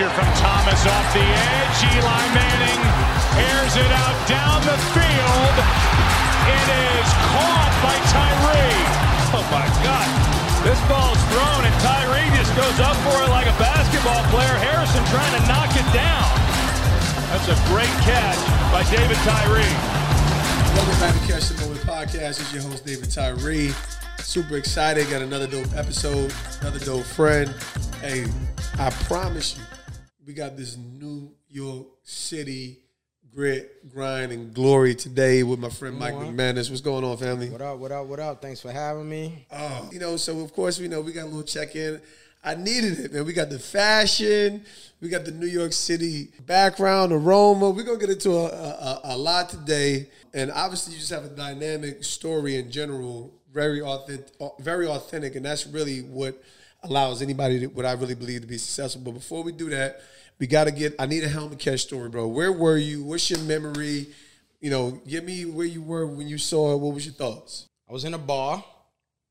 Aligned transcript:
pressure 0.00 0.16
from 0.16 0.32
Thomas 0.40 0.86
off 0.86 1.12
the 1.12 1.20
edge. 1.20 1.78
Eli 1.92 2.22
Manning 2.32 2.80
airs 3.36 3.76
it 3.76 3.92
out 4.00 4.16
down 4.28 4.60
the 4.64 4.78
field. 4.96 5.56
It 6.48 6.68
is 6.72 7.08
caught 7.28 7.74
by 7.84 7.96
Tyree. 8.08 8.80
Oh 9.36 9.44
my 9.52 9.68
God. 9.84 10.08
This 10.64 10.80
ball's 10.88 11.20
thrown 11.28 11.64
and 11.68 11.76
Tyree 11.84 12.28
just 12.36 12.52
goes 12.56 12.80
up 12.80 12.96
for 13.04 13.16
it 13.24 13.28
like 13.28 13.46
a 13.46 13.56
basketball 13.60 14.24
player. 14.32 14.56
Harrison 14.64 15.04
trying 15.12 15.34
to 15.36 15.42
knock 15.48 15.68
it 15.76 15.88
down. 15.92 16.32
That's 17.28 17.48
a 17.48 17.58
great 17.68 17.92
catch 18.00 18.40
by 18.72 18.84
David 18.88 19.20
Tyree. 19.28 19.74
Welcome 20.76 21.00
back 21.00 21.12
to 21.12 21.26
Catch 21.28 21.48
the 21.48 21.60
Moment 21.60 21.80
Podcast. 21.80 22.40
It's 22.40 22.52
your 22.52 22.62
host, 22.62 22.86
David 22.86 23.10
Tyree. 23.10 23.72
Super 24.18 24.56
excited. 24.56 25.10
Got 25.10 25.22
another 25.22 25.46
dope 25.46 25.74
episode, 25.74 26.32
another 26.60 26.78
dope 26.78 27.04
friend. 27.04 27.54
Hey, 28.00 28.24
I 28.78 28.90
promise 28.90 29.58
you, 29.58 29.64
we 30.30 30.34
got 30.34 30.56
this 30.56 30.76
New 30.76 31.32
York 31.48 31.88
City 32.04 32.78
grit, 33.34 33.90
grind, 33.92 34.30
and 34.30 34.54
glory 34.54 34.94
today 34.94 35.42
with 35.42 35.58
my 35.58 35.68
friend 35.68 35.98
Mike 35.98 36.14
McManus. 36.14 36.70
What's 36.70 36.82
going 36.82 37.02
on, 37.02 37.16
family? 37.16 37.50
What 37.50 37.60
up, 37.60 37.78
what 37.78 37.90
up, 37.90 38.06
what 38.06 38.20
up? 38.20 38.40
Thanks 38.40 38.60
for 38.60 38.70
having 38.70 39.08
me. 39.08 39.44
Oh, 39.50 39.90
you 39.90 39.98
know, 39.98 40.16
so 40.16 40.38
of 40.38 40.52
course 40.52 40.78
we 40.78 40.86
know 40.86 41.00
we 41.00 41.12
got 41.12 41.24
a 41.24 41.26
little 41.26 41.42
check 41.42 41.74
in. 41.74 42.00
I 42.44 42.54
needed 42.54 43.00
it, 43.00 43.12
man. 43.12 43.24
We 43.24 43.32
got 43.32 43.50
the 43.50 43.58
fashion, 43.58 44.64
we 45.00 45.08
got 45.08 45.24
the 45.24 45.32
New 45.32 45.48
York 45.48 45.72
City 45.72 46.28
background, 46.46 47.12
aroma. 47.12 47.70
We're 47.70 47.82
gonna 47.82 47.98
get 47.98 48.10
into 48.10 48.30
a, 48.30 48.44
a, 48.44 49.00
a 49.02 49.18
lot 49.18 49.48
today, 49.48 50.10
and 50.32 50.52
obviously 50.52 50.92
you 50.92 51.00
just 51.00 51.10
have 51.10 51.24
a 51.24 51.30
dynamic 51.30 52.04
story 52.04 52.54
in 52.54 52.70
general, 52.70 53.34
very 53.52 53.82
authentic, 53.82 54.28
very 54.60 54.86
authentic, 54.86 55.34
and 55.34 55.44
that's 55.44 55.66
really 55.66 56.02
what 56.02 56.40
allows 56.84 57.20
anybody 57.20 57.60
to, 57.60 57.66
what 57.66 57.84
I 57.84 57.92
really 57.92 58.14
believe 58.14 58.42
to 58.42 58.46
be 58.46 58.58
successful. 58.58 59.02
But 59.02 59.14
before 59.14 59.42
we 59.42 59.50
do 59.50 59.68
that, 59.70 60.00
we 60.40 60.46
got 60.48 60.64
to 60.64 60.72
get. 60.72 60.94
I 60.98 61.06
need 61.06 61.22
a 61.22 61.28
helmet 61.28 61.58
catch 61.60 61.80
story, 61.82 62.08
bro. 62.08 62.26
Where 62.26 62.50
were 62.52 62.76
you? 62.78 63.04
What's 63.04 63.30
your 63.30 63.38
memory? 63.40 64.08
You 64.60 64.70
know, 64.70 65.00
give 65.06 65.22
me 65.24 65.44
where 65.44 65.66
you 65.66 65.80
were 65.82 66.06
when 66.06 66.26
you 66.26 66.38
saw 66.38 66.72
it. 66.74 66.78
What 66.78 66.94
was 66.94 67.04
your 67.06 67.14
thoughts? 67.14 67.66
I 67.88 67.92
was 67.92 68.04
in 68.04 68.14
a 68.14 68.18
bar. 68.18 68.64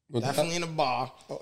What 0.09 0.23
Definitely 0.23 0.55
in 0.55 0.63
a 0.63 0.67
bar. 0.67 1.11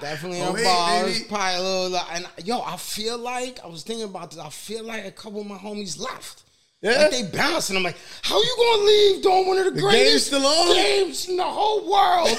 Definitely 0.00 0.40
in 0.40 0.46
Oh, 0.48 0.54
a 0.54 0.58
hey, 0.58 0.64
bar. 0.64 1.04
Baby. 1.04 1.24
probably 1.28 1.54
a 1.54 1.62
little, 1.62 2.00
and 2.12 2.26
yo, 2.44 2.60
I 2.62 2.76
feel 2.76 3.18
like 3.18 3.60
I 3.64 3.68
was 3.68 3.82
thinking 3.84 4.04
about 4.04 4.30
this. 4.30 4.40
I 4.40 4.48
feel 4.50 4.84
like 4.84 5.04
a 5.06 5.10
couple 5.12 5.40
of 5.40 5.46
my 5.46 5.56
homies 5.56 5.98
left. 5.98 6.42
Yeah? 6.82 6.92
Like 7.02 7.10
they 7.12 7.22
bounced, 7.36 7.70
and 7.70 7.78
I'm 7.78 7.84
like, 7.84 7.96
"How 8.22 8.36
you 8.42 8.54
gonna 8.58 8.82
leave 8.84 9.22
doing 9.22 9.46
one 9.46 9.58
of 9.58 9.64
the, 9.66 9.70
The 9.70 9.80
greatest 9.80 10.30
game's 10.32 10.74
games 10.74 11.28
in 11.28 11.36
the 11.36 11.44
whole 11.44 11.90
world?" 11.90 12.28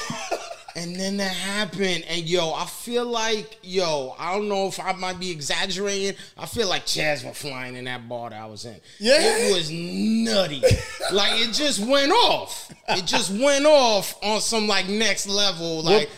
and 0.75 0.95
then 0.95 1.17
that 1.17 1.33
happened, 1.33 2.03
and 2.09 2.21
yo, 2.23 2.53
I 2.53 2.65
feel 2.65 3.05
like 3.05 3.59
yo, 3.63 4.13
I 4.19 4.35
don't 4.35 4.49
know 4.49 4.67
if 4.67 4.79
I 4.79 4.91
might 4.93 5.19
be 5.19 5.31
exaggerating. 5.31 6.17
I 6.37 6.45
feel 6.45 6.67
like 6.67 6.85
chairs 6.85 7.23
were 7.23 7.33
flying 7.33 7.75
in 7.75 7.85
that 7.85 8.07
bar 8.09 8.29
that 8.29 8.41
I 8.41 8.45
was 8.45 8.65
in. 8.65 8.79
Yeah? 8.99 9.17
it 9.19 9.55
was 9.55 9.71
nutty. 9.71 10.61
like 11.13 11.41
it 11.41 11.53
just 11.53 11.79
went 11.79 12.11
off. 12.11 12.71
It 12.89 13.05
just 13.05 13.31
went 13.31 13.65
off 13.65 14.21
on 14.23 14.41
some 14.41 14.67
like 14.67 14.87
next 14.89 15.27
level. 15.27 15.81
Like 15.81 16.09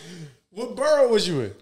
What 0.52 0.76
borough 0.76 1.08
was 1.08 1.28
you 1.28 1.42
in? 1.42 1.54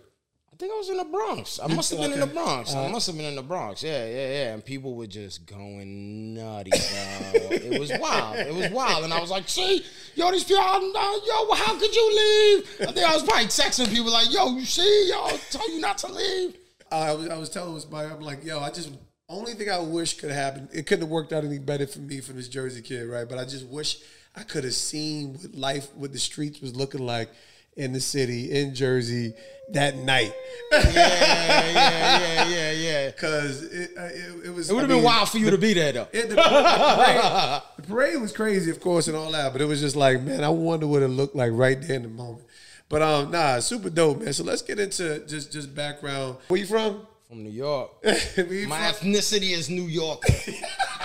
I 0.56 0.58
think 0.58 0.72
I 0.72 0.78
was 0.78 0.89
in 0.89 0.95
the 0.95 1.03
Bronx. 1.03 1.59
I 1.61 1.67
must 1.67 1.92
have 1.92 2.00
been 2.00 2.14
in 2.14 2.20
the 2.20 2.25
Okay. 2.28 2.34
Bronx. 2.34 2.73
I 2.73 2.88
must 2.88 3.08
have 3.08 3.17
been 3.17 3.25
in 3.25 3.36
the 3.36 3.44
Bronx. 3.44 3.84
Yeah, 3.84 4.06
yeah, 4.06 4.14
yeah. 4.14 4.53
And 4.53 4.64
people 4.64 4.95
were 4.95 5.06
just 5.06 5.45
going 5.45 6.34
nutty, 6.34 6.70
bro. 6.72 7.50
it 7.52 7.78
was 7.78 7.92
wild. 8.00 8.38
It 8.38 8.53
was 8.53 8.72
wild. 8.72 9.03
And 9.03 9.11
I 9.11 9.20
was 9.20 9.30
like, 9.30 9.50
see, 9.50 9.83
yo, 10.16 10.32
these 10.32 10.45
people, 10.45 10.64
uh, 10.64 11.20
yo, 11.27 11.52
how 11.55 11.77
could 11.77 11.93
you 11.93 12.08
leave? 12.16 12.88
I 12.88 12.92
think 12.93 13.05
I 13.05 13.14
was 13.16 13.23
probably 13.23 13.48
texting 13.48 13.93
people 13.93 14.14
like, 14.14 14.32
yo, 14.32 14.55
you 14.55 14.64
see, 14.64 15.10
yo, 15.10 15.27
tell 15.52 15.70
you 15.73 15.82
not 15.82 15.98
to 15.99 16.14
leave. 16.14 16.55
I 16.89 17.14
was, 17.14 17.27
I 17.27 17.37
was 17.37 17.49
telling 17.49 17.77
my 17.92 18.05
I'm 18.05 18.22
like, 18.22 18.45
yo, 18.45 18.61
I 18.61 18.70
just 18.72 18.92
only 19.27 19.55
thing 19.55 19.70
I 19.70 19.80
wish 19.80 20.14
could 20.17 20.32
happen. 20.32 20.70
It 20.72 20.87
couldn't 20.87 21.02
have 21.02 21.11
worked 21.11 21.33
out 21.33 21.43
any 21.43 21.60
better 21.60 21.86
for 21.86 21.99
me 21.99 22.22
for 22.22 22.32
this 22.32 22.48
Jersey 22.48 22.82
kid, 22.82 23.10
right? 23.10 23.27
But 23.27 23.39
I 23.39 23.43
just 23.43 23.67
wish 23.67 23.98
I 24.33 24.43
could 24.43 24.64
have 24.64 24.73
seen 24.73 25.33
what 25.33 25.54
life, 25.54 25.93
what 25.95 26.14
the 26.14 26.20
streets 26.20 26.61
was 26.61 26.77
looking 26.77 27.05
like 27.05 27.30
in 27.75 27.93
the 27.93 27.99
city 27.99 28.52
in 28.52 28.73
Jersey 28.75 29.33
that 29.71 29.97
night. 29.97 30.33
Yeah, 30.71 30.81
yeah, 30.93 31.71
yeah, 31.73 32.47
yeah, 32.47 32.71
yeah. 32.71 33.11
Because 33.15 33.63
it, 33.63 33.91
uh, 33.97 34.03
it, 34.03 34.45
it 34.47 34.49
was. 34.53 34.69
It 34.69 34.73
would 34.73 34.81
have 34.81 34.89
been 34.89 34.97
mean, 34.97 35.05
wild 35.05 35.30
for 35.30 35.37
you 35.37 35.49
to 35.52 35.58
be 35.58 35.73
there, 35.73 35.91
though. 35.93 36.08
it- 36.11 36.30
the, 36.30 36.36
the 36.36 36.41
parade, 36.41 37.61
the 37.77 37.81
parade 37.83 38.21
was 38.21 38.31
crazy, 38.31 38.69
of 38.71 38.80
course, 38.80 39.08
and 39.08 39.15
all 39.15 39.31
that. 39.31 39.52
But 39.53 39.61
it 39.61 39.65
was 39.65 39.80
just 39.81 39.95
like, 39.95 40.21
man, 40.21 40.43
I 40.43 40.49
wonder 40.49 40.86
what 40.87 41.02
it 41.02 41.08
looked 41.08 41.36
like 41.36 41.52
right 41.53 41.80
there 41.81 41.95
in 41.95 42.03
the 42.03 42.09
moment. 42.09 42.45
But 42.89 43.02
um, 43.02 43.31
nah, 43.31 43.59
super 43.59 43.89
dope, 43.89 44.21
man. 44.21 44.33
So 44.33 44.43
let's 44.43 44.61
get 44.61 44.80
into 44.80 45.19
just 45.25 45.52
just 45.52 45.73
background. 45.73 46.37
Where 46.47 46.59
you 46.59 46.65
from? 46.67 47.07
From 47.27 47.43
New 47.43 47.49
York. 47.49 47.92
My 48.05 48.13
from? 48.13 48.67
ethnicity 48.67 49.52
is 49.52 49.69
New 49.69 49.87
York. 49.87 50.21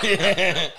that 0.03 0.73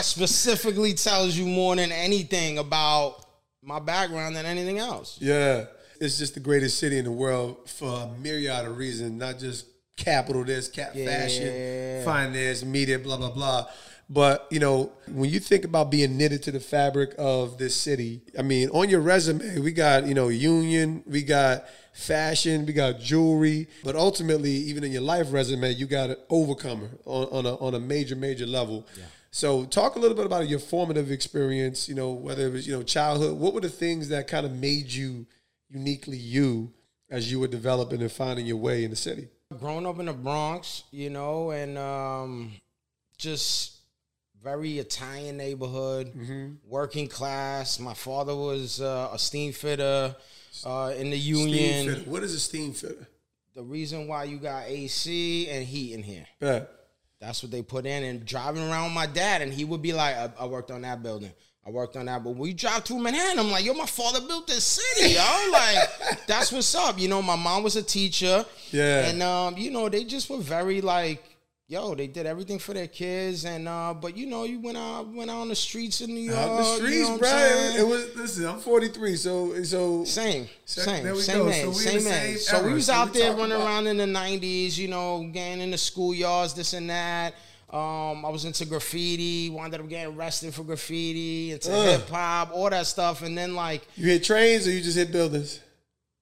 specifically 0.00 0.94
tells 0.94 1.36
you 1.36 1.46
more 1.46 1.74
than 1.76 1.90
anything 1.90 2.58
about 2.58 3.25
my 3.66 3.80
background 3.80 4.36
than 4.36 4.46
anything 4.46 4.78
else. 4.78 5.18
Yeah, 5.20 5.64
it's 6.00 6.16
just 6.16 6.34
the 6.34 6.40
greatest 6.40 6.78
city 6.78 6.98
in 6.98 7.04
the 7.04 7.12
world 7.12 7.68
for 7.68 7.88
a 7.88 8.08
myriad 8.20 8.64
of 8.64 8.78
reasons, 8.78 9.12
not 9.12 9.38
just 9.38 9.66
capital, 9.96 10.44
this, 10.44 10.68
cap 10.68 10.94
fashion, 10.94 12.04
finance, 12.04 12.64
media, 12.64 12.98
blah 12.98 13.16
blah 13.16 13.30
blah. 13.30 13.66
But 14.08 14.46
you 14.52 14.60
know, 14.60 14.92
when 15.08 15.30
you 15.30 15.40
think 15.40 15.64
about 15.64 15.90
being 15.90 16.16
knitted 16.16 16.44
to 16.44 16.52
the 16.52 16.60
fabric 16.60 17.14
of 17.18 17.58
this 17.58 17.74
city, 17.74 18.22
I 18.38 18.42
mean, 18.42 18.68
on 18.70 18.88
your 18.88 19.00
resume, 19.00 19.58
we 19.58 19.72
got 19.72 20.06
you 20.06 20.14
know 20.14 20.28
union, 20.28 21.02
we 21.04 21.22
got 21.22 21.64
fashion, 21.92 22.66
we 22.66 22.72
got 22.72 23.00
jewelry, 23.00 23.66
but 23.82 23.96
ultimately, 23.96 24.50
even 24.50 24.84
in 24.84 24.92
your 24.92 25.02
life 25.02 25.32
resume, 25.32 25.72
you 25.72 25.86
got 25.86 26.10
an 26.10 26.16
overcomer 26.30 26.90
on, 27.04 27.26
on 27.32 27.46
a 27.46 27.56
on 27.56 27.74
a 27.74 27.80
major 27.80 28.14
major 28.14 28.46
level. 28.46 28.86
So, 29.36 29.66
talk 29.66 29.96
a 29.96 29.98
little 29.98 30.16
bit 30.16 30.24
about 30.24 30.48
your 30.48 30.58
formative 30.58 31.10
experience. 31.10 31.90
You 31.90 31.94
know, 31.94 32.10
whether 32.10 32.46
it 32.46 32.52
was 32.54 32.66
you 32.66 32.72
know 32.74 32.82
childhood. 32.82 33.38
What 33.38 33.52
were 33.52 33.60
the 33.60 33.68
things 33.68 34.08
that 34.08 34.28
kind 34.28 34.46
of 34.46 34.52
made 34.52 34.90
you 34.90 35.26
uniquely 35.68 36.16
you 36.16 36.72
as 37.10 37.30
you 37.30 37.38
were 37.40 37.46
developing 37.46 38.00
and 38.00 38.10
finding 38.10 38.46
your 38.46 38.56
way 38.56 38.82
in 38.82 38.88
the 38.88 38.96
city? 38.96 39.28
Growing 39.58 39.86
up 39.86 39.98
in 39.98 40.06
the 40.06 40.14
Bronx, 40.14 40.84
you 40.90 41.10
know, 41.10 41.50
and 41.50 41.76
um, 41.76 42.52
just 43.18 43.76
very 44.42 44.78
Italian 44.78 45.36
neighborhood, 45.36 46.14
working 46.66 47.06
class. 47.06 47.78
My 47.78 47.92
father 47.92 48.34
was 48.34 48.80
uh, 48.80 49.10
a 49.12 49.18
steam 49.18 49.52
fitter 49.52 50.16
uh, 50.64 50.94
in 50.96 51.10
the 51.10 51.20
Steam 51.20 51.48
union. 51.48 51.94
fitter. 51.94 52.10
What 52.10 52.22
is 52.22 52.32
a 52.32 52.40
steam 52.40 52.72
fitter? 52.72 53.06
The 53.54 53.62
reason 53.62 54.08
why 54.08 54.24
you 54.24 54.38
got 54.38 54.64
AC 54.66 55.46
and 55.50 55.66
heat 55.66 55.92
in 55.92 56.02
here. 56.02 56.26
That's 57.26 57.42
what 57.42 57.50
they 57.50 57.60
put 57.60 57.86
in. 57.86 58.04
And 58.04 58.24
driving 58.24 58.62
around 58.62 58.84
with 58.84 58.92
my 58.92 59.06
dad, 59.06 59.42
and 59.42 59.52
he 59.52 59.64
would 59.64 59.82
be 59.82 59.92
like, 59.92 60.14
I, 60.14 60.30
I 60.38 60.46
worked 60.46 60.70
on 60.70 60.82
that 60.82 61.02
building. 61.02 61.32
I 61.66 61.70
worked 61.70 61.96
on 61.96 62.06
that. 62.06 62.22
But 62.22 62.36
we 62.36 62.54
drive 62.54 62.84
through 62.84 63.00
Manhattan, 63.00 63.40
I'm 63.40 63.50
like, 63.50 63.64
yo, 63.64 63.74
my 63.74 63.84
father 63.84 64.20
built 64.20 64.46
this 64.46 64.64
city, 64.64 65.14
yo. 65.14 65.48
Like, 65.50 66.26
that's 66.28 66.52
what's 66.52 66.72
up. 66.76 67.00
You 67.00 67.08
know, 67.08 67.20
my 67.22 67.34
mom 67.34 67.64
was 67.64 67.74
a 67.74 67.82
teacher. 67.82 68.46
Yeah. 68.70 69.06
And 69.06 69.24
um, 69.24 69.58
you 69.58 69.72
know, 69.72 69.88
they 69.88 70.04
just 70.04 70.30
were 70.30 70.38
very 70.38 70.80
like, 70.80 71.24
yo, 71.68 71.94
they 71.94 72.06
did 72.06 72.26
everything 72.26 72.58
for 72.58 72.74
their 72.74 72.86
kids. 72.86 73.44
And 73.44 73.68
uh, 73.68 73.94
but 73.94 74.16
you 74.16 74.26
know, 74.26 74.44
you 74.44 74.60
went 74.60 74.76
out 74.76 75.08
went 75.08 75.30
out 75.30 75.38
on 75.40 75.48
the 75.48 75.54
streets 75.56 76.00
in 76.00 76.14
New 76.14 76.20
York. 76.20 76.36
Out 76.38 76.56
the 76.58 76.62
you 76.70 76.76
streets, 76.76 77.02
know 77.08 77.10
what 77.12 77.20
bro. 77.20 77.28
I'm? 77.30 77.80
It 77.80 77.86
was 77.86 78.16
listen. 78.16 78.46
I'm 78.46 78.58
43, 78.60 79.16
so 79.16 79.62
so 79.62 80.04
Same, 80.04 80.48
same, 80.64 81.04
there 81.04 81.14
we 81.14 81.20
same 81.20 81.38
go. 81.38 81.44
man, 81.46 81.64
So 81.66 81.72
same 81.72 82.04
man. 82.04 82.36
So 82.38 82.64
we 82.66 82.72
was 82.74 82.86
So 82.86 82.92
out 82.94 83.12
there 83.12 83.32
running 83.34 83.52
about- 83.52 83.66
around 83.66 83.86
in 83.86 83.96
the 83.96 84.04
'90s, 84.06 84.76
you 84.78 84.88
know, 84.88 85.28
getting 85.32 85.60
in 85.60 85.70
the 85.70 85.76
schoolyards, 85.76 86.54
this 86.54 86.72
and 86.72 86.88
that. 86.90 87.34
Um, 87.68 88.24
I 88.24 88.28
was 88.28 88.44
into 88.44 88.64
graffiti, 88.64 89.50
wound 89.50 89.74
up 89.74 89.86
getting 89.88 90.14
arrested 90.16 90.54
for 90.54 90.62
graffiti, 90.62 91.50
into 91.50 91.72
hip 91.72 92.08
hop, 92.08 92.52
all 92.54 92.70
that 92.70 92.86
stuff, 92.86 93.22
and 93.22 93.36
then 93.36 93.56
like 93.56 93.86
You 93.96 94.06
hit 94.06 94.22
trains 94.22 94.68
or 94.68 94.70
you 94.70 94.80
just 94.80 94.96
hit 94.96 95.10
buildings? 95.10 95.58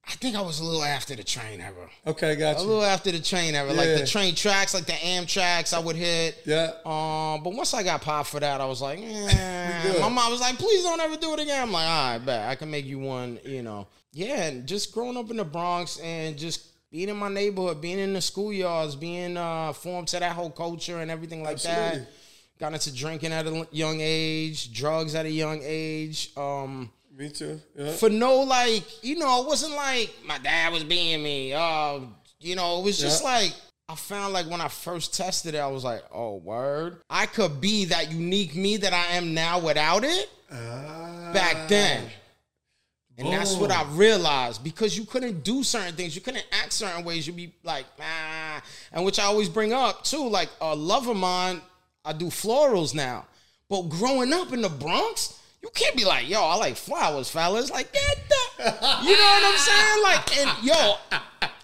I 0.07 0.11
think 0.11 0.35
I 0.35 0.41
was 0.41 0.59
a 0.59 0.63
little 0.63 0.83
after 0.83 1.15
the 1.15 1.23
train 1.23 1.59
era. 1.59 1.89
Okay, 2.05 2.35
got 2.35 2.57
A 2.57 2.61
little 2.61 2.83
after 2.83 3.11
the 3.11 3.19
train 3.19 3.55
era, 3.55 3.73
like 3.73 3.97
the 3.97 4.05
train 4.05 4.35
tracks, 4.35 4.73
like 4.73 4.85
the 4.85 4.93
Amtraks, 4.93 5.73
I 5.73 5.79
would 5.79 5.95
hit. 5.95 6.43
Yeah. 6.45 6.73
Um, 6.85 7.43
but 7.43 7.53
once 7.53 7.73
I 7.73 7.81
got 7.81 8.01
popped 8.01 8.29
for 8.29 8.39
that, 8.39 8.61
I 8.61 8.65
was 8.65 8.81
like, 8.81 8.99
eh. 9.01 9.99
my 9.99 10.09
mom 10.09 10.31
was 10.31 10.41
like, 10.41 10.57
please 10.57 10.83
don't 10.83 10.99
ever 11.01 11.17
do 11.17 11.33
it 11.33 11.39
again. 11.39 11.63
I'm 11.63 11.71
like, 11.71 11.87
all 11.87 12.11
right, 12.11 12.25
bet 12.25 12.49
I 12.49 12.55
can 12.55 12.69
make 12.69 12.85
you 12.85 12.99
one, 12.99 13.39
you 13.43 13.63
know. 13.63 13.87
Yeah, 14.13 14.43
and 14.43 14.67
just 14.67 14.93
growing 14.93 15.17
up 15.17 15.31
in 15.31 15.37
the 15.37 15.43
Bronx 15.43 15.99
and 15.99 16.37
just 16.37 16.67
being 16.91 17.09
in 17.09 17.17
my 17.17 17.27
neighborhood, 17.27 17.81
being 17.81 17.99
in 17.99 18.13
the 18.13 18.19
schoolyards, 18.19 18.97
being 18.97 19.37
uh, 19.37 19.73
formed 19.73 20.07
to 20.09 20.19
that 20.19 20.33
whole 20.33 20.51
culture 20.51 20.99
and 20.99 21.09
everything 21.09 21.41
like 21.41 21.55
Absolutely. 21.55 21.99
that. 21.99 22.07
Got 22.59 22.73
into 22.73 22.95
drinking 22.95 23.33
at 23.33 23.45
a 23.47 23.67
young 23.71 23.97
age, 23.99 24.71
drugs 24.71 25.15
at 25.15 25.25
a 25.25 25.31
young 25.31 25.59
age. 25.63 26.31
Um, 26.37 26.91
Me 27.17 27.29
too. 27.29 27.61
Yeah. 27.77 27.91
for 27.93 28.09
no 28.09 28.41
like, 28.41 28.83
you 29.03 29.17
know, 29.17 29.41
it 29.41 29.47
wasn't 29.47 29.73
like 29.75 30.13
my 30.25 30.37
dad 30.37 30.73
was 30.73 30.83
being 30.83 31.23
me. 31.23 31.53
Uh, 31.53 31.99
you 32.39 32.55
know, 32.55 32.79
it 32.79 32.83
was 32.83 32.97
just 32.99 33.23
Yeah. 33.23 33.29
like 33.29 33.53
I 33.87 33.95
found 33.95 34.33
like 34.33 34.47
when 34.49 34.59
I 34.61 34.67
first 34.67 35.13
tested 35.15 35.55
it, 35.55 35.59
I 35.59 35.67
was 35.67 35.83
like, 35.83 36.03
oh 36.11 36.35
word. 36.35 36.97
I 37.09 37.25
could 37.27 37.61
be 37.61 37.85
that 37.85 38.11
unique 38.11 38.55
me 38.55 38.77
that 38.77 38.91
I 38.93 39.15
am 39.15 39.33
now 39.33 39.59
without 39.59 40.03
it 40.03 40.29
Ah. 40.51 41.31
back 41.33 41.69
then. 41.69 42.09
And 43.17 43.31
that's 43.31 43.55
what 43.55 43.71
I 43.71 43.83
realized 43.91 44.61
because 44.61 44.97
you 44.97 45.05
couldn't 45.05 45.41
do 45.45 45.63
certain 45.63 45.95
things, 45.95 46.15
you 46.15 46.21
couldn't 46.21 46.45
act 46.51 46.73
certain 46.73 47.05
ways. 47.05 47.25
You'd 47.25 47.37
be 47.37 47.53
like, 47.63 47.85
ah, 48.01 48.61
and 48.91 49.05
which 49.05 49.19
I 49.19 49.23
always 49.23 49.47
bring 49.47 49.71
up 49.71 50.03
too. 50.03 50.27
Like 50.27 50.49
a 50.59 50.75
love 50.75 51.07
of 51.07 51.15
mine, 51.15 51.61
I 52.03 52.11
do 52.11 52.25
florals 52.25 52.93
now. 52.93 53.25
But 53.69 53.83
growing 53.83 54.33
up 54.33 54.51
in 54.51 54.61
the 54.61 54.67
Bronx, 54.69 55.34
you 55.65 55.71
can't 55.73 55.95
be 55.97 56.05
like, 56.05 56.29
yo, 56.29 56.43
I 56.43 56.55
like 56.57 56.75
flowers, 56.75 57.27
fellas. 57.29 57.71
Like, 57.71 57.91
get 57.91 58.17
the, 58.29 58.63
you 59.03 59.17
know 59.17 59.23
what 59.23 59.43
I'm 59.51 59.57
saying? 59.57 60.03
Like, 60.03 60.37
and 60.37 60.63
yo, 60.63 60.95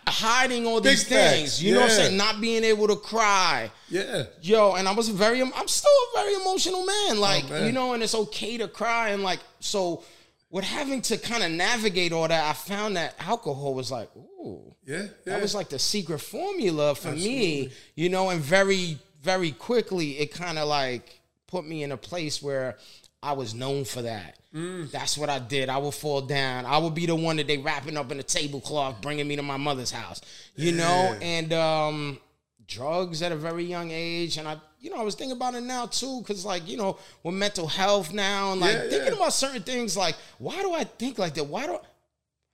hiding 0.08 0.66
all 0.66 0.82
these 0.82 1.04
Big 1.04 1.18
facts, 1.18 1.34
things. 1.36 1.64
You 1.64 1.76
know 1.76 1.82
what 1.82 1.92
I'm 1.92 1.96
saying? 1.98 2.18
Not 2.18 2.42
being 2.42 2.64
able 2.64 2.88
to 2.88 2.96
cry. 2.96 3.70
Yeah. 3.90 4.24
Yo, 4.42 4.74
and 4.74 4.88
I 4.88 4.94
was 4.94 5.10
very, 5.10 5.40
I'm 5.42 5.68
still 5.68 5.92
a 5.92 6.18
very 6.20 6.34
emotional 6.34 6.84
man. 6.84 7.18
Oh, 7.18 7.22
like, 7.22 7.44
Oh, 7.46 7.50
man. 7.52 7.66
you 7.68 7.72
know, 7.72 7.94
and 7.94 8.02
it's 8.02 8.16
okay 8.16 8.58
to 8.58 8.68
cry. 8.68 9.10
And 9.10 9.22
like, 9.22 9.40
so 9.60 10.04
with 10.50 10.66
having 10.66 11.02
to 11.04 11.18
kind 11.20 11.44
of 11.44 11.52
navigate 11.52 12.12
all 12.12 12.28
that, 12.28 12.50
I 12.50 12.54
found 12.54 12.98
that 12.98 13.16
alcohol 13.20 13.76
was 13.76 13.92
like, 13.92 14.10
ooh, 14.16 14.74
Yeah. 14.84 15.04
yeah. 15.04 15.08
that 15.26 15.42
was 15.44 15.54
like 15.54 15.70
the 15.70 15.78
secret 15.80 16.20
formula 16.20 16.96
for 16.96 17.12
me, 17.12 17.70
you 17.96 18.10
know, 18.10 18.32
and 18.32 18.42
very, 18.42 18.98
very 19.22 19.52
quickly 19.52 20.18
it 20.18 20.34
kind 20.34 20.58
of 20.58 20.68
like 20.68 21.22
put 21.48 21.66
me 21.68 21.84
in 21.84 21.92
a 21.92 21.98
place 21.98 22.42
where 22.42 22.78
I 23.24 23.34
was 23.34 23.54
known 23.54 23.86
for 23.86 24.02
that. 24.02 24.38
Mm. 24.54 24.90
That's 24.92 25.18
what 25.18 25.30
I 25.30 25.40
did. 25.40 25.70
I 25.70 25.78
would 25.78 25.94
fall 25.94 26.22
down. 26.22 26.66
I 26.66 26.78
would 26.78 26.96
be 26.96 27.06
the 27.06 27.16
one 27.16 27.38
that 27.38 27.48
they 27.48 27.58
wrapping 27.58 27.96
up 27.98 28.12
in 28.12 28.20
a 28.20 28.24
tablecloth, 28.24 29.00
bringing 29.02 29.28
me 29.28 29.36
to 29.36 29.44
my 29.44 29.58
mother's 29.58 29.92
house, 29.92 30.22
you 30.56 30.72
know, 30.72 31.16
and 31.22 31.54
um, 31.54 32.20
drugs 32.68 33.22
at 33.22 33.32
a 33.32 33.36
very 33.36 33.64
young 33.64 33.92
age. 33.92 34.38
And 34.38 34.48
I, 34.48 34.58
you 34.80 34.90
know, 34.90 34.98
I 34.98 35.04
was 35.04 35.16
thinking 35.16 35.38
about 35.38 35.54
it 35.56 35.62
now 35.62 35.86
too, 35.86 36.20
because 36.22 36.46
like, 36.46 36.68
you 36.68 36.78
know, 36.78 36.98
with 37.24 37.36
mental 37.36 37.68
health 37.68 38.12
now 38.12 38.52
and 38.54 38.60
like 38.62 38.74
Yeah, 38.74 38.80
thinking 38.90 39.08
yeah. 39.14 39.14
about 39.20 39.34
certain 39.34 39.62
things, 39.64 39.96
like, 39.96 40.16
why 40.40 40.60
do 40.62 40.74
I 40.74 40.84
think 40.84 41.20
like 41.20 41.36
that? 41.36 41.46
Why 41.46 41.68
do 41.68 41.78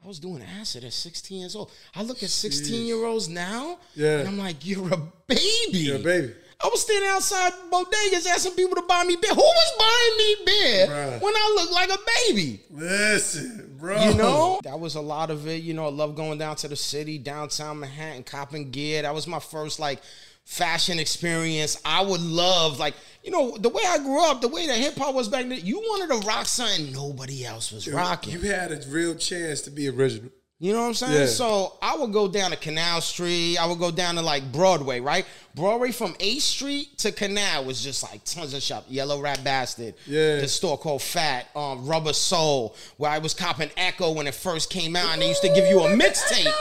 I 0.03 0.07
was 0.07 0.19
doing 0.19 0.43
acid 0.59 0.83
at 0.83 0.93
16 0.93 1.39
years 1.39 1.55
old. 1.55 1.71
I 1.95 2.03
look 2.03 2.21
at 2.23 2.29
16 2.29 2.85
year 2.85 3.03
olds 3.03 3.27
now, 3.27 3.79
Yeah. 3.95 4.19
and 4.19 4.27
I'm 4.27 4.37
like, 4.37 4.65
you're 4.65 4.93
a 4.93 4.97
baby. 5.27 5.69
You're 5.79 5.95
a 5.95 5.99
baby. 5.99 6.33
I 6.59 6.69
was 6.69 6.81
standing 6.81 7.09
outside 7.09 7.53
bodegas 7.71 8.25
asking 8.25 8.53
people 8.53 8.75
to 8.75 8.81
buy 8.87 9.03
me 9.03 9.15
beer. 9.15 9.31
Who 9.33 9.41
was 9.41 9.73
buying 9.77 10.17
me 10.17 10.35
beer 10.45 10.87
Bruh. 10.87 11.21
when 11.21 11.33
I 11.35 11.55
looked 11.55 11.71
like 11.71 11.89
a 11.89 11.97
baby? 12.27 12.61
Listen, 12.71 13.75
bro. 13.77 14.03
You 14.03 14.15
know, 14.15 14.59
that 14.63 14.79
was 14.79 14.95
a 14.95 15.01
lot 15.01 15.29
of 15.29 15.47
it. 15.47 15.61
You 15.61 15.75
know, 15.75 15.85
I 15.85 15.89
love 15.89 16.15
going 16.15 16.39
down 16.39 16.55
to 16.57 16.67
the 16.67 16.75
city, 16.75 17.19
downtown 17.19 17.79
Manhattan, 17.79 18.23
copping 18.23 18.71
gear. 18.71 19.03
That 19.03 19.13
was 19.13 19.27
my 19.27 19.39
first 19.39 19.79
like 19.79 20.01
fashion 20.45 20.97
experience. 20.97 21.79
I 21.85 22.01
would 22.01 22.21
love 22.21 22.79
like 22.79 22.95
you 23.23 23.29
know 23.29 23.55
the 23.57 23.69
way 23.69 23.83
I 23.85 23.99
grew 23.99 24.23
up, 24.25 24.41
the 24.41 24.47
way 24.47 24.65
that 24.65 24.77
hip 24.77 24.95
hop 24.97 25.13
was 25.13 25.27
back 25.27 25.47
then. 25.47 25.59
You 25.63 25.77
wanted 25.77 26.19
to 26.19 26.27
rock 26.27 26.47
something 26.47 26.91
nobody 26.91 27.45
else 27.45 27.71
was 27.71 27.87
rocking. 27.87 28.33
You 28.33 28.39
had 28.51 28.71
a 28.71 28.81
real 28.87 29.13
chance 29.13 29.61
to 29.61 29.69
be 29.69 29.89
original. 29.89 30.31
You 30.59 30.73
know 30.73 30.81
what 30.81 30.87
I'm 30.87 30.93
saying? 30.95 31.13
Yeah. 31.13 31.25
So 31.27 31.77
I 31.83 31.95
would 31.95 32.11
go 32.11 32.27
down 32.27 32.49
to 32.49 32.57
Canal 32.57 32.99
Street. 33.01 33.57
I 33.57 33.67
would 33.67 33.77
go 33.77 33.91
down 33.91 34.15
to 34.15 34.23
like 34.23 34.51
Broadway, 34.51 34.99
right? 34.99 35.23
Broadway 35.53 35.91
from 35.91 36.13
8th 36.15 36.41
Street 36.41 36.97
to 36.99 37.11
Canal 37.11 37.65
was 37.65 37.83
just 37.83 38.01
like 38.01 38.23
tons 38.23 38.55
of 38.55 38.63
shop. 38.63 38.85
Yellow 38.89 39.21
Rat 39.21 39.43
Bastard. 39.43 39.93
Yeah. 40.07 40.37
The 40.37 40.47
store 40.47 40.77
called 40.77 41.03
Fat. 41.03 41.47
Um, 41.55 41.85
Rubber 41.85 42.13
Soul, 42.13 42.75
where 42.97 43.11
I 43.11 43.19
was 43.19 43.35
copping 43.35 43.69
Echo 43.77 44.11
when 44.11 44.25
it 44.25 44.33
first 44.33 44.71
came 44.71 44.95
out, 44.95 45.13
and 45.13 45.21
they 45.21 45.27
used 45.29 45.43
to 45.43 45.49
give 45.49 45.67
you 45.67 45.81
a 45.81 45.89
mixtape. 45.89 46.51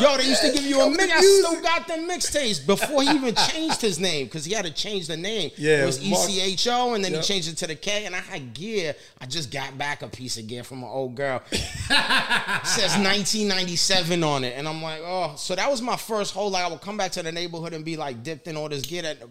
Yo, 0.00 0.16
they 0.16 0.24
used 0.26 0.42
to 0.42 0.52
give 0.52 0.62
you 0.64 0.80
a 0.80 0.90
mix. 0.90 1.12
I 1.12 1.20
still 1.20 1.60
got 1.62 1.86
them 1.88 2.08
mixtapes 2.08 2.64
before 2.64 3.02
he 3.02 3.10
even 3.10 3.34
changed 3.48 3.80
his 3.80 3.98
name 3.98 4.26
because 4.26 4.44
he 4.44 4.52
had 4.54 4.64
to 4.66 4.72
change 4.72 5.06
the 5.06 5.16
name. 5.16 5.50
Yeah, 5.56 5.82
it 5.82 5.86
was 5.86 5.98
ECHO, 6.02 6.94
and 6.94 7.04
then 7.04 7.12
Yep. 7.12 7.22
he 7.22 7.26
changed 7.26 7.48
it 7.48 7.56
to 7.58 7.66
the 7.66 7.74
K. 7.74 8.04
And 8.06 8.14
I 8.14 8.20
had 8.20 8.52
gear. 8.54 8.94
I 9.20 9.26
just 9.26 9.50
got 9.50 9.76
back 9.78 10.02
a 10.02 10.08
piece 10.08 10.36
of 10.38 10.46
gear 10.46 10.64
from 10.64 10.78
an 10.82 10.88
old 10.88 11.14
girl 11.14 11.40
says 11.50 12.96
1997 12.98 14.22
on 14.24 14.44
it, 14.44 14.54
and 14.56 14.68
I'm 14.68 14.82
like, 14.82 15.00
oh, 15.02 15.34
so 15.36 15.54
that 15.54 15.70
was 15.70 15.80
my 15.82 15.96
first 15.96 16.34
whole. 16.34 16.50
Like, 16.50 16.64
I 16.64 16.68
would 16.68 16.80
come 16.80 16.96
back 16.96 17.12
to 17.12 17.22
the 17.22 17.32
neighborhood 17.32 17.72
and 17.72 17.84
be 17.84 17.96
like 17.96 18.22
dipped 18.22 18.48
in 18.48 18.56
all 18.56 18.68
this 18.68 18.82
gear. 18.82 19.02
That, 19.02 19.18
yo, 19.20 19.26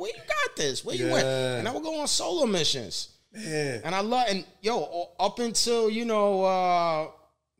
where 0.00 0.10
you 0.10 0.18
got 0.26 0.56
this? 0.56 0.84
Where 0.84 0.96
you 0.96 1.08
went? 1.10 1.24
And 1.26 1.68
I 1.68 1.72
would 1.72 1.82
go 1.82 2.00
on 2.00 2.06
solo 2.08 2.46
missions, 2.46 3.08
Man. 3.32 3.80
and 3.84 3.94
I 3.94 4.00
love 4.00 4.26
and 4.28 4.44
yo, 4.60 5.10
up 5.18 5.38
until 5.38 5.88
you 5.90 6.04
know. 6.04 6.44
uh 6.44 7.06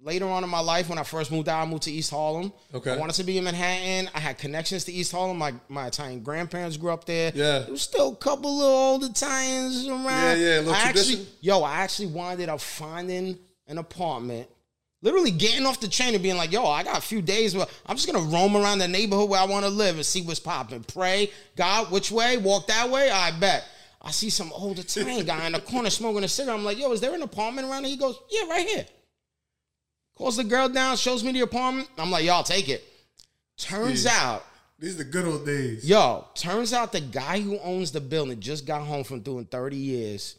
Later 0.04 0.26
on 0.26 0.42
in 0.42 0.50
my 0.50 0.58
life, 0.58 0.88
when 0.88 0.98
I 0.98 1.04
first 1.04 1.30
moved 1.30 1.48
out, 1.48 1.62
I 1.62 1.70
moved 1.70 1.84
to 1.84 1.92
East 1.92 2.10
Harlem. 2.10 2.52
Okay. 2.74 2.90
I 2.90 2.96
wanted 2.96 3.14
to 3.14 3.24
be 3.24 3.38
in 3.38 3.44
Manhattan. 3.44 4.10
I 4.12 4.18
had 4.18 4.36
connections 4.36 4.82
to 4.84 4.92
East 4.92 5.12
Harlem. 5.12 5.38
My 5.38 5.54
my 5.68 5.86
Italian 5.86 6.24
grandparents 6.24 6.76
grew 6.76 6.90
up 6.90 7.04
there. 7.04 7.30
Yeah. 7.34 7.60
There 7.60 7.70
was 7.70 7.82
still 7.82 8.12
a 8.12 8.16
couple 8.16 8.60
of 8.60 8.66
old 8.66 9.04
Italians 9.04 9.86
around. 9.86 10.04
Yeah, 10.04 10.34
yeah, 10.34 10.56
a 10.56 10.58
little 10.58 10.74
I 10.74 10.80
actually, 10.80 11.26
yo, 11.40 11.62
I 11.62 11.76
actually 11.76 12.08
winded 12.08 12.48
up 12.48 12.60
finding 12.60 13.38
an 13.68 13.78
apartment 13.78 14.48
literally 15.02 15.32
getting 15.32 15.66
off 15.66 15.80
the 15.80 15.88
train 15.88 16.14
and 16.14 16.22
being 16.22 16.36
like, 16.36 16.52
yo, 16.52 16.64
I 16.64 16.84
got 16.84 16.96
a 16.96 17.00
few 17.00 17.20
days 17.20 17.54
where 17.54 17.66
I'm 17.86 17.96
just 17.96 18.10
gonna 18.10 18.24
roam 18.24 18.56
around 18.56 18.78
the 18.78 18.88
neighborhood 18.88 19.28
where 19.28 19.40
I 19.40 19.44
wanna 19.44 19.68
live 19.68 19.96
and 19.96 20.06
see 20.06 20.22
what's 20.22 20.40
popping. 20.40 20.84
Pray, 20.84 21.30
God, 21.56 21.90
which 21.90 22.10
way? 22.10 22.38
Walk 22.38 22.68
that 22.68 22.88
way? 22.88 23.10
I 23.10 23.32
bet. 23.38 23.64
I 24.00 24.10
see 24.10 24.30
some 24.30 24.52
old 24.52 24.78
Italian 24.78 25.26
guy 25.26 25.46
in 25.46 25.52
the 25.52 25.60
corner 25.60 25.90
smoking 25.90 26.24
a 26.24 26.28
cigarette. 26.28 26.58
I'm 26.58 26.64
like, 26.64 26.78
yo, 26.78 26.90
is 26.92 27.00
there 27.00 27.14
an 27.14 27.22
apartment 27.22 27.68
around 27.68 27.84
here? 27.84 27.90
He 27.90 27.96
goes, 27.96 28.18
yeah, 28.30 28.48
right 28.48 28.66
here. 28.66 28.86
Calls 30.16 30.36
the 30.36 30.44
girl 30.44 30.68
down, 30.68 30.96
shows 30.96 31.24
me 31.24 31.32
the 31.32 31.40
apartment. 31.40 31.88
I'm 31.98 32.10
like, 32.10 32.24
yo, 32.24 32.34
I'll 32.34 32.42
take 32.44 32.68
it. 32.68 32.84
Turns 33.56 34.06
out, 34.06 34.44
These 34.78 34.94
are 34.96 34.98
the 34.98 35.04
good 35.04 35.26
old 35.26 35.46
days. 35.46 35.88
yo, 35.88 36.26
turns 36.34 36.72
out 36.72 36.92
the 36.92 37.00
guy 37.00 37.40
who 37.40 37.58
owns 37.60 37.92
the 37.92 38.00
building 38.00 38.40
just 38.40 38.66
got 38.66 38.82
home 38.86 39.04
from 39.04 39.20
doing 39.20 39.44
30 39.46 39.76
years. 39.76 40.36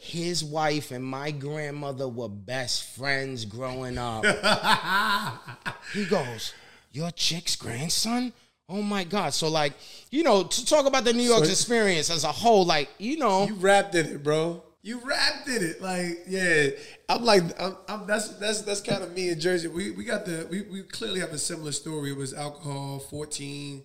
His 0.00 0.44
wife 0.44 0.92
and 0.92 1.04
my 1.04 1.32
grandmother 1.32 2.06
were 2.08 2.28
best 2.28 2.84
friends 2.96 3.44
growing 3.44 3.98
up. 3.98 4.24
he 5.92 6.04
goes, 6.04 6.54
Your 6.92 7.10
chick's 7.10 7.56
grandson? 7.56 8.32
Oh 8.68 8.80
my 8.80 9.02
God. 9.04 9.34
So, 9.34 9.48
like, 9.48 9.72
you 10.10 10.22
know, 10.22 10.44
to 10.44 10.66
talk 10.66 10.86
about 10.86 11.04
the 11.04 11.12
New 11.12 11.24
York's 11.24 11.48
So- 11.48 11.52
experience 11.52 12.10
as 12.10 12.22
a 12.24 12.30
whole, 12.32 12.64
like, 12.64 12.90
you 12.98 13.16
know, 13.18 13.46
You 13.46 13.54
rapped 13.54 13.94
in 13.96 14.06
it, 14.06 14.22
bro. 14.22 14.62
You 14.84 15.00
rapped 15.04 15.46
in 15.46 15.62
it, 15.62 15.80
like 15.80 16.24
yeah. 16.26 16.70
I'm 17.08 17.24
like, 17.24 17.42
I'm, 17.60 17.76
I'm 17.88 18.06
that's 18.06 18.30
that's 18.38 18.62
that's 18.62 18.80
kind 18.80 19.04
of 19.04 19.12
me 19.12 19.30
in 19.30 19.38
Jersey. 19.38 19.68
We 19.68 19.92
we 19.92 20.04
got 20.04 20.24
the 20.26 20.48
we, 20.50 20.62
we 20.62 20.82
clearly 20.82 21.20
have 21.20 21.30
a 21.30 21.38
similar 21.38 21.70
story. 21.70 22.10
It 22.10 22.16
was 22.16 22.34
alcohol, 22.34 22.98
14, 22.98 23.84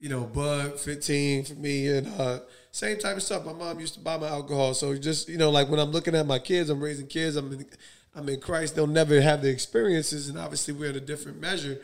you 0.00 0.08
know, 0.08 0.22
bud, 0.24 0.80
15 0.80 1.44
for 1.44 1.54
me, 1.54 1.86
and 1.88 2.08
uh, 2.18 2.38
same 2.70 2.98
type 2.98 3.18
of 3.18 3.22
stuff. 3.22 3.44
My 3.44 3.52
mom 3.52 3.78
used 3.78 3.92
to 3.94 4.00
buy 4.00 4.16
my 4.16 4.28
alcohol, 4.28 4.72
so 4.72 4.96
just 4.96 5.28
you 5.28 5.36
know, 5.36 5.50
like 5.50 5.68
when 5.68 5.78
I'm 5.78 5.90
looking 5.90 6.14
at 6.14 6.26
my 6.26 6.38
kids, 6.38 6.70
I'm 6.70 6.82
raising 6.82 7.08
kids. 7.08 7.36
I'm 7.36 7.52
in, 7.52 7.66
I'm 8.14 8.26
in 8.30 8.40
Christ. 8.40 8.74
They'll 8.74 8.86
never 8.86 9.20
have 9.20 9.42
the 9.42 9.50
experiences, 9.50 10.30
and 10.30 10.38
obviously 10.38 10.72
we're 10.72 10.90
at 10.90 10.96
a 10.96 11.00
different 11.00 11.42
measure, 11.42 11.78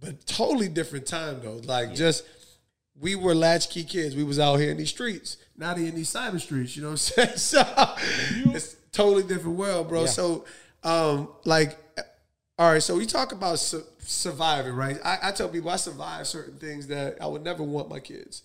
but 0.00 0.26
totally 0.26 0.68
different 0.68 1.06
time 1.06 1.40
though. 1.42 1.60
Like 1.64 1.94
just 1.94 2.24
we 2.98 3.14
were 3.14 3.34
latchkey 3.34 3.84
kids. 3.84 4.16
We 4.16 4.24
was 4.24 4.38
out 4.38 4.56
here 4.56 4.70
in 4.70 4.78
these 4.78 4.88
streets, 4.88 5.36
not 5.60 5.76
in 5.76 5.94
these 5.94 6.12
cyber 6.12 6.40
streets. 6.40 6.74
You 6.74 6.82
know 6.82 6.88
what 6.88 7.14
I'm 7.18 7.36
saying? 7.36 7.36
So 7.36 7.62
it's 8.54 8.76
totally 8.92 9.22
different 9.22 9.56
world, 9.56 9.88
bro. 9.88 10.00
Yeah. 10.02 10.06
So, 10.06 10.44
um, 10.82 11.28
like, 11.44 11.78
all 12.58 12.72
right. 12.72 12.82
So 12.82 12.96
we 12.96 13.06
talk 13.06 13.32
about 13.32 13.58
su- 13.58 13.84
surviving, 13.98 14.74
right? 14.74 14.98
I, 15.04 15.18
I 15.24 15.32
tell 15.32 15.48
people 15.48 15.70
I 15.70 15.76
survived 15.76 16.26
certain 16.26 16.58
things 16.58 16.86
that 16.88 17.18
I 17.20 17.26
would 17.26 17.44
never 17.44 17.62
want 17.62 17.88
my 17.88 18.00
kids 18.00 18.42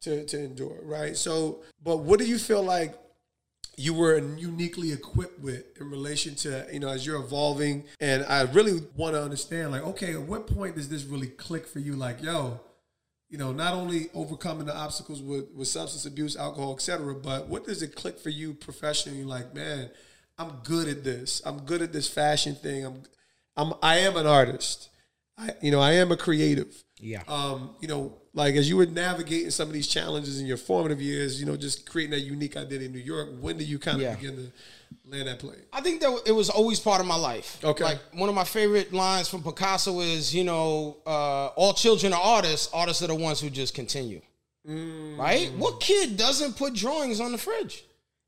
to 0.00 0.24
to 0.24 0.44
endure, 0.44 0.78
right? 0.82 1.16
So, 1.16 1.60
but 1.82 1.98
what 1.98 2.18
do 2.18 2.26
you 2.26 2.38
feel 2.38 2.62
like? 2.62 2.98
You 3.76 3.92
were 3.92 4.18
uniquely 4.18 4.92
equipped 4.92 5.40
with 5.40 5.64
in 5.80 5.90
relation 5.90 6.36
to 6.36 6.64
you 6.72 6.78
know 6.78 6.90
as 6.90 7.04
you're 7.04 7.20
evolving, 7.20 7.82
and 8.00 8.24
I 8.24 8.42
really 8.42 8.80
want 8.94 9.16
to 9.16 9.22
understand 9.22 9.72
like, 9.72 9.82
okay, 9.82 10.12
at 10.12 10.22
what 10.22 10.46
point 10.46 10.76
does 10.76 10.88
this 10.88 11.02
really 11.02 11.26
click 11.26 11.66
for 11.66 11.80
you? 11.80 11.94
Like, 11.94 12.22
yo, 12.22 12.60
you 13.34 13.38
know, 13.38 13.50
not 13.50 13.74
only 13.74 14.10
overcoming 14.14 14.64
the 14.64 14.76
obstacles 14.76 15.20
with, 15.20 15.50
with 15.56 15.66
substance 15.66 16.06
abuse, 16.06 16.36
alcohol, 16.36 16.72
etc., 16.74 17.16
but 17.16 17.48
what 17.48 17.64
does 17.64 17.82
it 17.82 17.96
click 17.96 18.20
for 18.20 18.30
you 18.30 18.54
professionally? 18.54 19.24
Like, 19.24 19.52
man, 19.52 19.90
I'm 20.38 20.60
good 20.62 20.86
at 20.86 21.02
this. 21.02 21.42
I'm 21.44 21.58
good 21.62 21.82
at 21.82 21.92
this 21.92 22.08
fashion 22.08 22.54
thing. 22.54 22.86
I'm, 22.86 23.02
I'm, 23.56 23.72
I 23.82 23.96
am 23.98 24.16
an 24.16 24.28
artist. 24.28 24.88
I, 25.36 25.50
you 25.60 25.72
know, 25.72 25.80
I 25.80 25.94
am 25.94 26.12
a 26.12 26.16
creative. 26.16 26.84
Yeah. 27.00 27.24
Um, 27.26 27.70
you 27.80 27.88
know, 27.88 28.14
like 28.34 28.54
as 28.54 28.68
you 28.68 28.76
were 28.76 28.86
navigating 28.86 29.50
some 29.50 29.66
of 29.66 29.74
these 29.74 29.88
challenges 29.88 30.38
in 30.38 30.46
your 30.46 30.56
formative 30.56 31.02
years, 31.02 31.40
you 31.40 31.46
know, 31.46 31.56
just 31.56 31.90
creating 31.90 32.12
that 32.12 32.20
unique 32.20 32.56
identity 32.56 32.84
in 32.84 32.92
New 32.92 33.00
York. 33.00 33.30
When 33.40 33.58
do 33.58 33.64
you 33.64 33.80
kind 33.80 33.96
of 33.96 34.02
Yeah. 34.04 34.14
begin 34.14 34.36
to 34.36 34.52
land 35.06 35.28
that 35.28 35.38
plane? 35.38 35.60
I 35.72 35.80
think 35.80 36.00
that 36.00 36.22
it 36.26 36.32
was 36.32 36.50
always 36.50 36.80
part 36.80 37.00
of 37.00 37.06
my 37.06 37.16
life. 37.16 37.58
Okay. 37.62 37.84
Like 37.84 37.98
one 38.12 38.28
of 38.28 38.34
my 38.34 38.44
favorite 38.44 38.92
lines 38.92 39.28
from 39.28 39.42
Picasso 39.42 40.00
is, 40.00 40.34
you 40.34 40.44
know, 40.44 40.96
uh, 41.06 41.46
all 41.48 41.74
children 41.74 42.12
are 42.12 42.20
artists. 42.20 42.70
Artists 42.72 43.02
are 43.02 43.08
the 43.08 43.14
ones 43.14 43.40
who 43.40 43.50
just 43.50 43.74
continue. 43.74 44.20
Right? 44.66 45.52
What 45.58 45.80
kid 45.80 46.16
doesn't 46.16 46.56
put 46.56 46.74
drawings 46.74 47.20
on 47.20 47.32
the 47.32 47.38
fridge? 47.38 47.84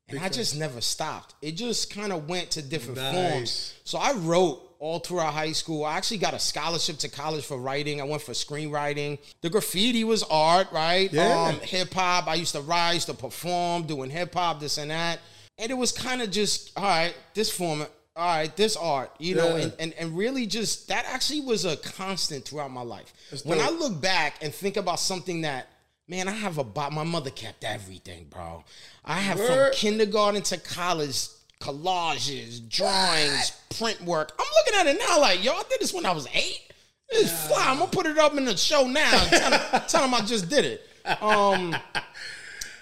And 0.09 0.19
I 0.19 0.29
just 0.29 0.55
never 0.55 0.79
stopped. 0.79 1.33
It 1.41 1.53
just 1.53 1.93
kind 1.93 2.13
of 2.13 2.29
went 2.29 2.51
to 2.51 2.61
different 2.61 2.97
Nice. 2.97 3.13
forms. 3.13 3.73
So 3.83 3.97
I 3.97 4.13
wrote 4.13 4.61
all 4.79 4.99
throughout 4.99 5.33
high 5.33 5.51
school. 5.51 5.83
I 5.83 5.97
actually 5.97 6.19
got 6.19 6.33
a 6.33 6.39
scholarship 6.39 6.97
to 6.99 7.09
college 7.09 7.43
for 7.43 7.57
writing. 7.57 7.99
I 7.99 8.03
went 8.05 8.21
for 8.21 8.31
screenwriting. 8.31 9.17
The 9.41 9.49
graffiti 9.49 10.03
was 10.03 10.23
art, 10.23 10.71
right? 10.71 11.11
Yeah. 11.11 11.47
Um, 11.49 11.59
hip 11.59 11.93
hop. 11.93 12.27
I 12.27 12.35
used 12.35 12.53
to 12.53 12.63
used 12.93 13.07
to 13.07 13.13
perform, 13.13 13.83
doing 13.83 14.09
hip 14.09 14.33
hop, 14.33 14.59
this 14.59 14.77
and 14.77 14.91
that. 14.91 15.19
And 15.57 15.71
it 15.71 15.75
was 15.75 15.91
kind 15.91 16.21
of 16.21 16.29
just, 16.31 16.71
all 16.77 16.83
right, 16.83 17.15
this 17.33 17.49
form, 17.49 17.85
all 18.15 18.27
right, 18.27 18.55
this 18.55 18.75
art, 18.75 19.11
you 19.19 19.35
know, 19.35 19.55
and, 19.55 19.73
and, 19.79 19.93
and 19.93 20.17
really 20.17 20.45
just 20.45 20.87
that 20.89 21.05
actually 21.07 21.41
was 21.41 21.65
a 21.65 21.77
constant 21.77 22.45
throughout 22.45 22.71
my 22.71 22.81
life. 22.81 23.13
That's 23.31 23.43
when 23.43 23.59
I 23.59 23.69
look 23.69 23.99
back 24.01 24.35
and 24.41 24.53
think 24.53 24.77
about 24.77 24.99
something 24.99 25.41
that, 25.41 25.67
man, 26.07 26.27
I 26.27 26.31
have 26.31 26.57
a 26.57 26.63
bo- 26.63 26.91
my 26.91 27.03
mother 27.03 27.31
kept 27.31 27.63
everything, 27.63 28.27
bro. 28.29 28.63
I 29.03 29.19
have 29.19 29.39
Word. 29.39 29.73
from 29.73 29.79
kindergarten 29.79 30.41
to 30.43 30.57
college 30.57 31.27
collages, 31.59 32.67
drawings, 32.69 33.51
print 33.77 34.01
work. 34.01 34.31
I'm 34.39 34.45
looking 34.57 34.79
at 34.79 34.95
it 34.95 34.99
now 34.99 35.19
like, 35.19 35.43
yo, 35.43 35.53
I 35.53 35.63
did 35.69 35.79
this 35.79 35.93
when 35.93 36.05
I 36.05 36.11
was 36.11 36.27
eight. 36.33 36.61
It's 37.09 37.47
fly. 37.47 37.65
I'm 37.69 37.79
gonna 37.79 37.89
put 37.89 38.05
it 38.05 38.17
up 38.17 38.35
in 38.35 38.45
the 38.45 38.57
show 38.57 38.85
now. 38.85 39.09
Tell 39.27 39.49
them, 39.49 39.81
tell 39.87 40.01
them 40.01 40.13
I 40.13 40.21
just 40.21 40.49
did 40.49 40.65
it. 40.65 40.81
Um, 41.21 41.75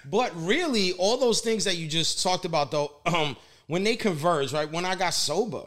but 0.09 0.31
really, 0.35 0.93
all 0.93 1.17
those 1.17 1.41
things 1.41 1.63
that 1.65 1.77
you 1.77 1.88
just 1.88 2.21
talked 2.24 2.45
about, 2.45 2.71
though, 2.71 2.91
um, 3.05 3.35
when 3.67 3.83
they 3.83 3.95
converge, 3.95 4.53
right? 4.53 4.71
When 4.71 4.85
I 4.85 4.95
got 4.95 5.13
sober, 5.13 5.63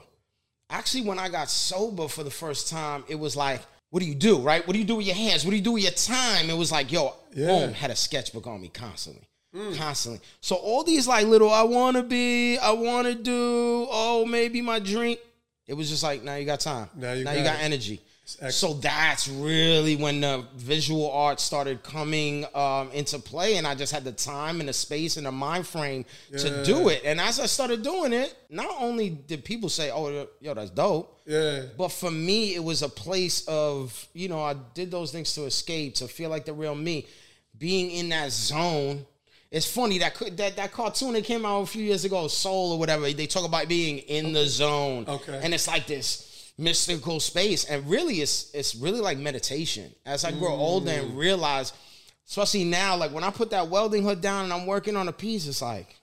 actually, 0.71 1.03
when 1.03 1.19
I 1.19 1.29
got 1.29 1.51
sober 1.51 2.09
for 2.09 2.23
the 2.25 2.31
first 2.31 2.69
time, 2.69 3.05
it 3.09 3.17
was 3.17 3.37
like, 3.37 3.61
what 3.91 4.01
do 4.01 4.07
you 4.07 4.15
do, 4.15 4.39
right? 4.39 4.67
What 4.67 4.75
do 4.75 4.79
you 4.79 4.85
do 4.85 4.97
with 4.97 5.07
your 5.07 5.17
hands? 5.17 5.45
What 5.45 5.51
do 5.51 5.57
you 5.57 5.63
do 5.63 5.73
with 5.73 5.83
your 5.83 5.93
time? 5.93 6.51
It 6.51 6.57
was 6.57 6.71
like, 6.71 6.93
yo, 6.93 7.15
Yeah. 7.35 7.47
boom, 7.47 7.73
had 7.73 7.91
a 7.91 7.97
sketchbook 7.97 8.47
on 8.47 8.61
me 8.61 8.69
constantly. 8.69 9.23
Constantly. 9.77 10.21
So 10.41 10.57
all 10.57 10.85
these 10.85 11.09
like 11.09 11.27
little 11.27 11.51
I 11.51 11.63
wanna 11.63 12.03
be, 12.03 12.59
I 12.59 12.71
wanna 12.73 13.15
do, 13.15 13.87
oh, 13.91 14.27
maybe 14.27 14.61
my 14.61 14.79
drink. 14.79 15.19
It 15.67 15.75
was 15.75 15.89
just 15.89 16.03
like, 16.03 16.23
now 16.23 16.37
you 16.37 16.45
got 16.45 16.61
time. 16.61 16.89
Now 16.95 17.13
you 17.13 17.25
now 17.25 17.33
got 17.33 17.39
you 17.39 17.45
got 17.45 17.61
energy. 17.61 18.01
So 18.51 18.75
that's 18.75 19.27
really 19.27 19.97
when 19.97 20.21
the 20.21 20.45
visual 20.55 21.11
art 21.11 21.41
started 21.41 21.83
coming 21.83 22.45
um, 22.55 22.91
into 22.93 23.19
play, 23.19 23.57
and 23.57 23.67
I 23.67 23.75
just 23.75 23.91
had 23.91 24.05
the 24.05 24.13
time 24.13 24.61
and 24.61 24.69
the 24.69 24.75
space 24.75 25.17
and 25.17 25.25
the 25.25 25.33
mind 25.33 25.67
frame 25.67 26.05
to 26.37 26.63
do 26.63 26.89
it. 26.91 27.03
And 27.07 27.21
as 27.23 27.41
I 27.41 27.47
started 27.47 27.83
doing 27.83 28.13
it, 28.13 28.37
not 28.51 28.71
only 28.81 29.09
did 29.09 29.45
people 29.47 29.71
say, 29.71 29.91
"Oh, 29.91 30.29
yo, 30.41 30.53
that's 30.53 30.71
dope," 30.71 31.19
Yeah. 31.27 31.63
but 31.79 31.89
for 31.89 32.11
me, 32.11 32.55
it 32.55 32.63
was 32.63 32.83
a 32.83 32.89
place 32.91 33.47
of 33.49 34.07
you 34.13 34.29
know 34.29 34.43
I 34.43 34.55
did 34.75 34.91
those 34.91 35.11
things 35.11 35.33
to 35.35 35.45
escape, 35.45 35.95
to 35.97 36.07
feel 36.07 36.29
like 36.29 36.45
the 36.45 36.53
real 36.53 36.75
me, 36.75 37.07
being 37.59 37.91
in 37.91 38.11
that 38.11 38.31
zone. 38.31 39.07
It's 39.51 39.65
funny 39.65 39.97
that 40.01 40.15
that 40.37 40.57
that 40.57 40.73
cartoon 40.73 41.15
that 41.15 41.25
came 41.25 41.47
out 41.47 41.63
a 41.63 41.67
few 41.67 41.83
years 41.83 42.05
ago, 42.05 42.29
Soul 42.29 42.73
or 42.73 42.79
whatever. 42.79 43.11
They 43.11 43.27
talk 43.27 43.47
about 43.47 43.69
being 43.69 43.99
in 44.01 44.35
the 44.35 44.47
zone, 44.47 45.07
Okay. 45.09 45.41
and 45.43 45.55
it's 45.55 45.67
like 45.67 45.87
this 45.87 46.27
mystical 46.59 47.21
space, 47.21 47.65
and 47.65 47.89
really, 47.89 48.17
it's 48.21 48.51
it's 48.53 48.75
really 48.75 49.01
like 49.01 49.17
meditation. 49.19 49.95
As 50.05 50.25
I 50.25 50.33
grow 50.33 50.53
older 50.55 50.91
and 50.91 51.17
realize, 51.17 51.73
especially 52.27 52.65
now, 52.65 52.97
like 52.97 53.13
when 53.13 53.25
I 53.25 53.31
put 53.31 53.51
that 53.51 53.69
welding 53.69 54.03
hood 54.03 54.21
down 54.21 54.45
and 54.45 54.53
I'm 54.53 54.67
working 54.67 54.97
on 54.97 55.09
a 55.09 55.13
piece, 55.13 55.47
it's 55.47 55.63
like, 55.63 55.97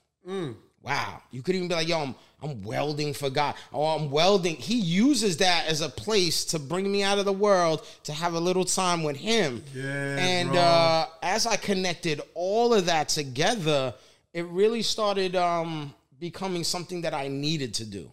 wow, 0.82 1.22
you 1.32 1.42
could 1.42 1.56
even 1.56 1.68
be 1.68 1.76
like, 1.76 1.88
yo, 1.88 2.00
I'm 2.00 2.16
I'm 2.42 2.62
welding 2.64 3.14
for 3.14 3.30
God. 3.30 3.56
Oh, 3.74 3.86
I'm 3.86 4.12
welding. 4.12 4.56
He 4.56 4.76
uses 4.76 5.38
that 5.38 5.66
as 5.68 5.82
a 5.82 5.90
place 5.90 6.46
to 6.46 6.60
bring 6.60 6.92
me 6.92 7.02
out 7.02 7.18
of 7.18 7.26
the 7.26 7.34
world 7.34 7.86
to 8.04 8.14
have 8.14 8.34
a 8.36 8.40
little 8.40 8.66
time 8.66 9.02
with 9.04 9.18
him. 9.18 9.64
Yeah, 9.74 10.18
And 10.18 10.56
uh, 10.56 11.08
as 11.24 11.48
I 11.48 11.56
connected 11.56 12.22
all 12.36 12.74
of 12.74 12.86
that 12.86 13.10
together, 13.10 13.96
it 14.32 14.46
really 14.46 14.84
started 14.84 15.36
um, 15.36 15.94
becoming 16.20 16.64
something 16.64 17.02
that 17.02 17.14
I 17.16 17.30
needed 17.30 17.74
to 17.76 17.86
do. 17.86 18.12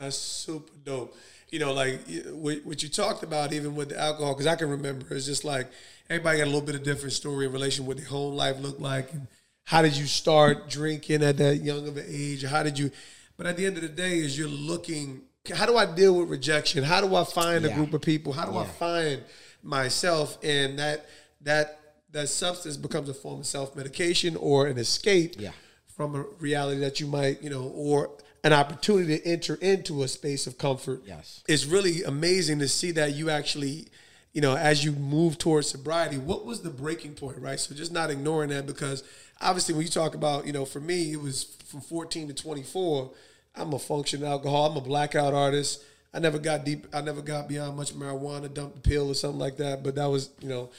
That's 0.00 0.16
super 0.16 0.72
dope. 0.82 1.14
You 1.52 1.58
know, 1.58 1.74
like 1.74 2.00
what 2.30 2.64
what 2.64 2.82
you 2.82 2.88
talked 2.88 3.22
about, 3.22 3.52
even 3.52 3.74
with 3.76 3.90
the 3.90 4.00
alcohol, 4.00 4.32
because 4.32 4.46
I 4.46 4.56
can 4.56 4.70
remember 4.70 5.04
it's 5.14 5.26
just 5.26 5.44
like 5.44 5.70
everybody 6.08 6.38
got 6.38 6.44
a 6.44 6.46
little 6.46 6.62
bit 6.62 6.74
of 6.74 6.82
different 6.82 7.12
story 7.12 7.44
in 7.44 7.52
relation 7.52 7.84
to 7.84 7.88
what 7.88 7.98
their 7.98 8.06
home 8.06 8.34
life 8.34 8.58
looked 8.58 8.80
like, 8.80 9.12
and 9.12 9.26
how 9.64 9.82
did 9.82 9.94
you 9.94 10.06
start 10.06 10.70
drinking 10.70 11.22
at 11.22 11.36
that 11.36 11.56
young 11.56 11.86
of 11.86 11.98
an 11.98 12.06
age? 12.08 12.42
How 12.42 12.62
did 12.62 12.78
you? 12.78 12.90
But 13.36 13.46
at 13.46 13.58
the 13.58 13.66
end 13.66 13.76
of 13.76 13.82
the 13.82 13.90
day, 13.90 14.18
is 14.20 14.36
you're 14.38 14.48
looking. 14.48 15.24
How 15.54 15.66
do 15.66 15.76
I 15.76 15.84
deal 15.84 16.14
with 16.20 16.30
rejection? 16.30 16.84
How 16.84 17.02
do 17.02 17.14
I 17.14 17.24
find 17.24 17.66
a 17.66 17.74
group 17.74 17.92
of 17.92 18.00
people? 18.00 18.32
How 18.32 18.46
do 18.46 18.56
I 18.56 18.64
find 18.64 19.22
myself? 19.62 20.38
And 20.42 20.78
that 20.78 21.04
that 21.42 21.80
that 22.12 22.30
substance 22.30 22.78
becomes 22.78 23.10
a 23.10 23.14
form 23.14 23.40
of 23.40 23.46
self 23.46 23.76
medication 23.76 24.36
or 24.36 24.68
an 24.68 24.78
escape 24.78 25.34
Yeah. 25.38 25.50
from 25.86 26.14
a 26.14 26.22
reality 26.38 26.80
that 26.80 26.98
you 26.98 27.08
might, 27.08 27.42
you 27.42 27.50
know, 27.50 27.64
or 27.74 28.10
an 28.44 28.52
opportunity 28.52 29.18
to 29.18 29.26
enter 29.26 29.54
into 29.56 30.02
a 30.02 30.08
space 30.08 30.46
of 30.46 30.58
comfort. 30.58 31.02
Yes. 31.06 31.42
It's 31.48 31.64
really 31.64 32.02
amazing 32.02 32.58
to 32.58 32.68
see 32.68 32.90
that 32.92 33.14
you 33.14 33.30
actually, 33.30 33.86
you 34.32 34.40
know, 34.40 34.56
as 34.56 34.84
you 34.84 34.92
move 34.92 35.38
towards 35.38 35.68
sobriety, 35.68 36.18
what 36.18 36.44
was 36.44 36.62
the 36.62 36.70
breaking 36.70 37.14
point, 37.14 37.38
right? 37.38 37.60
So 37.60 37.74
just 37.74 37.92
not 37.92 38.10
ignoring 38.10 38.50
that 38.50 38.66
because 38.66 39.04
obviously 39.40 39.74
when 39.74 39.84
you 39.84 39.90
talk 39.90 40.14
about, 40.14 40.46
you 40.46 40.52
know, 40.52 40.64
for 40.64 40.80
me, 40.80 41.12
it 41.12 41.20
was 41.20 41.56
from 41.66 41.80
14 41.80 42.28
to 42.28 42.34
24. 42.34 43.12
I'm 43.54 43.72
a 43.74 43.78
functioning 43.78 44.26
alcohol. 44.26 44.70
I'm 44.70 44.76
a 44.76 44.80
blackout 44.80 45.34
artist. 45.34 45.84
I 46.14 46.18
never 46.18 46.38
got 46.38 46.64
deep. 46.64 46.86
I 46.92 47.00
never 47.00 47.22
got 47.22 47.48
beyond 47.48 47.76
much 47.76 47.94
marijuana, 47.94 48.52
dumped 48.52 48.78
a 48.78 48.80
pill 48.80 49.08
or 49.10 49.14
something 49.14 49.38
like 49.38 49.56
that. 49.58 49.82
But 49.82 49.94
that 49.94 50.06
was, 50.06 50.30
you 50.40 50.48
know, 50.48 50.70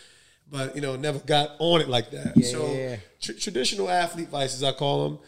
but 0.51 0.75
you 0.75 0.81
know, 0.81 0.95
never 0.95 1.19
got 1.19 1.51
on 1.59 1.81
it 1.81 1.87
like 1.87 2.11
that. 2.11 2.43
so 2.43 2.71
Yeah. 2.73 2.97
traditional 3.19 3.89
athlete 3.89 4.29
vices, 4.29 4.63
I 4.63 4.73
call 4.73 5.07
them. 5.09 5.19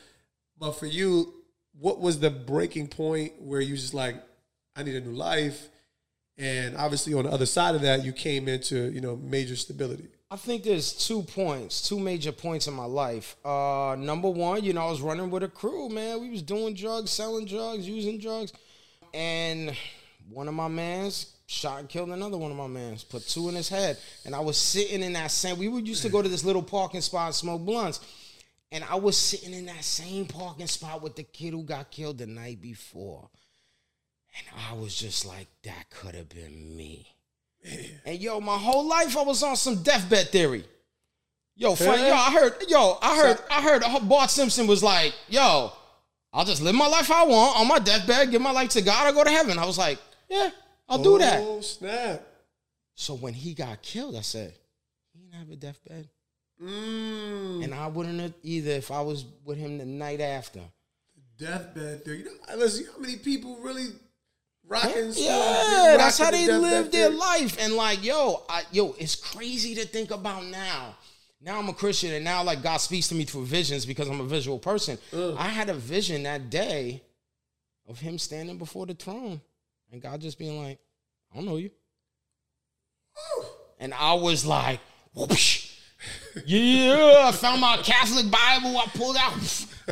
But 0.60 0.74
for 0.74 0.86
you, 0.86 1.34
what 1.80 2.00
was 2.00 2.20
the 2.20 2.30
breaking 2.30 2.88
point 2.88 3.34
where 3.42 3.62
you 3.62 3.76
just 3.76 3.94
like, 3.94 4.16
I 4.76 4.84
need 4.84 4.96
a 4.96 5.02
new 5.02 5.16
life? 5.16 5.70
And 6.38 6.76
obviously, 6.76 7.14
on 7.14 7.24
the 7.24 7.32
other 7.32 7.46
side 7.46 7.76
of 7.76 7.82
that, 7.82 8.04
you 8.04 8.12
came 8.12 8.48
into 8.48 8.92
you 8.92 9.00
know 9.00 9.16
major 9.16 9.56
stability. 9.56 10.10
I 10.30 10.38
think 10.38 10.64
there's 10.64 10.92
two 10.92 11.22
points, 11.22 11.88
two 11.88 12.00
major 12.00 12.32
points 12.32 12.68
in 12.68 12.74
my 12.74 12.86
life. 12.86 13.38
Uh, 13.46 13.96
number 13.98 14.30
one, 14.30 14.64
you 14.64 14.74
know, 14.74 14.82
I 14.82 14.90
was 14.90 15.00
running 15.00 15.30
with 15.30 15.44
a 15.44 15.48
crew, 15.48 15.88
man. 15.88 16.20
We 16.20 16.30
was 16.30 16.42
doing 16.42 16.74
drugs, 16.74 17.12
selling 17.12 17.46
drugs, 17.46 17.88
using 17.88 18.20
drugs, 18.20 18.52
and 19.14 19.74
one 20.30 20.48
of 20.48 20.54
my 20.54 20.68
mans 20.68 21.36
shot 21.48 21.80
and 21.80 21.88
killed 21.88 22.10
another 22.10 22.38
one 22.38 22.52
of 22.52 22.58
my 22.58 22.68
mans, 22.68 23.04
put 23.04 23.28
two 23.28 23.50
in 23.50 23.56
his 23.56 23.70
head, 23.70 23.98
and 24.26 24.34
I 24.34 24.40
was 24.40 24.58
sitting 24.58 25.04
in 25.04 25.14
that 25.14 25.32
same. 25.32 25.58
We 25.58 25.68
would 25.68 25.88
used 25.88 26.02
to 26.02 26.10
go 26.10 26.22
to 26.22 26.28
this 26.28 26.44
little 26.44 26.64
parking 26.64 27.02
spot 27.02 27.28
and 27.28 27.36
smoke 27.36 27.62
blunts, 27.62 28.00
and 28.76 28.84
I 28.84 28.96
was 28.96 29.18
sitting 29.18 29.54
in 29.54 29.68
that 29.68 29.86
same 29.86 30.26
parking 30.26 30.68
spot 30.68 31.02
with 31.02 31.16
the 31.16 31.24
kid 31.24 31.54
who 31.54 31.64
got 31.64 31.92
killed 31.92 32.18
the 32.18 32.26
night 32.26 32.62
before, 32.62 33.30
and 34.38 34.62
I 34.70 34.74
was 34.74 34.94
just 34.94 35.26
like, 35.26 35.48
that 35.64 35.90
could 35.90 36.14
have 36.14 36.28
been 36.28 36.76
me. 36.76 37.08
And 38.06 38.20
yo, 38.20 38.42
my 38.42 38.58
whole 38.58 38.86
life 38.86 39.16
I 39.16 39.22
was 39.22 39.42
on 39.44 39.56
some 39.56 39.82
deathbed 39.82 40.28
theory. 40.28 40.66
Yo, 41.56 41.74
yo, 41.74 41.90
I 41.90 42.34
heard, 42.34 42.56
yo, 42.68 42.98
I 43.02 43.16
heard, 43.16 43.40
I 43.50 43.62
heard 43.62 44.10
Bart 44.10 44.30
Simpson 44.30 44.68
was 44.68 44.84
like, 44.84 45.16
yo, 45.30 45.72
I'll 46.34 46.44
just 46.44 46.62
live 46.62 46.76
my 46.76 46.88
life 46.88 47.10
I 47.10 47.24
want 47.24 47.58
on 47.58 47.70
my 47.70 47.80
deathbed, 47.80 48.30
give 48.30 48.42
my 48.42 48.52
life 48.52 48.72
to 48.72 48.82
God, 48.82 49.08
I'll 49.08 49.14
go 49.14 49.24
to 49.24 49.32
heaven. 49.32 49.58
I 49.58 49.66
was 49.66 49.78
like, 49.78 50.00
yeah, 50.30 50.50
I'll 50.90 51.02
do 51.02 51.18
that. 51.18 51.40
Oh 51.42 51.62
snap! 51.62 52.22
So 52.94 53.14
when 53.14 53.34
he 53.34 53.54
got 53.54 53.82
killed, 53.82 54.18
I 54.18 54.22
said, 54.22 54.54
he 55.14 55.22
didn't 55.22 55.36
have 55.36 55.50
a 55.50 55.56
deathbed. 55.56 56.10
Mm, 56.62 57.64
And 57.64 57.74
I 57.76 57.88
wouldn't 57.88 58.20
have 58.20 58.34
either 58.44 58.72
if 58.72 58.90
I 58.92 59.02
was 59.02 59.26
with 59.44 59.58
him 59.58 59.78
the 59.78 59.86
night 59.86 60.22
after. 60.22 60.62
deathbed 61.38 62.06
theory. 62.06 62.20
You 62.20 62.26
know, 62.26 62.56
listen, 62.58 62.86
how 62.94 63.00
many 63.00 63.18
people 63.18 63.58
really 63.62 63.88
rocking? 64.66 65.12
Yeah, 65.16 65.96
that's 65.98 66.18
how 66.18 66.32
they 66.32 66.48
rocking 66.48 66.48
the 66.56 66.60
live 66.60 66.92
their 66.92 67.08
theory? 67.10 67.16
life. 67.20 67.58
And 67.60 67.74
like, 67.74 68.04
yo, 68.04 68.44
I, 68.48 68.64
yo, 68.72 68.96
it's 68.98 69.16
crazy 69.16 69.76
to 69.76 69.86
think 69.86 70.12
about 70.12 70.46
now. 70.46 70.96
Now 71.42 71.60
I'm 71.60 71.68
a 71.70 71.74
Christian, 71.74 72.14
and 72.14 72.24
now 72.24 72.42
like 72.44 72.64
God 72.64 72.78
speaks 72.78 73.10
to 73.10 73.16
me 73.16 73.26
through 73.26 73.46
visions 73.46 73.86
because 73.86 74.08
I'm 74.10 74.22
a 74.22 74.26
visual 74.26 74.58
person. 74.58 74.98
I 75.14 75.50
had 75.50 75.70
a 75.70 75.74
vision 75.76 76.24
that 76.24 76.50
day 76.50 77.04
of 77.88 78.00
him 78.00 78.18
standing 78.18 78.58
before 78.58 78.86
the 78.86 78.94
throne, 78.96 79.42
and 79.92 80.02
God 80.02 80.22
just 80.22 80.40
being 80.40 80.58
like, 80.64 80.80
"I 81.32 81.36
don't 81.36 81.46
know 81.46 81.58
you," 81.58 81.70
and 83.80 83.94
I 83.94 84.14
was 84.14 84.46
like, 84.46 84.80
"Whoosh." 85.14 85.65
Yeah, 86.46 87.26
I 87.28 87.32
found 87.32 87.62
my 87.62 87.78
Catholic 87.78 88.30
Bible. 88.30 88.78
I 88.78 88.86
pulled 88.96 89.16
out, 89.18 89.34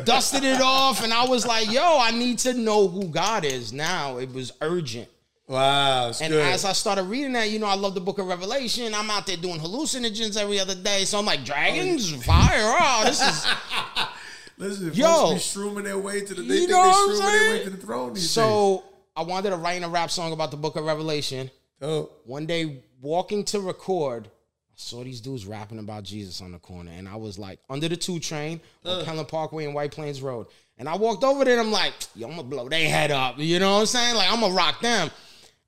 dusted 0.04 0.44
it 0.44 0.60
off, 0.60 1.02
and 1.02 1.12
I 1.12 1.26
was 1.26 1.46
like, 1.46 1.70
"Yo, 1.70 1.98
I 1.98 2.10
need 2.10 2.38
to 2.40 2.52
know 2.54 2.88
who 2.88 3.04
God 3.08 3.44
is 3.44 3.72
now." 3.72 4.18
It 4.18 4.32
was 4.32 4.52
urgent. 4.60 5.08
Wow, 5.46 6.06
And 6.22 6.32
good. 6.32 6.40
as 6.46 6.64
I 6.64 6.72
started 6.72 7.02
reading 7.04 7.34
that, 7.34 7.50
you 7.50 7.58
know, 7.58 7.66
I 7.66 7.74
love 7.74 7.94
the 7.94 8.00
Book 8.00 8.18
of 8.18 8.26
Revelation. 8.26 8.94
I'm 8.94 9.10
out 9.10 9.26
there 9.26 9.36
doing 9.36 9.60
hallucinogens 9.60 10.38
every 10.38 10.58
other 10.58 10.74
day, 10.74 11.04
so 11.04 11.18
I'm 11.18 11.26
like, 11.26 11.44
dragons, 11.44 12.14
oh, 12.14 12.16
fire, 12.20 12.48
oh, 12.80 13.02
this 13.04 13.20
is 13.20 13.46
Listen, 14.56 14.94
Yo. 14.94 15.06
folks 15.06 15.54
be 15.54 15.60
shrooming 15.60 15.84
their 15.84 15.98
way 15.98 16.20
to 16.22 16.32
the. 16.34 16.40
They 16.42 16.54
You 16.54 16.58
think 16.60 16.70
know 16.70 16.82
they 17.08 17.14
shrooming 17.20 17.32
their 17.40 17.50
way 17.58 17.64
to 17.64 17.70
the 17.70 17.76
throne 17.76 18.14
these 18.14 18.22
days. 18.22 18.30
so. 18.30 18.84
I 19.16 19.22
wanted 19.22 19.50
to 19.50 19.56
write 19.56 19.80
a 19.84 19.88
rap 19.88 20.10
song 20.10 20.32
about 20.32 20.50
the 20.50 20.56
Book 20.56 20.74
of 20.74 20.84
Revelation. 20.84 21.48
Oh, 21.80 22.10
One 22.24 22.46
day, 22.46 22.82
walking 23.00 23.44
to 23.44 23.60
record, 23.60 24.28
I 24.74 24.76
saw 24.76 25.04
these 25.04 25.20
dudes 25.20 25.46
rapping 25.46 25.78
about 25.78 26.02
Jesus 26.02 26.40
on 26.40 26.50
the 26.50 26.58
corner, 26.58 26.90
and 26.90 27.08
I 27.08 27.14
was 27.14 27.38
like, 27.38 27.60
under 27.70 27.88
the 27.88 27.96
two 27.96 28.18
train 28.18 28.60
on 28.84 29.04
Pelham 29.04 29.24
Parkway 29.24 29.66
and 29.66 29.74
White 29.74 29.92
Plains 29.92 30.20
Road. 30.20 30.48
And 30.78 30.88
I 30.88 30.96
walked 30.96 31.22
over 31.22 31.44
there, 31.44 31.56
and 31.58 31.68
I'm 31.68 31.72
like, 31.72 31.92
yo, 32.16 32.26
I'm 32.26 32.34
gonna 32.34 32.48
blow 32.48 32.68
their 32.68 32.88
head 32.88 33.12
up. 33.12 33.36
You 33.38 33.60
know 33.60 33.74
what 33.74 33.80
I'm 33.80 33.86
saying? 33.86 34.16
Like, 34.16 34.32
I'm 34.32 34.40
gonna 34.40 34.52
rock 34.52 34.80
them. 34.80 35.12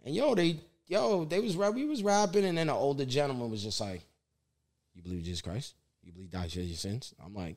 And 0.04 0.12
yo, 0.12 0.34
they, 0.34 0.58
yo, 0.88 1.24
they 1.24 1.38
was 1.38 1.56
we 1.56 1.84
was 1.84 2.02
rapping, 2.02 2.44
and 2.44 2.58
then 2.58 2.68
an 2.68 2.74
older 2.74 3.04
gentleman 3.04 3.48
was 3.48 3.62
just 3.62 3.80
like, 3.80 4.02
"You 4.94 5.02
believe 5.02 5.22
Jesus 5.22 5.40
Christ? 5.40 5.74
You 6.02 6.12
believe 6.12 6.32
God 6.32 6.50
shed 6.50 6.64
your 6.64 6.76
sins?" 6.76 7.14
I'm 7.24 7.32
like, 7.32 7.56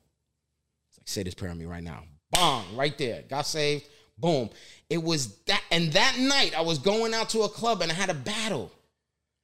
it's 0.89 0.99
like, 0.99 1.07
say 1.07 1.23
this 1.23 1.33
prayer 1.33 1.49
on 1.49 1.57
me 1.57 1.65
right 1.65 1.83
now. 1.83 2.03
Bong, 2.29 2.75
right 2.75 2.95
there. 2.95 3.23
Got 3.27 3.47
saved. 3.47 3.85
Boom. 4.19 4.51
It 4.89 5.01
was 5.01 5.37
that, 5.45 5.63
and 5.71 5.91
that 5.93 6.17
night 6.19 6.55
I 6.55 6.61
was 6.61 6.77
going 6.77 7.15
out 7.15 7.29
to 7.29 7.41
a 7.41 7.49
club 7.49 7.81
and 7.81 7.91
I 7.91 7.95
had 7.95 8.09
a 8.09 8.13
battle. 8.13 8.71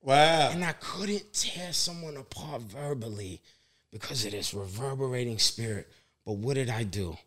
Wow. 0.05 0.51
And 0.51 0.63
I 0.63 0.73
couldn't 0.73 1.33
tear 1.33 1.73
someone 1.73 2.15
apart 2.17 2.61
verbally 2.61 3.41
because 3.91 4.23
of 4.25 4.31
this 4.31 4.53
reverberating 4.53 5.39
spirit. 5.39 5.89
But 6.25 6.33
what 6.33 6.53
did 6.55 6.69
I 6.69 6.83
do? 6.83 7.17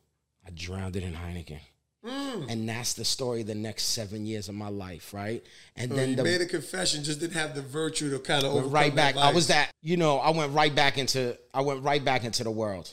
I 0.46 0.50
drowned 0.50 0.96
it 0.96 1.02
in 1.02 1.12
Heineken. 1.12 1.60
Mm. 2.06 2.46
And 2.48 2.68
that's 2.68 2.92
the 2.94 3.04
story 3.04 3.40
of 3.40 3.48
the 3.48 3.54
next 3.56 3.84
seven 3.84 4.24
years 4.24 4.48
of 4.48 4.54
my 4.54 4.68
life, 4.68 5.12
right? 5.12 5.44
And 5.76 5.90
So 5.90 5.96
then 5.96 6.10
you 6.10 6.16
the 6.16 6.22
made 6.24 6.40
a 6.40 6.46
confession, 6.46 7.02
just 7.02 7.18
didn't 7.18 7.34
have 7.34 7.56
the 7.56 7.62
virtue 7.62 8.10
to 8.10 8.18
kind 8.20 8.44
of 8.44 8.72
right 8.72 8.94
back. 8.94 9.16
I 9.16 9.32
was 9.32 9.48
that, 9.48 9.72
you 9.82 9.96
know, 9.96 10.18
I 10.18 10.30
went 10.30 10.52
right 10.54 10.72
back 10.74 10.96
into 10.98 11.36
I 11.52 11.62
went 11.62 11.82
right 11.82 12.02
back 12.04 12.24
into 12.24 12.44
the 12.44 12.50
world. 12.52 12.88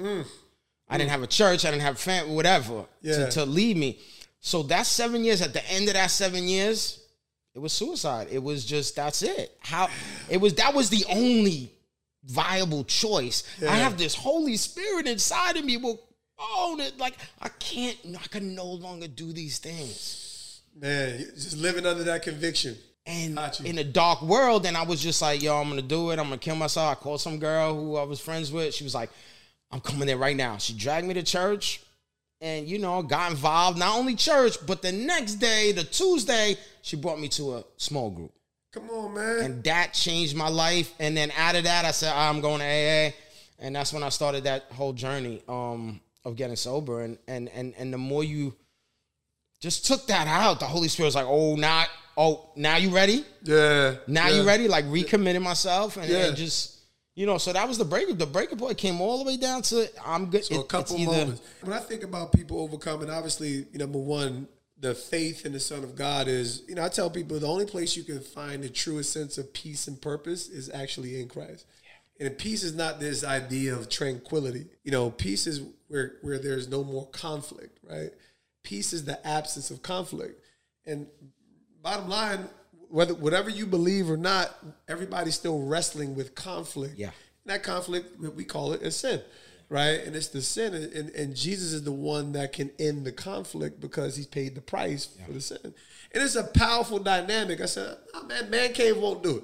I 0.89 0.97
didn't 0.97 1.11
have 1.11 1.21
a 1.23 1.27
church, 1.27 1.65
I 1.65 1.69
didn't 1.71 1.83
have 1.83 1.99
family, 1.99 2.35
whatever, 2.35 2.85
Yeah. 3.01 3.25
to, 3.25 3.31
to 3.31 3.45
lead 3.45 3.77
me. 3.77 3.99
So 4.39 4.63
that 4.63 4.85
seven 4.87 5.23
years, 5.23 5.41
at 5.41 5.53
the 5.53 5.67
end 5.71 5.87
of 5.87 5.93
that 5.93 6.11
seven 6.11 6.47
years, 6.47 6.99
it 7.55 7.59
was 7.59 7.71
suicide. 7.73 8.27
It 8.29 8.43
was 8.43 8.65
just 8.65 8.95
that's 8.95 9.23
it. 9.23 9.57
How 9.59 9.89
it 10.29 10.37
was 10.37 10.55
that 10.55 10.73
was 10.75 10.89
the 10.89 11.05
only 11.09 11.71
viable 12.25 12.83
choice. 12.83 13.43
Yeah. 13.61 13.71
I 13.71 13.77
have 13.77 13.97
this 13.97 14.13
Holy 14.13 14.57
Spirit 14.57 15.07
inside 15.07 15.55
of 15.55 15.63
me. 15.63 15.77
Well, 15.77 15.99
oh, 16.37 16.75
that- 16.77 16.97
like 16.97 17.15
I 17.41 17.49
can't, 17.49 17.97
I 18.13 18.27
can 18.27 18.55
no 18.55 18.65
longer 18.65 19.07
do 19.07 19.31
these 19.31 19.59
things. 19.59 20.61
Man, 20.75 21.19
just 21.33 21.57
living 21.57 21.85
under 21.85 22.03
that 22.03 22.23
conviction. 22.23 22.77
And 23.07 23.39
in 23.63 23.77
a 23.77 23.83
dark 23.83 24.23
world, 24.23 24.65
and 24.65 24.75
I 24.75 24.83
was 24.83 24.99
just 24.99 25.21
like, 25.21 25.41
yo, 25.41 25.61
I'm 25.61 25.69
gonna 25.69 25.83
do 25.83 26.09
it. 26.09 26.17
I'm 26.17 26.25
gonna 26.25 26.39
kill 26.39 26.55
myself. 26.55 26.91
I 26.91 26.99
called 26.99 27.21
some 27.21 27.37
girl 27.37 27.75
who 27.75 27.97
I 27.97 28.03
was 28.03 28.19
friends 28.19 28.51
with. 28.51 28.73
She 28.73 28.83
was 28.83 28.95
like, 28.95 29.11
I'm 29.69 29.79
coming 29.79 30.07
there 30.07 30.17
right 30.17 30.35
now. 30.35 30.57
She 30.57 30.73
dragged 30.73 31.05
me 31.07 31.13
to 31.13 31.21
church 31.23 31.84
and, 32.45 32.67
you 32.67 32.77
know, 32.77 33.01
got 33.01 33.31
involved. 33.31 33.79
Not 33.79 33.97
only 33.97 34.13
church, 34.13 34.57
but 34.67 34.83
the 34.83 34.91
next 34.91 35.35
day, 35.35 35.71
the 35.71 35.83
Tuesday, 35.83 36.55
she 36.83 36.95
brought 36.95 37.19
me 37.19 37.27
to 37.29 37.55
a 37.55 37.63
small 37.77 38.11
group. 38.11 38.31
Come 38.71 38.87
on, 38.91 39.15
man. 39.15 39.39
And 39.39 39.63
that 39.63 39.93
changed 39.93 40.35
my 40.35 40.47
life. 40.47 40.93
And 40.99 41.17
then 41.17 41.31
out 41.37 41.55
of 41.55 41.63
that, 41.63 41.85
I 41.85 41.91
said, 41.91 42.13
I'm 42.13 42.41
going 42.41 42.59
to 42.59 42.65
AA. 42.65 43.13
And 43.57 43.75
that's 43.75 43.91
when 43.91 44.03
I 44.03 44.09
started 44.09 44.43
that 44.43 44.65
whole 44.71 44.93
journey 44.93 45.41
um, 45.47 45.99
of 46.23 46.35
getting 46.35 46.55
sober. 46.55 47.01
And, 47.01 47.17
and, 47.27 47.49
and, 47.49 47.73
and 47.79 47.91
the 47.91 47.97
more 47.97 48.23
you 48.23 48.53
just 49.59 49.87
took 49.87 50.05
that 50.07 50.27
out, 50.27 50.59
the 50.59 50.65
Holy 50.65 50.87
Spirit 50.87 51.07
was 51.07 51.15
like, 51.15 51.25
oh, 51.27 51.55
not, 51.55 51.87
oh, 52.15 52.51
now 52.55 52.75
you 52.75 52.89
ready? 52.89 53.25
yeah. 53.43 53.95
Now 54.07 54.27
yeah. 54.27 54.35
you 54.35 54.43
ready? 54.43 54.67
Like 54.67 54.85
recommitted 54.87 55.41
myself 55.41 55.97
and, 55.97 56.07
Yeah. 56.07 56.25
and 56.27 56.37
just, 56.37 56.74
you 57.15 57.25
know, 57.25 57.37
so 57.37 57.53
that 57.53 57.67
was 57.67 57.77
the 57.77 57.85
breaker. 57.85 58.13
The 58.13 58.25
breaker 58.25 58.55
point 58.55 58.77
came 58.77 58.99
all 58.99 59.17
the 59.17 59.23
way 59.23 59.37
down 59.37 59.61
to 59.63 59.89
I'm 60.05 60.29
good. 60.29 60.45
So 60.45 60.59
a 60.59 60.63
couple 60.65 60.97
either- 60.97 61.11
moments. 61.11 61.41
When 61.61 61.73
I 61.73 61.79
think 61.79 62.03
about 62.03 62.33
people 62.33 62.59
overcoming, 62.59 63.09
obviously, 63.09 63.65
number 63.73 63.99
one, 63.99 64.47
the 64.77 64.93
faith 64.93 65.45
in 65.45 65.53
the 65.53 65.59
Son 65.59 65.83
of 65.85 65.95
God 65.95 66.27
is, 66.27 66.63
you 66.67 66.75
know, 66.75 66.83
I 66.83 66.89
tell 66.89 67.09
people 67.09 67.39
the 67.39 67.47
only 67.47 67.65
place 67.65 67.95
you 67.95 68.03
can 68.03 68.19
find 68.19 68.61
the 68.61 68.69
truest 68.69 69.13
sense 69.13 69.37
of 69.37 69.53
peace 69.53 69.87
and 69.87 69.99
purpose 70.01 70.49
is 70.49 70.69
actually 70.69 71.19
in 71.21 71.29
Christ. 71.29 71.65
And 72.19 72.37
peace 72.37 72.63
is 72.63 72.75
not 72.75 72.99
this 72.99 73.23
idea 73.23 73.73
of 73.73 73.89
tranquility. 73.89 74.67
You 74.83 74.91
know, 74.91 75.09
peace 75.09 75.47
is 75.47 75.61
where 75.87 76.17
where 76.21 76.39
there's 76.39 76.67
no 76.67 76.83
more 76.83 77.07
conflict, 77.09 77.79
right? 77.89 78.11
Peace 78.63 78.93
is 78.93 79.05
the 79.05 79.25
absence 79.25 79.71
of 79.71 79.81
conflict. 79.81 80.41
And 80.85 81.07
bottom 81.81 82.09
line, 82.09 82.49
whether 82.89 83.13
whatever 83.13 83.49
you 83.49 83.65
believe 83.65 84.09
or 84.09 84.17
not, 84.17 84.55
everybody's 84.87 85.35
still 85.35 85.65
wrestling 85.65 86.15
with 86.15 86.35
conflict. 86.35 86.97
Yeah. 86.97 87.11
And 87.45 87.53
that 87.53 87.63
conflict, 87.63 88.19
we 88.19 88.43
call 88.43 88.73
it 88.73 88.81
a 88.81 88.91
sin, 88.91 89.21
right? 89.69 90.03
And 90.03 90.15
it's 90.15 90.27
the 90.27 90.41
sin, 90.41 90.73
and, 90.73 91.09
and, 91.11 91.35
Jesus 91.35 91.73
is 91.73 91.83
the 91.83 91.91
one 91.91 92.31
that 92.31 92.53
can 92.53 92.71
end 92.79 93.05
the 93.05 93.11
conflict 93.11 93.79
because 93.79 94.15
he's 94.15 94.25
paid 94.25 94.55
the 94.55 94.61
price 94.61 95.05
for 95.25 95.31
the 95.31 95.41
sin. 95.41 95.59
And 95.63 95.73
it's 96.23 96.35
a 96.35 96.43
powerful 96.43 96.97
dynamic. 96.99 97.61
I 97.61 97.65
said, 97.65 97.97
oh, 98.13 98.25
man, 98.25 98.49
man 98.49 98.73
cave 98.73 98.97
won't 98.97 99.21
do 99.21 99.37
it. 99.37 99.43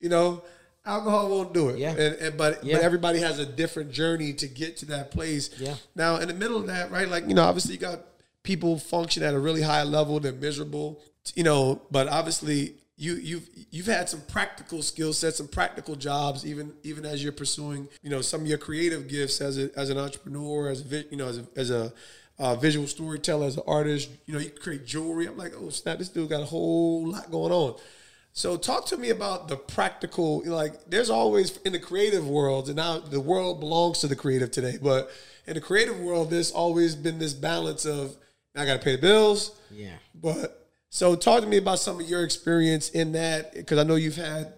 You 0.00 0.10
know, 0.10 0.42
alcohol 0.88 1.28
won't 1.28 1.54
do 1.54 1.68
it. 1.68 1.78
Yeah. 1.78 1.90
And, 1.90 2.14
and 2.16 2.36
but 2.36 2.64
Yeah. 2.64 2.76
but 2.76 2.84
everybody 2.84 3.20
has 3.20 3.38
a 3.38 3.46
different 3.46 3.92
journey 3.92 4.32
to 4.34 4.48
get 4.48 4.76
to 4.78 4.86
that 4.86 5.10
place. 5.10 5.50
Yeah. 5.58 5.74
Now, 5.94 6.16
in 6.16 6.28
the 6.28 6.34
middle 6.34 6.56
of 6.56 6.66
that, 6.66 6.90
right? 6.90 7.08
Like 7.08 7.28
you 7.28 7.34
know, 7.34 7.44
obviously 7.44 7.74
you 7.74 7.80
got 7.80 8.00
people 8.42 8.78
function 8.78 9.22
at 9.22 9.34
a 9.34 9.38
really 9.38 9.62
high 9.62 9.82
level. 9.82 10.18
They're 10.20 10.32
miserable. 10.32 11.02
You 11.34 11.44
know, 11.44 11.82
but 11.90 12.08
obviously 12.08 12.74
you 12.98 13.14
you've 13.14 13.48
you've 13.70 13.86
had 13.86 14.08
some 14.08 14.20
practical 14.28 14.82
skill 14.82 15.12
sets, 15.12 15.36
some 15.38 15.48
practical 15.48 15.94
jobs, 15.94 16.44
even 16.44 16.72
even 16.82 17.06
as 17.06 17.22
you're 17.22 17.32
pursuing, 17.32 17.88
you 18.02 18.10
know, 18.10 18.20
some 18.20 18.40
of 18.42 18.46
your 18.48 18.58
creative 18.58 19.08
gifts 19.08 19.40
as 19.40 19.56
a, 19.56 19.70
as 19.78 19.88
an 19.90 19.98
entrepreneur, 19.98 20.68
as 20.68 20.80
a 20.92 21.04
you 21.10 21.16
know, 21.16 21.28
as 21.28 21.38
a, 21.38 21.46
as 21.56 21.70
a 21.70 21.92
uh, 22.40 22.56
visual 22.56 22.86
storyteller, 22.86 23.46
as 23.46 23.56
an 23.56 23.62
artist. 23.66 24.10
You 24.26 24.34
know, 24.34 24.40
you 24.40 24.50
create 24.50 24.84
jewelry. 24.84 25.26
I'm 25.26 25.36
like, 25.36 25.52
oh 25.56 25.70
snap, 25.70 25.98
this 25.98 26.08
dude 26.08 26.28
got 26.28 26.42
a 26.42 26.46
whole 26.46 27.06
lot 27.12 27.30
going 27.30 27.52
on. 27.52 27.76
So 28.32 28.56
talk 28.56 28.86
to 28.86 28.96
me 28.96 29.10
about 29.10 29.48
the 29.48 29.56
practical. 29.56 30.42
You 30.44 30.50
know, 30.50 30.56
like, 30.56 30.74
there's 30.88 31.10
always 31.10 31.56
in 31.58 31.72
the 31.72 31.78
creative 31.80 32.28
world, 32.28 32.66
and 32.66 32.76
now 32.76 32.98
the 32.98 33.20
world 33.20 33.60
belongs 33.60 34.00
to 34.00 34.08
the 34.08 34.16
creative 34.16 34.50
today. 34.50 34.76
But 34.80 35.10
in 35.46 35.54
the 35.54 35.60
creative 35.60 35.98
world, 36.00 36.30
there's 36.30 36.50
always 36.50 36.94
been 36.94 37.18
this 37.18 37.32
balance 37.32 37.84
of 37.86 38.16
I 38.56 38.64
got 38.64 38.74
to 38.74 38.84
pay 38.84 38.96
the 38.96 39.02
bills, 39.02 39.52
Yeah. 39.70 39.94
but 40.14 40.57
so 40.90 41.14
talk 41.14 41.42
to 41.42 41.46
me 41.46 41.58
about 41.58 41.78
some 41.78 42.00
of 42.00 42.08
your 42.08 42.24
experience 42.24 42.90
in 42.90 43.12
that 43.12 43.54
because 43.54 43.78
I 43.78 43.82
know 43.82 43.96
you've 43.96 44.16
had 44.16 44.54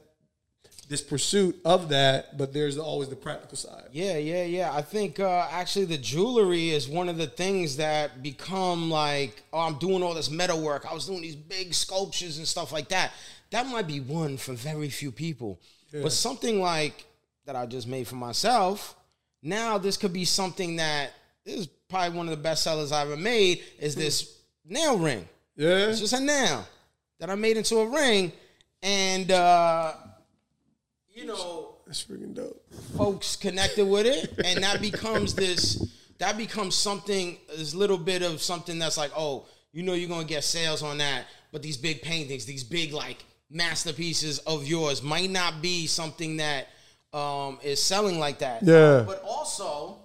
this 0.90 1.00
pursuit 1.00 1.56
of 1.64 1.88
that, 1.90 2.36
but 2.36 2.52
there's 2.52 2.76
always 2.76 3.08
the 3.08 3.16
practical 3.16 3.56
side. 3.56 3.84
Yeah, 3.92 4.18
yeah, 4.18 4.42
yeah. 4.42 4.74
I 4.74 4.82
think 4.82 5.20
uh, 5.20 5.46
actually 5.52 5.84
the 5.84 5.96
jewelry 5.96 6.70
is 6.70 6.88
one 6.88 7.08
of 7.08 7.16
the 7.16 7.28
things 7.28 7.76
that 7.76 8.24
become 8.24 8.90
like, 8.90 9.40
oh, 9.52 9.60
I'm 9.60 9.78
doing 9.78 10.02
all 10.02 10.14
this 10.14 10.30
metal 10.30 10.60
work. 10.60 10.84
I 10.90 10.92
was 10.92 11.06
doing 11.06 11.22
these 11.22 11.36
big 11.36 11.74
sculptures 11.74 12.38
and 12.38 12.46
stuff 12.46 12.72
like 12.72 12.88
that. 12.88 13.12
That 13.50 13.68
might 13.68 13.86
be 13.86 14.00
one 14.00 14.36
for 14.36 14.52
very 14.52 14.88
few 14.90 15.12
people. 15.12 15.60
But 15.92 16.12
something 16.12 16.60
like 16.60 17.04
that 17.46 17.54
I 17.56 17.66
just 17.66 17.86
made 17.86 18.08
for 18.08 18.16
myself, 18.16 18.96
now 19.42 19.78
this 19.78 19.96
could 19.96 20.12
be 20.12 20.24
something 20.24 20.76
that 20.76 21.12
this 21.44 21.54
is 21.56 21.66
probably 21.88 22.16
one 22.16 22.26
of 22.26 22.30
the 22.30 22.42
best 22.42 22.64
sellers 22.64 22.92
I 22.92 23.02
ever 23.02 23.16
made 23.16 23.62
is 23.78 23.94
this 23.94 24.38
nail 24.64 24.98
ring. 24.98 25.28
Yeah, 25.56 25.88
It's 25.88 26.00
just 26.00 26.12
a 26.12 26.20
nail 26.20 26.66
that 27.18 27.30
I 27.30 27.34
made 27.34 27.56
into 27.56 27.78
a 27.78 27.86
ring. 27.86 28.32
And, 28.82 29.30
uh, 29.30 29.92
you 31.12 31.26
know, 31.26 31.76
that's 31.86 32.04
freaking 32.04 32.34
dope. 32.34 32.64
folks 32.96 33.36
connected 33.36 33.86
with 33.86 34.06
it, 34.06 34.32
and 34.44 34.62
that 34.62 34.80
becomes 34.80 35.34
this. 35.34 35.92
That 36.18 36.36
becomes 36.36 36.74
something. 36.74 37.36
This 37.56 37.74
little 37.74 37.98
bit 37.98 38.22
of 38.22 38.40
something 38.40 38.78
that's 38.78 38.96
like, 38.96 39.10
oh, 39.16 39.46
you 39.72 39.82
know, 39.82 39.92
you're 39.92 40.08
gonna 40.08 40.24
get 40.24 40.44
sales 40.44 40.82
on 40.82 40.98
that, 40.98 41.26
but 41.52 41.62
these 41.62 41.76
big 41.76 42.00
paintings, 42.02 42.44
these 42.46 42.64
big 42.64 42.92
like 42.92 43.24
masterpieces 43.50 44.38
of 44.40 44.66
yours, 44.66 45.02
might 45.02 45.30
not 45.30 45.60
be 45.60 45.86
something 45.86 46.36
that 46.38 46.68
um, 47.12 47.58
is 47.62 47.82
selling 47.82 48.18
like 48.18 48.38
that. 48.38 48.62
Yeah. 48.62 49.02
but 49.06 49.22
also, 49.24 49.98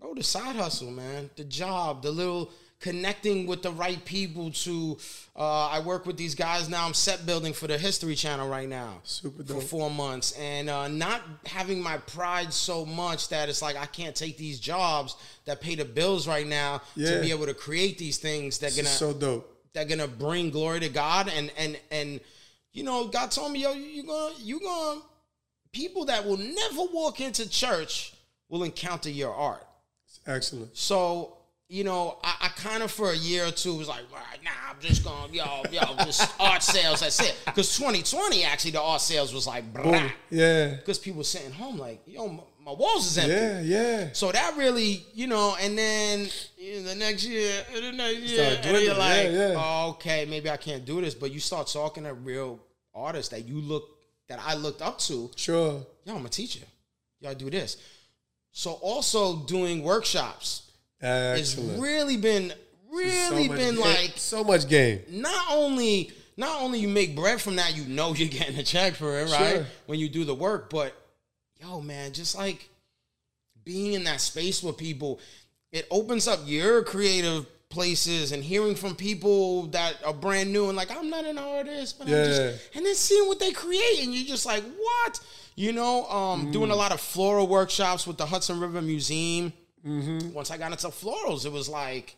bro, 0.00 0.14
the 0.14 0.22
side 0.22 0.56
hustle, 0.56 0.90
man, 0.90 1.30
the 1.36 1.44
job, 1.44 2.02
the 2.02 2.10
little 2.10 2.50
connecting 2.84 3.46
with 3.46 3.62
the 3.62 3.70
right 3.72 4.04
people 4.04 4.50
to 4.50 4.98
uh, 5.34 5.68
I 5.68 5.80
work 5.80 6.04
with 6.04 6.18
these 6.18 6.34
guys 6.34 6.68
now. 6.68 6.84
I'm 6.86 6.92
set 6.92 7.24
building 7.24 7.54
for 7.54 7.66
the 7.66 7.78
History 7.78 8.14
Channel 8.14 8.46
right 8.46 8.68
now 8.68 9.00
Super 9.04 9.42
for 9.42 9.62
four 9.62 9.90
months 9.90 10.32
and 10.32 10.68
uh, 10.68 10.86
not 10.88 11.22
having 11.46 11.82
my 11.82 11.96
pride 11.96 12.52
so 12.52 12.84
much 12.84 13.28
that 13.30 13.48
it's 13.48 13.62
like 13.62 13.76
I 13.76 13.86
can't 13.86 14.14
take 14.14 14.36
these 14.36 14.60
jobs 14.60 15.16
that 15.46 15.62
pay 15.62 15.74
the 15.76 15.86
bills 15.86 16.28
right 16.28 16.46
now 16.46 16.82
Yeah. 16.94 17.12
to 17.14 17.20
be 17.22 17.30
able 17.30 17.46
to 17.46 17.54
create 17.54 17.96
these 17.96 18.18
things 18.18 18.58
that 18.58 18.76
gonna 18.76 18.86
so 18.88 19.14
dope. 19.14 19.50
that 19.72 19.88
gonna 19.88 20.06
bring 20.06 20.50
glory 20.50 20.80
to 20.80 20.90
God 20.90 21.32
and 21.34 21.50
and 21.56 21.78
and 21.90 22.20
you 22.74 22.82
know 22.82 23.08
God 23.08 23.30
told 23.30 23.50
me 23.52 23.62
yo 23.62 23.72
you 23.72 24.02
gonna 24.04 24.34
you 24.40 24.60
gonna 24.60 25.00
people 25.72 26.04
that 26.04 26.26
will 26.26 26.36
never 26.36 26.82
walk 26.92 27.20
into 27.22 27.48
church 27.48 28.12
will 28.50 28.62
encounter 28.62 29.08
your 29.10 29.34
art 29.34 29.66
Excellent. 30.26 30.76
so 30.76 31.38
you 31.74 31.82
know, 31.82 32.18
I, 32.22 32.36
I 32.42 32.48
kind 32.50 32.84
of 32.84 32.90
for 32.92 33.10
a 33.10 33.16
year 33.16 33.46
or 33.46 33.50
two 33.50 33.74
was 33.74 33.88
like, 33.88 34.04
"All 34.12 34.16
right, 34.16 34.38
nah, 34.44 34.50
I'm 34.70 34.76
just 34.78 35.02
gonna, 35.02 35.32
yo, 35.32 35.44
yo, 35.72 35.96
just 36.04 36.32
art 36.40 36.62
sales. 36.62 37.00
That's 37.00 37.20
it. 37.20 37.36
Because 37.44 37.76
2020 37.76 38.44
actually, 38.44 38.70
the 38.70 38.80
art 38.80 39.00
sales 39.00 39.34
was 39.34 39.48
like, 39.48 39.74
Boom. 39.74 40.08
Yeah. 40.30 40.76
because 40.76 41.00
people 41.00 41.18
were 41.18 41.24
sitting 41.24 41.50
home 41.50 41.76
like, 41.76 42.00
yo, 42.06 42.28
my, 42.28 42.42
my 42.64 42.70
walls 42.70 43.08
is 43.08 43.18
empty. 43.18 43.32
Yeah. 43.68 43.80
Yeah. 43.80 44.08
So 44.12 44.30
that 44.30 44.56
really, 44.56 45.04
you 45.14 45.26
know, 45.26 45.56
and 45.60 45.76
then 45.76 46.28
you 46.56 46.76
know, 46.76 46.90
the 46.90 46.94
next 46.94 47.24
year, 47.24 47.64
the 47.74 47.90
next 47.90 48.20
year, 48.20 48.56
and 48.62 48.80
you're 48.80 48.94
like, 48.94 49.24
Yeah, 49.24 49.48
yeah. 49.48 49.54
oh, 49.56 49.88
okay, 49.90 50.26
maybe 50.26 50.48
I 50.48 50.56
can't 50.56 50.84
do 50.84 51.00
this. 51.00 51.16
But 51.16 51.32
you 51.32 51.40
start 51.40 51.66
talking 51.66 52.04
to 52.04 52.14
real 52.14 52.60
artists 52.94 53.30
that 53.30 53.48
you 53.48 53.60
look, 53.60 53.88
that 54.28 54.38
I 54.40 54.54
looked 54.54 54.80
up 54.80 55.00
to. 55.00 55.28
Sure. 55.34 55.84
Yo, 56.04 56.14
I'm 56.14 56.24
a 56.24 56.28
teacher. 56.28 56.64
Y'all 57.18 57.34
do 57.34 57.50
this. 57.50 57.78
So 58.52 58.74
also 58.74 59.38
doing 59.38 59.82
workshops 59.82 60.63
Excellent. 61.04 61.80
really 61.80 62.16
been, 62.16 62.52
really 62.90 63.48
much 63.48 63.58
been 63.58 63.74
ga- 63.76 63.80
like 63.82 64.12
so 64.16 64.42
much 64.44 64.68
game. 64.68 65.00
not 65.10 65.46
only 65.50 66.12
not 66.36 66.62
only 66.62 66.80
you 66.80 66.88
make 66.88 67.14
bread 67.14 67.40
from 67.40 67.56
that, 67.56 67.76
you 67.76 67.84
know 67.84 68.14
you're 68.14 68.28
getting 68.28 68.58
a 68.58 68.62
check 68.62 68.94
for 68.94 69.20
it, 69.20 69.30
right? 69.30 69.54
Sure. 69.56 69.66
When 69.86 69.98
you 69.98 70.08
do 70.08 70.24
the 70.24 70.34
work, 70.34 70.70
but 70.70 70.94
yo, 71.60 71.80
man, 71.80 72.12
just 72.12 72.36
like 72.36 72.68
being 73.64 73.92
in 73.94 74.04
that 74.04 74.20
space 74.20 74.62
with 74.62 74.76
people, 74.76 75.20
it 75.72 75.86
opens 75.90 76.28
up 76.28 76.40
your 76.44 76.82
creative 76.82 77.46
places 77.68 78.30
and 78.32 78.42
hearing 78.42 78.76
from 78.76 78.94
people 78.94 79.66
that 79.68 79.96
are 80.04 80.12
brand 80.12 80.52
new 80.52 80.68
and 80.68 80.76
like 80.76 80.90
I'm 80.96 81.10
not 81.10 81.24
an 81.24 81.38
artist, 81.38 81.98
but 81.98 82.06
I'm 82.06 82.14
just 82.14 82.40
and 82.74 82.86
then 82.86 82.94
seeing 82.94 83.26
what 83.26 83.40
they 83.40 83.50
create 83.52 84.00
and 84.02 84.14
you're 84.14 84.26
just 84.26 84.46
like, 84.46 84.62
what? 84.62 85.20
You 85.56 85.72
know, 85.72 86.06
um, 86.06 86.50
doing 86.50 86.70
a 86.70 86.74
lot 86.74 86.92
of 86.92 87.00
floral 87.00 87.46
workshops 87.46 88.06
with 88.06 88.16
the 88.16 88.26
Hudson 88.26 88.58
River 88.60 88.82
Museum. 88.82 89.52
Mm-hmm. 89.86 90.32
Once 90.32 90.50
I 90.50 90.56
got 90.56 90.72
into 90.72 90.88
florals, 90.88 91.44
it 91.44 91.52
was 91.52 91.68
like 91.68 92.16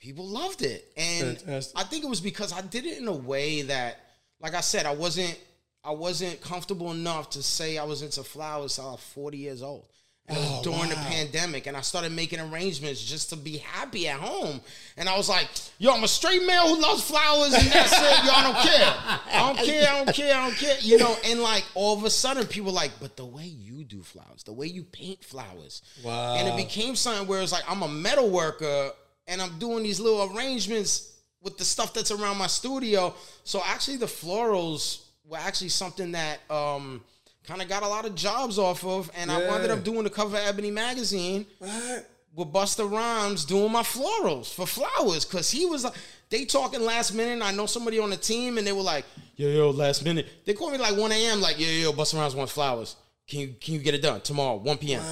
people 0.00 0.26
loved 0.26 0.62
it, 0.62 0.90
and 0.96 1.38
Fantastic. 1.38 1.80
I 1.80 1.84
think 1.84 2.04
it 2.04 2.08
was 2.08 2.20
because 2.20 2.52
I 2.52 2.60
did 2.60 2.86
it 2.86 2.98
in 2.98 3.08
a 3.08 3.12
way 3.12 3.62
that, 3.62 4.00
like 4.40 4.54
I 4.54 4.60
said, 4.60 4.86
I 4.86 4.94
wasn't 4.94 5.38
I 5.84 5.90
wasn't 5.90 6.40
comfortable 6.40 6.92
enough 6.92 7.30
to 7.30 7.42
say 7.42 7.76
I 7.78 7.84
was 7.84 8.02
into 8.02 8.22
flowers 8.22 8.76
till 8.76 8.88
I 8.88 8.92
was 8.92 9.00
40 9.00 9.36
years 9.36 9.62
old. 9.62 9.86
Was 10.28 10.62
during 10.62 10.88
the 10.88 10.96
pandemic, 10.96 11.66
and 11.66 11.76
I 11.76 11.82
started 11.82 12.10
making 12.12 12.40
arrangements 12.40 13.04
just 13.04 13.28
to 13.30 13.36
be 13.36 13.58
happy 13.58 14.08
at 14.08 14.18
home. 14.18 14.62
And 14.96 15.06
I 15.06 15.18
was 15.18 15.28
like, 15.28 15.48
"Yo, 15.78 15.92
I'm 15.92 16.02
a 16.02 16.08
straight 16.08 16.46
male 16.46 16.74
who 16.74 16.80
loves 16.80 17.02
flowers, 17.02 17.52
and 17.52 17.66
that's 17.66 17.92
it. 17.92 18.24
Yo, 18.24 18.32
I 18.32 18.42
don't 18.42 18.56
care. 18.56 18.94
I 18.96 19.52
don't 19.52 19.66
care. 19.66 19.88
I 19.90 20.04
don't 20.04 20.14
care. 20.14 20.34
I 20.34 20.46
don't 20.46 20.56
care." 20.56 20.76
You 20.80 20.96
know, 20.96 21.14
and 21.26 21.40
like 21.42 21.64
all 21.74 21.96
of 21.98 22.04
a 22.04 22.10
sudden, 22.10 22.46
people 22.46 22.66
were 22.72 22.76
like, 22.76 22.92
"But 23.00 23.16
the 23.16 23.26
way 23.26 23.44
you 23.44 23.84
do 23.84 24.02
flowers, 24.02 24.42
the 24.44 24.52
way 24.54 24.66
you 24.66 24.82
paint 24.84 25.22
flowers, 25.22 25.82
Wow. 26.02 26.36
And 26.36 26.48
it 26.48 26.56
became 26.56 26.96
something 26.96 27.26
where 27.26 27.42
it's 27.42 27.52
like 27.52 27.64
I'm 27.68 27.82
a 27.82 27.88
metal 27.88 28.30
worker, 28.30 28.92
and 29.26 29.42
I'm 29.42 29.58
doing 29.58 29.82
these 29.82 30.00
little 30.00 30.34
arrangements 30.34 31.12
with 31.42 31.58
the 31.58 31.64
stuff 31.64 31.92
that's 31.92 32.10
around 32.10 32.38
my 32.38 32.46
studio. 32.46 33.14
So 33.44 33.62
actually, 33.64 33.98
the 33.98 34.06
florals 34.06 35.02
were 35.26 35.36
actually 35.38 35.68
something 35.68 36.12
that 36.12 36.40
um, 36.50 37.02
kind 37.46 37.62
of 37.62 37.68
got 37.68 37.82
a 37.82 37.88
lot 37.88 38.04
of 38.06 38.14
jobs 38.14 38.58
off 38.58 38.84
of, 38.84 39.10
and 39.16 39.30
I 39.30 39.40
ended 39.42 39.70
up 39.70 39.84
doing 39.84 40.04
the 40.04 40.10
cover 40.10 40.36
of 40.36 40.42
Ebony 40.44 40.70
magazine 40.70 41.46
What? 41.58 42.10
with 42.34 42.48
Busta 42.52 42.90
Rhymes 42.90 43.44
doing 43.44 43.70
my 43.70 43.82
florals 43.82 44.52
for 44.52 44.66
flowers 44.66 45.24
because 45.24 45.50
he 45.50 45.66
was 45.66 45.84
like, 45.84 45.94
they 46.30 46.44
talking 46.44 46.80
last 46.82 47.14
minute. 47.14 47.44
I 47.44 47.52
know 47.52 47.66
somebody 47.66 47.98
on 47.98 48.10
the 48.10 48.16
team, 48.16 48.58
and 48.58 48.66
they 48.66 48.72
were 48.72 48.82
like, 48.82 49.04
yo, 49.36 49.48
yo, 49.48 49.70
last 49.70 50.04
minute. 50.04 50.26
They 50.44 50.54
called 50.54 50.72
me 50.72 50.78
like 50.78 50.96
1 50.96 51.12
a.m. 51.12 51.40
like, 51.40 51.58
yo, 51.60 51.66
yo, 51.68 51.92
Busta 51.92 52.14
Rhymes 52.18 52.34
wants 52.34 52.52
flowers. 52.52 52.96
Can 53.28 53.40
you 53.40 53.54
can 53.60 53.74
you 53.74 53.80
get 53.80 53.94
it 53.94 54.02
done 54.02 54.20
tomorrow, 54.20 54.56
1 54.56 54.78
p.m. 54.78 55.02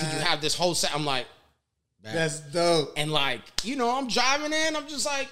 Could 0.00 0.12
you 0.12 0.18
have 0.20 0.40
this 0.40 0.54
whole 0.54 0.74
set? 0.74 0.94
I'm 0.94 1.04
like, 1.04 1.26
That's 2.02 2.40
dope. 2.40 2.92
and 2.96 3.10
like, 3.10 3.40
you 3.64 3.74
know, 3.76 3.96
I'm 3.96 4.06
driving 4.08 4.52
in. 4.52 4.76
I'm 4.76 4.86
just 4.88 5.04
like, 5.06 5.28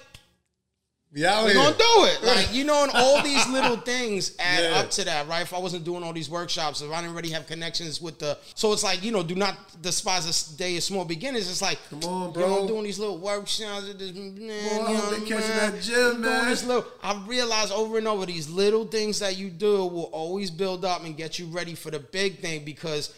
Yeah, 1.17 1.43
we're 1.43 1.55
gonna 1.55 1.75
do 1.75 1.83
it. 2.05 2.21
Like, 2.23 2.53
you 2.53 2.63
know, 2.63 2.83
and 2.83 2.91
all 2.93 3.23
these 3.23 3.47
little 3.47 3.77
things 3.77 4.33
add 4.37 4.63
Yeah. 4.63 4.79
up 4.79 4.91
to 4.91 5.03
that, 5.05 5.27
right? 5.27 5.41
If 5.41 5.51
I 5.51 5.57
wasn't 5.57 5.83
doing 5.83 6.03
all 6.03 6.13
these 6.13 6.29
workshops, 6.29 6.81
if 6.81 6.91
I 6.91 7.01
didn't 7.01 7.13
already 7.13 7.31
have 7.31 7.47
connections 7.47 7.99
with 7.99 8.19
the 8.19 8.37
so 8.53 8.71
it's 8.71 8.83
like, 8.83 9.03
you 9.03 9.11
know, 9.11 9.23
do 9.23 9.33
not 9.33 9.81
despise 9.81 10.25
a 10.53 10.57
day 10.57 10.77
of 10.77 10.83
small 10.83 11.05
beginnings. 11.05 11.49
It's 11.49 11.61
like 11.61 11.79
Come 11.89 12.03
on, 12.03 12.21
You 12.21 12.27
know, 12.27 12.31
bro. 12.33 12.61
I'm 12.61 12.67
doing 12.67 12.83
these 12.83 12.99
little 12.99 13.17
workshops 13.17 13.89
at 13.89 13.97
this 13.97 14.11
man, 14.13 14.37
Boy, 14.37 14.51
you 14.51 14.79
I 14.79 14.93
know, 14.93 14.95
hope 14.99 15.09
they 15.19 15.25
catching 15.25 15.57
that 15.57 15.81
gym, 15.81 15.97
I'm 15.97 16.11
doing 16.11 16.21
man. 16.21 16.49
this 16.49 16.63
little 16.63 16.85
I 17.01 17.23
realize 17.25 17.71
over 17.71 17.97
and 17.97 18.07
over 18.07 18.27
these 18.27 18.47
little 18.47 18.85
things 18.85 19.17
that 19.17 19.37
you 19.37 19.49
do 19.49 19.87
will 19.87 20.09
always 20.13 20.51
build 20.51 20.85
up 20.85 21.03
and 21.03 21.17
get 21.17 21.39
you 21.39 21.47
ready 21.47 21.73
for 21.73 21.89
the 21.89 21.99
big 21.99 22.41
thing 22.41 22.63
because 22.63 23.11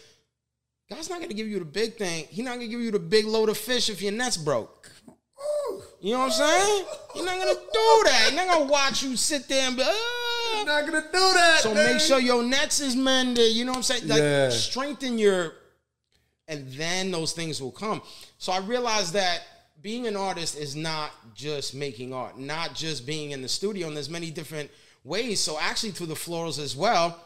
God's 0.88 1.10
not 1.10 1.20
gonna 1.20 1.34
give 1.34 1.48
you 1.48 1.58
the 1.58 1.66
big 1.66 1.98
thing. 1.98 2.26
He's 2.30 2.46
not 2.46 2.54
gonna 2.54 2.66
give 2.66 2.80
you 2.80 2.92
the 2.92 2.98
big 2.98 3.26
load 3.26 3.50
of 3.50 3.58
fish 3.58 3.90
if 3.90 4.00
your 4.00 4.12
net's 4.12 4.38
broke. 4.38 4.90
You 6.00 6.14
know 6.14 6.20
what 6.20 6.26
I'm 6.26 6.30
saying? 6.32 6.84
You're 7.14 7.24
not 7.26 7.38
gonna 7.38 7.54
do 7.54 8.02
that. 8.04 8.28
You're 8.32 8.46
not 8.46 8.54
gonna 8.54 8.70
watch 8.70 9.02
you 9.02 9.16
sit 9.16 9.46
there 9.48 9.68
and 9.68 9.76
be, 9.76 9.82
"Ah." 9.84 10.60
I'm 10.60 10.66
not 10.66 10.86
gonna 10.86 11.02
do 11.02 11.32
that. 11.34 11.60
so 11.62 11.74
man. 11.74 11.92
make 11.92 12.00
sure 12.00 12.18
your 12.18 12.42
nets 12.42 12.80
is 12.80 12.96
mended. 12.96 13.52
You 13.52 13.64
know 13.64 13.72
what 13.72 13.78
I'm 13.78 13.82
saying? 13.82 14.08
Like 14.08 14.18
Yeah. 14.18 14.50
strengthen 14.50 15.18
your, 15.18 15.54
and 16.48 16.72
then 16.72 17.10
those 17.10 17.32
things 17.32 17.60
will 17.60 17.70
come. 17.70 18.02
So 18.38 18.50
I 18.50 18.58
realized 18.58 19.12
that 19.12 19.42
being 19.82 20.06
an 20.06 20.16
artist 20.16 20.56
is 20.56 20.74
not 20.74 21.10
just 21.34 21.74
making 21.74 22.14
art, 22.14 22.38
not 22.38 22.74
just 22.74 23.04
being 23.04 23.32
in 23.32 23.42
the 23.42 23.48
studio, 23.48 23.86
and 23.86 23.96
there's 23.96 24.08
many 24.10 24.30
different 24.30 24.70
ways. 25.04 25.40
So 25.40 25.58
actually, 25.58 25.90
through 25.92 26.08
the 26.08 26.14
florals 26.14 26.58
as 26.58 26.74
well. 26.76 27.18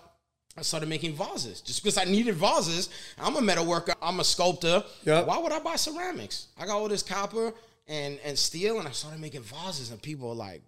I 0.57 0.63
started 0.63 0.89
making 0.89 1.17
vases 1.17 1.61
just 1.61 1.83
because 1.83 1.99
I 1.99 2.05
needed 2.05 2.37
vases. 2.37 2.89
I'm 3.19 3.35
a 3.35 3.41
metal 3.41 3.67
worker. 3.67 3.93
I'm 4.01 4.21
a 4.21 4.25
sculptor. 4.25 4.85
Yep. 5.05 5.27
Why 5.27 5.37
would 5.37 5.51
I 5.51 5.59
buy 5.59 5.75
ceramics? 5.75 6.47
I 6.57 6.65
got 6.65 6.77
all 6.77 6.87
this 6.87 7.03
copper 7.03 7.53
and 7.87 8.19
and 8.25 8.39
steel, 8.39 8.79
and 8.79 8.89
I 8.89 8.93
started 8.93 9.21
making 9.21 9.43
vases, 9.43 9.91
and 9.91 10.01
people 10.01 10.31
are 10.31 10.35
like, 10.35 10.63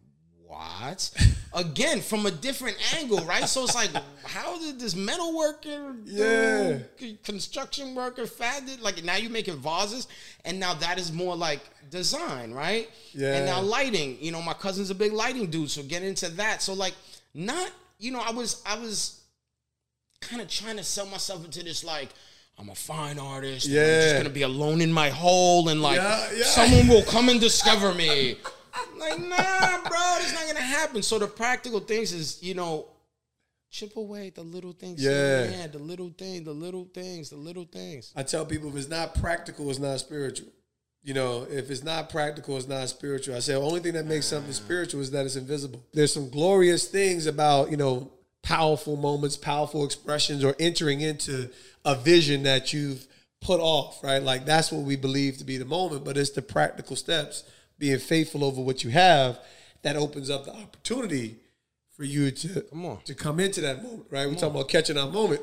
"What?" 0.47 1.11
Again, 1.55 2.01
from 2.03 2.27
a 2.27 2.31
different 2.31 2.77
angle, 2.99 3.21
right? 3.21 3.49
So 3.49 3.65
it's 3.65 3.75
like, 3.75 3.91
how 4.25 4.59
did 4.59 4.79
this 4.79 4.95
metal 4.95 5.35
worker, 5.35 5.95
Yeah. 6.05 6.79
c- 7.01 7.19
construction 7.25 7.95
worker, 7.95 8.27
fad 8.27 8.65
like 8.83 9.03
now 9.03 9.17
you're 9.17 9.31
making 9.31 9.57
vases, 9.59 10.07
and 10.45 10.61
now 10.61 10.75
that 10.75 10.99
is 10.99 11.13
more 11.13 11.35
like 11.35 11.61
design, 11.89 12.53
right? 12.53 12.91
Yeah. 13.13 13.37
And 13.37 13.47
now 13.47 13.63
lighting. 13.63 14.19
You 14.21 14.33
know, 14.33 14.43
my 14.43 14.53
cousin's 14.53 14.91
a 14.91 14.95
big 14.95 15.13
lighting 15.13 15.47
dude, 15.51 15.71
so 15.71 15.83
get 15.83 16.03
into 16.03 16.29
that. 16.33 16.61
So 16.61 16.75
like, 16.75 16.95
not 17.33 17.71
you 17.99 18.11
know, 18.11 18.21
I 18.21 18.33
was 18.33 18.63
I 18.67 18.79
was 18.79 19.23
kind 20.21 20.43
of 20.43 20.49
trying 20.49 20.77
to 20.77 20.85
sell 20.85 21.07
myself 21.07 21.45
into 21.45 21.63
this 21.63 21.85
like 21.85 22.11
I'm 22.59 22.71
a 22.71 22.75
fine 22.75 23.19
artist. 23.19 23.67
and 23.67 23.77
I'm 23.79 23.85
just 24.01 24.17
gonna 24.17 24.31
be 24.31 24.43
alone 24.43 24.81
in 24.81 24.93
my 24.93 25.11
hole, 25.11 25.69
and 25.69 25.83
like 25.83 25.97
Yeah, 25.97 26.29
yeah. 26.35 26.45
someone 26.45 26.89
will 26.89 27.05
come 27.05 27.29
and 27.29 27.41
discover 27.41 27.93
me. 27.95 28.37
like, 28.99 29.19
nah, 29.19 29.89
bro, 29.89 30.17
it's 30.21 30.33
not 30.33 30.47
gonna 30.47 30.61
happen. 30.61 31.03
So 31.03 31.19
the 31.19 31.27
practical 31.27 31.81
things 31.81 32.13
is, 32.13 32.43
you 32.43 32.55
know, 32.55 32.89
chip 33.71 33.97
away 33.97 34.31
the 34.31 34.43
little 34.43 34.73
things. 34.73 35.03
Yeah. 35.03 35.51
yeah, 35.51 35.67
the 35.67 35.79
little 35.79 36.11
thing, 36.17 36.45
the 36.45 36.53
little 36.53 36.89
things, 36.95 37.29
the 37.31 37.37
little 37.37 37.65
things. 37.65 38.13
I 38.17 38.23
tell 38.23 38.47
people 38.47 38.71
if 38.71 38.77
it's 38.77 38.89
not 38.89 39.15
practical, 39.15 39.69
it's 39.69 39.79
not 39.79 39.99
spiritual. 40.01 40.49
You 41.03 41.15
know, 41.15 41.47
if 41.49 41.71
it's 41.71 41.85
not 41.85 42.09
practical, 42.11 42.57
it's 42.57 42.67
not 42.67 42.89
spiritual. 42.89 43.37
I 43.37 43.39
say 43.39 43.53
the 43.53 43.61
only 43.61 43.79
thing 43.81 43.93
that 43.93 44.07
makes 44.07 44.27
something 44.27 44.53
spiritual 44.53 45.01
is 45.03 45.11
that 45.13 45.25
it's 45.25 45.37
invisible. 45.37 45.85
There's 45.93 46.13
some 46.13 46.31
glorious 46.31 46.89
things 46.89 47.27
about, 47.27 47.71
you 47.71 47.77
know, 47.77 48.11
powerful 48.47 48.97
moments, 48.97 49.37
powerful 49.37 49.85
expressions, 49.85 50.45
or 50.45 50.55
entering 50.61 51.01
into 51.01 51.51
a 51.85 51.97
vision 51.97 52.45
that 52.45 52.73
you've 52.73 53.05
put 53.41 53.59
off, 53.59 54.03
right? 54.05 54.23
Like 54.23 54.47
that's 54.47 54.71
what 54.71 54.83
we 54.83 54.95
believe 54.95 55.39
to 55.39 55.45
be 55.45 55.57
the 55.57 55.65
moment, 55.65 56.05
but 56.05 56.17
it's 56.17 56.31
the 56.31 56.43
practical 56.43 56.95
steps, 56.95 57.43
being 57.77 57.99
faithful 57.99 58.45
over 58.45 58.63
what 58.63 58.85
you 58.85 58.91
have, 58.91 59.41
that 59.83 59.97
opens 59.97 60.31
up 60.31 60.45
the 60.45 60.55
opportunity 60.55 61.35
for 61.97 62.05
you 62.05 62.31
to 62.31 62.61
Come 62.61 62.87
on. 62.87 62.99
to 63.03 63.15
come 63.15 63.41
into 63.41 63.61
that 63.63 63.83
moment, 63.83 64.07
right? 64.11 64.29
We're 64.29 64.35
talking 64.35 64.51
about 64.51 64.69
catching 64.69 64.95
that 64.95 65.11
moment. 65.11 65.41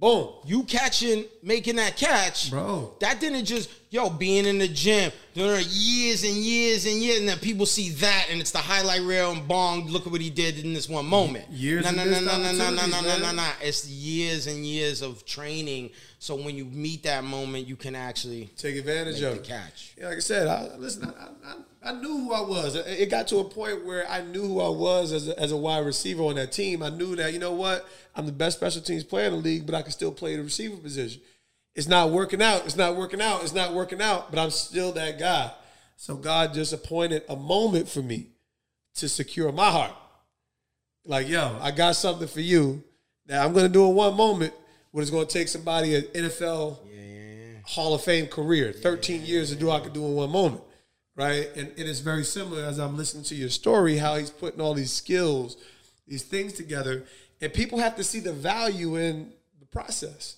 Boom. 0.00 0.30
You 0.46 0.62
catching, 0.62 1.26
making 1.42 1.76
that 1.76 1.96
catch, 1.98 2.50
Bro. 2.50 2.94
That 3.00 3.20
didn't 3.20 3.44
just 3.44 3.68
yo 3.90 4.08
being 4.08 4.46
in 4.46 4.56
the 4.56 4.66
gym, 4.66 5.12
doing 5.34 5.60
it 5.60 5.66
years 5.66 6.24
and 6.24 6.32
years 6.36 6.86
and 6.86 6.96
years, 7.02 7.20
and 7.20 7.28
then 7.28 7.38
people 7.38 7.66
see 7.66 7.90
that, 7.90 8.28
and 8.30 8.40
it's 8.40 8.50
the 8.50 8.58
highlight 8.58 9.02
reel 9.02 9.32
and 9.32 9.46
bong. 9.46 9.88
Look 9.88 10.06
at 10.06 10.12
what 10.12 10.22
he 10.22 10.30
did 10.30 10.58
in 10.64 10.72
this 10.72 10.88
one 10.88 11.04
moment. 11.04 11.50
Years 11.50 11.84
no, 11.84 11.90
no, 11.90 12.04
no, 12.04 12.18
no, 12.18 12.38
no, 12.38 12.52
no, 12.52 12.70
no, 12.70 12.86
no, 12.86 13.00
no, 13.02 13.18
no, 13.18 13.32
no. 13.32 13.48
It's 13.60 13.86
years 13.88 14.46
and 14.46 14.64
years 14.64 15.02
of 15.02 15.26
training. 15.26 15.90
So 16.18 16.34
when 16.34 16.56
you 16.56 16.64
meet 16.64 17.02
that 17.02 17.22
moment, 17.22 17.66
you 17.66 17.76
can 17.76 17.94
actually 17.94 18.50
Take 18.56 18.76
advantage 18.76 19.20
of 19.20 19.34
the 19.34 19.40
it. 19.40 19.44
catch. 19.44 19.94
Yeah, 19.98 20.08
like 20.08 20.16
I 20.16 20.20
said, 20.20 20.48
I, 20.48 20.76
listen, 20.76 21.04
I, 21.18 21.48
I, 21.50 21.54
I 21.82 21.92
knew 21.92 22.08
who 22.08 22.32
I 22.32 22.42
was. 22.42 22.74
It 22.74 23.10
got 23.10 23.28
to 23.28 23.38
a 23.38 23.44
point 23.44 23.86
where 23.86 24.08
I 24.08 24.20
knew 24.20 24.42
who 24.42 24.60
I 24.60 24.68
was 24.68 25.12
as 25.12 25.28
a, 25.28 25.40
as 25.40 25.50
a 25.50 25.56
wide 25.56 25.86
receiver 25.86 26.22
on 26.24 26.34
that 26.34 26.52
team. 26.52 26.82
I 26.82 26.90
knew 26.90 27.16
that, 27.16 27.32
you 27.32 27.38
know 27.38 27.52
what? 27.52 27.88
I'm 28.14 28.26
the 28.26 28.32
best 28.32 28.58
special 28.58 28.82
teams 28.82 29.02
player 29.02 29.26
in 29.26 29.32
the 29.32 29.38
league, 29.38 29.64
but 29.64 29.74
I 29.74 29.82
can 29.82 29.90
still 29.90 30.12
play 30.12 30.36
the 30.36 30.42
receiver 30.42 30.76
position. 30.76 31.22
It's 31.74 31.88
not 31.88 32.10
working 32.10 32.42
out. 32.42 32.66
It's 32.66 32.76
not 32.76 32.96
working 32.96 33.22
out. 33.22 33.42
It's 33.42 33.54
not 33.54 33.72
working 33.72 34.02
out, 34.02 34.30
but 34.30 34.38
I'm 34.38 34.50
still 34.50 34.92
that 34.92 35.18
guy. 35.18 35.52
So 35.96 36.16
God 36.16 36.52
just 36.52 36.72
appointed 36.72 37.22
a 37.28 37.36
moment 37.36 37.88
for 37.88 38.02
me 38.02 38.26
to 38.96 39.08
secure 39.08 39.50
my 39.52 39.70
heart. 39.70 39.94
Like, 41.04 41.28
yo, 41.28 41.58
I 41.62 41.70
got 41.70 41.96
something 41.96 42.28
for 42.28 42.40
you 42.40 42.84
that 43.26 43.42
I'm 43.42 43.52
going 43.52 43.66
to 43.66 43.72
do 43.72 43.88
in 43.88 43.94
one 43.94 44.16
moment, 44.16 44.52
but 44.92 45.00
it's 45.00 45.10
going 45.10 45.26
to 45.26 45.32
take 45.32 45.48
somebody 45.48 45.94
an 45.94 46.02
NFL 46.02 46.78
Hall 47.64 47.94
of 47.94 48.02
Fame 48.02 48.26
career, 48.26 48.72
13 48.72 49.24
years 49.24 49.50
to 49.50 49.56
do 49.56 49.66
what 49.66 49.80
I 49.80 49.84
could 49.84 49.92
do 49.92 50.04
in 50.04 50.14
one 50.14 50.30
moment, 50.30 50.62
right? 51.20 51.50
And 51.54 51.70
it 51.76 51.86
is 51.86 52.00
very 52.00 52.24
similar 52.24 52.64
as 52.64 52.78
I'm 52.78 52.96
listening 52.96 53.24
to 53.24 53.34
your 53.34 53.50
story, 53.50 53.98
how 53.98 54.16
he's 54.16 54.30
putting 54.30 54.60
all 54.60 54.72
these 54.72 54.90
skills, 54.90 55.58
these 56.08 56.22
things 56.22 56.54
together, 56.54 57.04
and 57.42 57.52
people 57.52 57.78
have 57.78 57.96
to 57.96 58.04
see 58.04 58.20
the 58.20 58.32
value 58.32 58.96
in 58.96 59.30
the 59.58 59.66
process. 59.66 60.36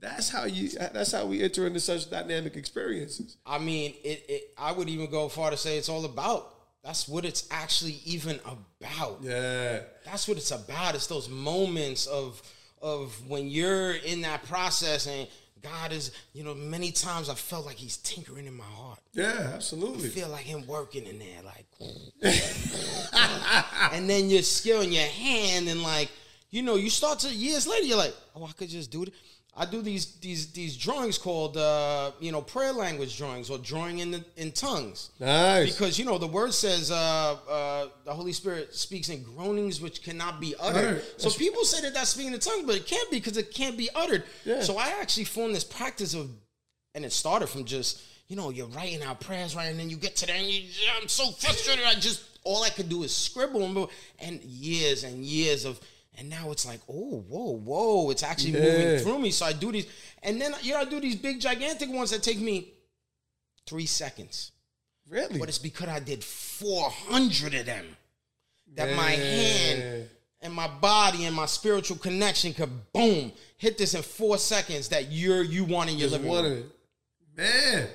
That's 0.00 0.30
how 0.30 0.44
you. 0.44 0.70
That's 0.70 1.12
how 1.12 1.26
we 1.26 1.42
enter 1.42 1.66
into 1.66 1.80
such 1.80 2.10
dynamic 2.10 2.56
experiences. 2.56 3.36
I 3.46 3.58
mean, 3.58 3.94
it, 4.02 4.24
it. 4.28 4.42
I 4.58 4.72
would 4.72 4.88
even 4.88 5.10
go 5.10 5.28
far 5.28 5.50
to 5.50 5.56
say 5.56 5.76
it's 5.76 5.88
all 5.88 6.04
about. 6.04 6.54
That's 6.82 7.06
what 7.06 7.24
it's 7.24 7.46
actually 7.52 8.00
even 8.04 8.40
about. 8.44 9.18
Yeah, 9.22 9.80
That's 10.04 10.26
what 10.26 10.38
it's 10.38 10.50
about. 10.50 10.96
It's 10.96 11.06
those 11.06 11.28
moments 11.28 12.06
of 12.06 12.42
of 12.80 13.14
when 13.28 13.46
you're 13.48 13.92
in 13.92 14.22
that 14.22 14.42
process 14.44 15.06
and 15.06 15.28
God 15.62 15.92
is, 15.92 16.10
you 16.32 16.44
know, 16.44 16.54
many 16.54 16.90
times 16.92 17.28
I 17.28 17.34
felt 17.34 17.66
like 17.66 17.76
He's 17.76 17.96
tinkering 17.98 18.46
in 18.46 18.56
my 18.56 18.64
heart. 18.64 18.98
yeah, 19.12 19.48
I 19.50 19.54
absolutely. 19.54 20.08
feel 20.08 20.28
like 20.28 20.44
Him 20.44 20.66
working 20.66 21.06
in 21.06 21.18
there, 21.18 21.42
like, 21.44 21.66
and 23.92 24.08
then 24.08 24.28
your 24.28 24.42
skill 24.42 24.82
in 24.82 24.92
your 24.92 25.04
hand 25.06 25.68
and 25.68 25.82
like, 25.82 26.10
you 26.50 26.62
know, 26.62 26.76
you 26.76 26.90
start 26.90 27.20
to 27.20 27.32
years 27.34 27.66
later, 27.66 27.84
you're 27.84 27.96
like, 27.96 28.14
oh, 28.36 28.44
I 28.44 28.52
could 28.52 28.68
just 28.68 28.90
do 28.90 29.04
it. 29.04 29.12
I 29.54 29.66
do 29.66 29.82
these 29.82 30.14
these 30.14 30.50
these 30.52 30.78
drawings 30.78 31.18
called 31.18 31.58
uh, 31.58 32.12
you 32.20 32.32
know 32.32 32.40
prayer 32.40 32.72
language 32.72 33.18
drawings 33.18 33.50
or 33.50 33.58
drawing 33.58 33.98
in 33.98 34.10
the, 34.12 34.24
in 34.36 34.50
tongues. 34.52 35.10
Nice. 35.20 35.72
Because 35.72 35.98
you 35.98 36.06
know 36.06 36.16
the 36.16 36.26
word 36.26 36.54
says 36.54 36.90
uh, 36.90 37.36
uh, 37.48 37.88
the 38.06 38.14
Holy 38.14 38.32
Spirit 38.32 38.74
speaks 38.74 39.10
in 39.10 39.22
groanings 39.22 39.78
which 39.78 40.02
cannot 40.02 40.40
be 40.40 40.54
uttered. 40.58 40.84
Uttered. 40.84 41.20
So 41.20 41.28
people 41.28 41.64
say 41.64 41.82
that 41.82 41.92
that's 41.92 42.10
speaking 42.10 42.32
in 42.32 42.40
tongues, 42.40 42.64
but 42.64 42.76
it 42.76 42.86
can't 42.86 43.10
be 43.10 43.18
because 43.18 43.36
it 43.36 43.52
can't 43.52 43.76
be 43.76 43.90
uttered. 43.94 44.24
Yeah. 44.46 44.62
So 44.62 44.78
I 44.78 44.94
actually 45.00 45.24
formed 45.24 45.54
this 45.54 45.64
practice 45.64 46.14
of, 46.14 46.30
and 46.94 47.04
it 47.04 47.12
started 47.12 47.48
from 47.48 47.66
just 47.66 48.02
you 48.28 48.36
know 48.36 48.48
you're 48.48 48.68
writing 48.68 49.02
out 49.02 49.20
prayers 49.20 49.54
right, 49.54 49.66
and 49.66 49.78
then 49.78 49.90
you 49.90 49.96
get 49.96 50.16
to 50.16 50.26
there 50.26 50.36
and 50.36 50.46
you, 50.46 50.66
I'm 50.98 51.08
so 51.08 51.30
frustrated. 51.30 51.84
I 51.84 51.92
just 51.94 52.24
all 52.42 52.62
I 52.62 52.70
could 52.70 52.88
do 52.88 53.02
is 53.02 53.14
scribble 53.14 53.90
and 54.18 54.40
years 54.40 55.04
and 55.04 55.22
years 55.22 55.66
of. 55.66 55.78
And 56.18 56.28
now 56.28 56.50
it's 56.50 56.66
like, 56.66 56.80
oh, 56.90 57.24
whoa, 57.28 57.52
whoa! 57.56 58.10
It's 58.10 58.22
actually 58.22 58.52
Yeah. 58.52 58.60
moving 58.60 58.98
through 59.02 59.18
me. 59.18 59.30
So 59.30 59.46
I 59.46 59.52
do 59.54 59.72
these, 59.72 59.86
and 60.22 60.40
then 60.40 60.54
you 60.62 60.72
know 60.74 60.80
I 60.80 60.84
do 60.84 61.00
these 61.00 61.16
big, 61.16 61.40
gigantic 61.40 61.88
ones 61.90 62.10
that 62.10 62.22
take 62.22 62.38
me 62.38 62.72
three 63.66 63.86
seconds. 63.86 64.52
really? 65.08 65.38
But 65.38 65.48
it's 65.48 65.58
because 65.58 65.88
I 65.88 66.00
did 66.00 66.22
400 66.22 67.54
of 67.54 67.66
them. 67.66 67.96
That 68.74 68.96
my 68.96 69.10
hand 69.10 70.08
and 70.40 70.52
my 70.54 70.66
body 70.68 71.24
and 71.26 71.36
my 71.36 71.44
spiritual 71.46 71.96
connection 71.98 72.54
could 72.54 72.70
boom 72.92 73.32
hit 73.58 73.76
this 73.78 73.94
in 73.94 74.00
four 74.02 74.38
seconds 74.38 74.88
that 74.88 75.12
you're 75.12 75.42
you 75.42 75.64
want 75.64 75.90
in 75.90 75.98
your 75.98 76.08
Just 76.08 76.22
living 76.24 76.42
room. 76.50 76.72
Man, 77.36 77.88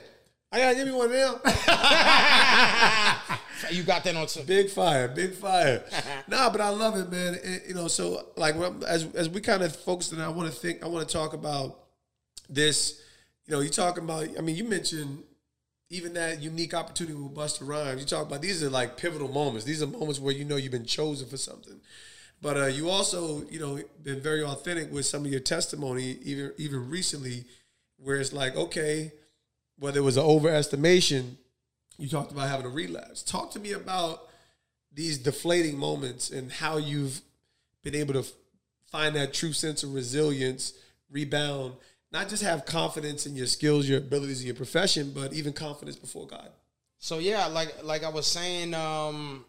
I 0.51 0.60
gotta 0.60 0.75
give 0.75 0.88
me 0.88 0.93
one 0.93 1.12
now. 1.12 1.41
You 3.71 3.83
got 3.83 4.03
that 4.03 4.15
on 4.15 4.27
some. 4.27 4.45
Big 4.45 4.69
fire, 4.69 5.07
big 5.07 5.33
fire. 5.33 5.83
nah, 6.27 6.49
but 6.49 6.62
I 6.62 6.69
love 6.69 6.97
it, 6.97 7.12
man. 7.12 7.38
And, 7.43 7.62
you 7.67 7.73
know, 7.73 7.88
so 7.88 8.27
like 8.36 8.55
as 8.88 9.07
as 9.15 9.29
we 9.29 9.41
kind 9.41 9.63
of 9.63 9.75
focus 9.75 10.13
on, 10.13 10.21
I 10.21 10.29
want 10.29 10.51
to 10.51 10.57
think, 10.57 10.83
I 10.83 10.88
want 10.88 11.07
to 11.07 11.12
talk 11.12 11.33
about 11.33 11.79
this. 12.49 13.01
You 13.45 13.53
know, 13.53 13.62
you 13.62 13.69
talking 13.69 14.03
about. 14.03 14.27
I 14.38 14.41
mean, 14.41 14.55
you 14.55 14.63
mentioned 14.63 15.23
even 15.89 16.13
that 16.13 16.41
unique 16.41 16.73
opportunity 16.73 17.15
with 17.15 17.33
Busta 17.33 17.67
Rhymes. 17.67 18.01
You 18.01 18.05
talk 18.05 18.27
about 18.27 18.41
these 18.41 18.63
are 18.63 18.69
like 18.69 18.97
pivotal 18.97 19.29
moments. 19.29 19.65
These 19.65 19.81
are 19.81 19.88
moments 19.88 20.19
where 20.19 20.33
you 20.33 20.45
know 20.45 20.57
you've 20.57 20.71
been 20.71 20.86
chosen 20.86 21.27
for 21.27 21.38
something. 21.38 21.79
But 22.41 22.57
uh, 22.57 22.65
you 22.67 22.89
also, 22.89 23.43
you 23.49 23.60
know, 23.60 23.79
been 24.03 24.21
very 24.21 24.43
authentic 24.43 24.91
with 24.91 25.05
some 25.05 25.25
of 25.25 25.31
your 25.31 25.39
testimony, 25.39 26.17
even 26.23 26.53
even 26.57 26.89
recently, 26.89 27.45
where 27.97 28.17
it's 28.17 28.33
like, 28.33 28.55
okay, 28.55 29.12
whether 29.79 29.99
it 29.99 30.03
was 30.03 30.17
an 30.17 30.23
overestimation, 30.23 31.35
you 31.97 32.07
talked 32.07 32.31
about 32.31 32.49
having 32.49 32.65
a 32.65 32.69
relapse. 32.69 33.23
Talk 33.23 33.51
to 33.51 33.59
me 33.59 33.71
about 33.71 34.27
these 34.93 35.17
deflating 35.17 35.77
moments 35.77 36.29
and 36.29 36.51
how 36.51 36.77
you've 36.77 37.21
been 37.83 37.95
able 37.95 38.13
to 38.13 38.25
find 38.91 39.15
that 39.15 39.33
true 39.33 39.53
sense 39.53 39.83
of 39.83 39.93
resilience, 39.93 40.73
rebound, 41.11 41.73
not 42.11 42.29
just 42.29 42.43
have 42.43 42.65
confidence 42.65 43.25
in 43.25 43.35
your 43.35 43.47
skills, 43.47 43.87
your 43.87 43.99
abilities, 43.99 44.43
your 44.43 44.55
profession, 44.55 45.11
but 45.13 45.33
even 45.33 45.53
confidence 45.53 45.97
before 45.97 46.25
God. 46.25 46.49
So 46.99 47.19
yeah, 47.19 47.45
like 47.47 47.83
like 47.83 48.03
I 48.03 48.09
was 48.09 48.25
saying, 48.25 48.73
um, 48.73 49.45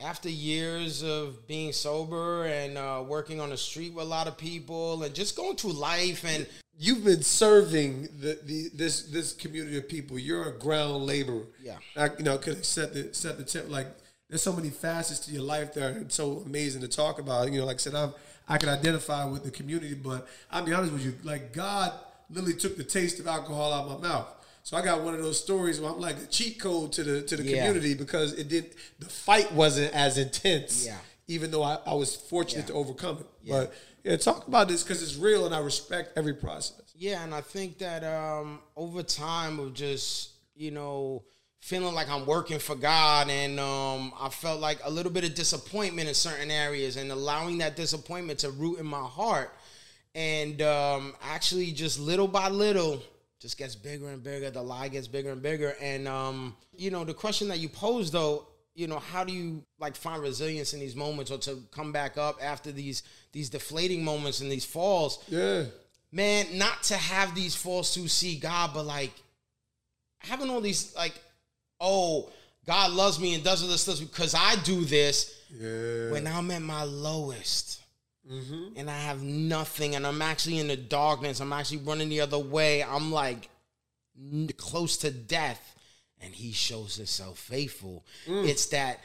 after 0.00 0.28
years 0.28 1.02
of 1.02 1.46
being 1.46 1.72
sober 1.72 2.46
and 2.46 2.78
uh, 2.78 3.04
working 3.06 3.40
on 3.40 3.50
the 3.50 3.56
street 3.56 3.92
with 3.92 4.04
a 4.04 4.08
lot 4.08 4.26
of 4.26 4.36
people 4.36 5.02
and 5.02 5.14
just 5.14 5.36
going 5.36 5.56
through 5.56 5.72
life 5.72 6.24
and 6.24 6.46
You've 6.82 7.04
been 7.04 7.22
serving 7.22 8.08
the, 8.20 8.38
the 8.42 8.70
this 8.72 9.02
this 9.02 9.34
community 9.34 9.76
of 9.76 9.86
people. 9.86 10.18
You're 10.18 10.48
a 10.48 10.58
ground 10.58 11.04
laborer. 11.04 11.44
Yeah. 11.62 11.76
I, 11.94 12.08
you 12.16 12.24
know, 12.24 12.38
could 12.38 12.64
set 12.64 12.94
the 12.94 13.12
set 13.12 13.36
the 13.36 13.44
tip. 13.44 13.68
Like, 13.68 13.88
there's 14.30 14.42
so 14.42 14.54
many 14.54 14.70
facets 14.70 15.20
to 15.26 15.30
your 15.30 15.42
life 15.42 15.74
that 15.74 15.82
are 15.82 16.04
so 16.08 16.42
amazing 16.46 16.80
to 16.80 16.88
talk 16.88 17.18
about. 17.18 17.52
You 17.52 17.60
know, 17.60 17.66
like 17.66 17.76
I 17.76 17.78
said, 17.80 17.94
I've, 17.94 18.14
I 18.48 18.56
can 18.56 18.70
identify 18.70 19.26
with 19.26 19.44
the 19.44 19.50
community, 19.50 19.92
but 19.92 20.26
I'll 20.50 20.64
be 20.64 20.72
honest 20.72 20.94
with 20.94 21.04
you. 21.04 21.12
Like, 21.22 21.52
God 21.52 21.92
literally 22.30 22.56
took 22.56 22.78
the 22.78 22.84
taste 22.84 23.20
of 23.20 23.26
alcohol 23.26 23.74
out 23.74 23.86
of 23.86 24.00
my 24.00 24.08
mouth. 24.08 24.28
So 24.62 24.76
I 24.78 24.82
got 24.82 25.02
one 25.02 25.12
of 25.12 25.22
those 25.22 25.38
stories 25.38 25.80
where 25.80 25.90
I'm 25.90 26.00
like 26.00 26.16
a 26.16 26.26
cheat 26.26 26.58
code 26.60 26.92
to 26.92 27.02
the 27.02 27.22
to 27.22 27.36
the 27.36 27.42
Yeah. 27.42 27.66
community 27.66 27.92
because 27.92 28.32
it 28.32 28.48
did 28.48 28.74
the 28.98 29.06
fight 29.06 29.52
wasn't 29.52 29.92
as 29.92 30.16
intense. 30.16 30.86
Yeah. 30.86 30.96
Even 31.30 31.50
though 31.50 31.62
I, 31.62 31.78
I 31.86 31.94
was 31.94 32.14
fortunate 32.16 32.62
Yeah. 32.62 32.66
to 32.68 32.72
overcome 32.74 33.18
it. 33.20 33.26
Yeah. 33.42 33.54
But 33.58 33.74
yeah, 34.04 34.16
talk 34.16 34.46
about 34.48 34.68
this 34.68 34.82
because 34.82 35.02
it's 35.02 35.16
real 35.16 35.46
and 35.46 35.54
I 35.54 35.60
respect 35.60 36.16
every 36.16 36.34
process. 36.34 36.80
Yeah, 36.96 37.22
and 37.24 37.34
I 37.34 37.40
think 37.40 37.78
that 37.78 38.02
um, 38.04 38.60
over 38.76 39.02
time 39.02 39.58
of 39.60 39.72
just 39.74 40.30
you 40.56 40.70
know 40.70 41.22
feeling 41.60 41.94
like 41.94 42.08
I'm 42.10 42.24
working 42.26 42.58
for 42.58 42.74
God, 42.74 43.28
and 43.30 43.60
um, 43.60 44.12
I 44.18 44.28
felt 44.30 44.60
like 44.60 44.78
a 44.84 44.90
little 44.90 45.12
bit 45.12 45.24
of 45.24 45.34
disappointment 45.34 46.08
in 46.08 46.14
certain 46.14 46.50
areas, 46.50 46.96
and 46.96 47.12
allowing 47.12 47.58
that 47.58 47.76
disappointment 47.76 48.40
to 48.40 48.50
root 48.50 48.78
in 48.80 48.86
my 48.86 49.02
heart, 49.20 49.50
and 50.14 50.60
um, 50.62 51.14
actually 51.22 51.70
just 51.72 52.00
little 52.00 52.28
by 52.28 52.48
little 52.48 53.02
just 53.40 53.56
gets 53.56 53.74
bigger 53.76 54.08
and 54.10 54.22
bigger. 54.22 54.50
The 54.50 54.62
lie 54.62 54.88
gets 54.88 55.06
bigger 55.08 55.30
and 55.30 55.40
bigger, 55.42 55.74
and 55.80 56.08
um, 56.08 56.56
you 56.76 56.90
know 56.90 57.04
the 57.04 57.14
question 57.14 57.48
that 57.48 57.58
you 57.60 57.68
posed 57.68 58.12
though. 58.12 58.46
You 58.74 58.86
know, 58.86 58.98
how 58.98 59.24
do 59.24 59.32
you 59.32 59.64
like 59.78 59.96
find 59.96 60.22
resilience 60.22 60.72
in 60.74 60.80
these 60.80 60.96
moments 60.96 61.30
or 61.30 61.38
to 61.38 61.62
come 61.70 61.92
back 61.92 62.16
up 62.16 62.38
after 62.42 62.72
these 62.72 63.02
these 63.32 63.50
deflating 63.50 64.04
moments 64.04 64.40
and 64.40 64.50
these 64.50 64.64
falls? 64.64 65.24
Yeah. 65.28 65.64
man, 66.12 66.46
not 66.58 66.82
to 66.84 66.96
have 66.96 67.34
these 67.34 67.54
falls 67.54 67.94
to 67.94 68.08
see 68.08 68.36
God, 68.36 68.70
but 68.74 68.84
like 68.84 69.12
having 70.18 70.50
all 70.50 70.60
these 70.60 70.94
like, 70.96 71.14
oh, 71.80 72.30
God 72.66 72.92
loves 72.92 73.18
me 73.18 73.34
and 73.34 73.42
does 73.42 73.62
all 73.62 73.68
this 73.68 73.82
stuff 73.82 74.00
because 74.00 74.34
I 74.34 74.56
do 74.64 74.84
this. 74.84 75.36
Yeah. 75.50 76.10
When 76.10 76.26
I'm 76.26 76.50
at 76.50 76.62
my 76.62 76.84
lowest 76.84 77.80
mm-hmm. 78.30 78.78
and 78.78 78.90
I 78.90 78.98
have 78.98 79.22
nothing 79.22 79.96
and 79.96 80.06
I'm 80.06 80.22
actually 80.22 80.58
in 80.58 80.68
the 80.68 80.76
darkness, 80.76 81.40
I'm 81.40 81.52
actually 81.52 81.78
running 81.78 82.08
the 82.08 82.20
other 82.20 82.38
way. 82.38 82.82
I'm 82.82 83.10
like 83.10 83.48
close 84.56 84.98
to 84.98 85.10
death, 85.10 85.74
and 86.20 86.34
He 86.34 86.52
shows 86.52 86.96
Himself 86.96 87.38
faithful. 87.38 88.04
Mm. 88.26 88.48
It's 88.48 88.66
that. 88.66 89.00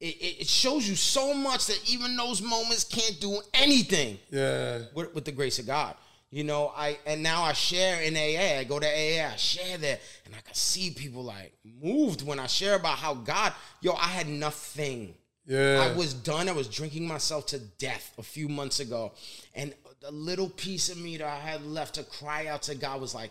It, 0.00 0.16
it 0.16 0.40
it 0.42 0.46
shows 0.48 0.88
you 0.88 0.96
so 0.96 1.32
much 1.32 1.66
that 1.66 1.80
even 1.88 2.16
those 2.16 2.42
moments 2.42 2.84
can't 2.84 3.18
do 3.20 3.40
anything 3.54 4.18
Yeah. 4.30 4.82
with, 4.94 5.14
with 5.14 5.24
the 5.24 5.32
grace 5.32 5.58
of 5.58 5.66
God. 5.66 5.94
You 6.30 6.42
know, 6.42 6.72
I 6.76 6.98
and 7.06 7.22
now 7.22 7.44
I 7.44 7.52
share 7.52 8.02
in 8.02 8.16
AA. 8.16 8.58
I 8.58 8.64
go 8.64 8.80
to 8.80 8.86
AA, 8.86 9.32
I 9.32 9.36
share 9.36 9.78
there, 9.78 9.98
and 10.26 10.34
I 10.34 10.40
can 10.40 10.54
see 10.54 10.90
people 10.90 11.22
like 11.22 11.52
moved 11.80 12.26
when 12.26 12.40
I 12.40 12.46
share 12.48 12.74
about 12.74 12.98
how 12.98 13.14
God, 13.14 13.52
yo, 13.80 13.92
I 13.92 14.08
had 14.08 14.26
nothing. 14.28 15.14
Yeah. 15.46 15.88
I 15.92 15.96
was 15.96 16.12
done. 16.12 16.48
I 16.48 16.52
was 16.52 16.66
drinking 16.68 17.06
myself 17.06 17.46
to 17.46 17.58
death 17.60 18.12
a 18.18 18.22
few 18.22 18.48
months 18.48 18.80
ago. 18.80 19.12
And 19.54 19.74
the 20.00 20.10
little 20.10 20.48
piece 20.48 20.88
of 20.88 20.98
me 20.98 21.18
that 21.18 21.26
I 21.26 21.36
had 21.38 21.64
left 21.64 21.94
to 21.94 22.02
cry 22.02 22.46
out 22.48 22.62
to 22.62 22.74
God 22.74 23.00
was 23.00 23.14
like, 23.14 23.30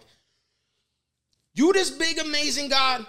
You 1.53 1.71
this 1.73 1.91
big, 1.91 2.19
amazing 2.19 2.69
God. 2.69 3.05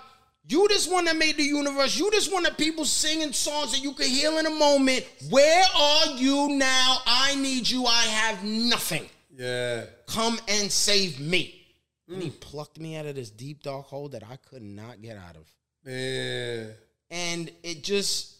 You 0.46 0.68
this 0.68 0.86
one 0.86 1.06
that 1.06 1.16
made 1.16 1.38
the 1.38 1.42
universe. 1.42 1.96
You 1.96 2.10
this 2.10 2.30
one 2.30 2.42
that 2.42 2.58
people 2.58 2.84
singing 2.84 3.32
songs 3.32 3.72
that 3.72 3.82
you 3.82 3.94
can 3.94 4.06
heal 4.06 4.36
in 4.38 4.44
a 4.44 4.50
moment. 4.50 5.06
Where 5.30 5.64
are 5.74 6.06
you 6.16 6.50
now? 6.50 6.98
I 7.06 7.34
need 7.36 7.68
you. 7.68 7.86
I 7.86 8.02
have 8.02 8.44
nothing. 8.44 9.08
Yeah. 9.34 9.84
Come 10.06 10.38
and 10.48 10.70
save 10.70 11.18
me. 11.18 11.62
And 12.08 12.22
he 12.22 12.30
mm. 12.30 12.40
plucked 12.40 12.78
me 12.78 12.96
out 12.96 13.06
of 13.06 13.14
this 13.14 13.30
deep 13.30 13.62
dark 13.62 13.86
hole 13.86 14.10
that 14.10 14.22
I 14.22 14.36
could 14.36 14.62
not 14.62 15.00
get 15.00 15.16
out 15.16 15.36
of. 15.36 15.48
Man. 15.84 16.72
And 17.10 17.50
it 17.62 17.82
just 17.82 18.36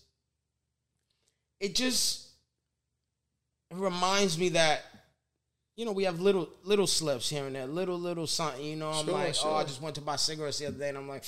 it 1.61 1.75
just 1.75 2.29
It 3.71 3.77
reminds 3.77 4.39
me 4.39 4.51
that 4.51 4.83
you 5.77 5.85
know, 5.85 5.93
we 5.93 6.05
have 6.05 6.21
little 6.21 6.49
little 6.65 6.87
slips 6.87 7.29
here 7.29 7.47
and 7.47 7.55
there, 7.57 7.67
little 7.67 7.99
little 7.99 8.27
something. 8.27 8.65
You 8.65 8.77
know, 8.77 8.91
I'm 8.91 9.05
Sure, 9.05 9.15
like, 9.15 9.35
oh, 9.45 9.55
I 9.55 9.65
just 9.65 9.81
went 9.83 9.95
to 9.97 10.01
buy 10.01 10.17
cigarettes 10.17 10.59
the 10.59 10.67
other 10.67 10.79
day, 10.79 10.89
and 10.91 10.99
I'm 10.99 11.09
like, 11.09 11.25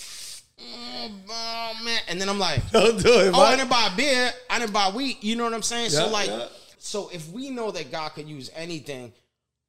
oh, 0.60 1.72
man, 1.84 2.00
and 2.08 2.20
then 2.20 2.28
I'm 2.28 2.38
like, 2.38 2.70
Don't 2.72 3.02
do 3.02 3.20
it, 3.20 3.32
oh, 3.34 3.40
I 3.40 3.56
didn't 3.56 3.70
buy 3.70 3.90
beer, 3.96 4.30
I 4.48 4.58
didn't 4.58 4.72
buy 4.72 4.90
wheat. 4.90 5.22
You 5.22 5.36
know 5.36 5.44
what 5.44 5.54
I'm 5.54 5.62
saying? 5.62 5.90
so 5.90 6.08
like, 6.08 6.28
yeah. 6.28 6.46
so 6.78 7.08
if 7.12 7.28
we 7.30 7.50
know 7.50 7.70
that 7.70 7.90
God 7.90 8.10
could 8.10 8.28
use 8.28 8.50
anything, 8.54 9.12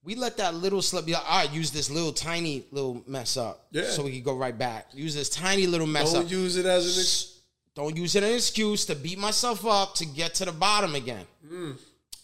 we 0.04 0.16
let 0.16 0.38
that 0.38 0.54
little 0.54 0.82
slip 0.82 1.06
be 1.06 1.14
like, 1.14 1.30
all 1.30 1.40
right, 1.42 1.52
use 1.54 1.72
this 1.72 1.90
little 1.90 2.14
tiny 2.14 2.64
little 2.72 3.04
mess 3.08 3.36
up, 3.36 3.66
Yeah. 3.72 3.90
so 3.90 4.04
we 4.04 4.12
can 4.12 4.24
go 4.24 4.36
right 4.36 4.58
back. 4.58 4.88
Use 4.94 5.14
this 5.16 5.30
tiny 5.30 5.68
little 5.68 5.88
mess 5.88 6.14
Don't 6.14 6.26
up. 6.26 6.32
use 6.32 6.56
it 6.56 6.66
as 6.66 6.86
an 6.96 7.02
ex- 7.02 7.40
Don't 7.76 7.96
use 7.98 8.16
it 8.16 8.24
as 8.24 8.30
an 8.30 8.36
excuse 8.36 8.86
to 8.86 8.96
beat 8.96 9.18
myself 9.20 9.66
up 9.66 9.96
to 9.96 10.06
get 10.06 10.36
to 10.36 10.46
the 10.46 10.52
bottom 10.52 10.96
again. 10.96 11.26
Mm. 11.46 11.78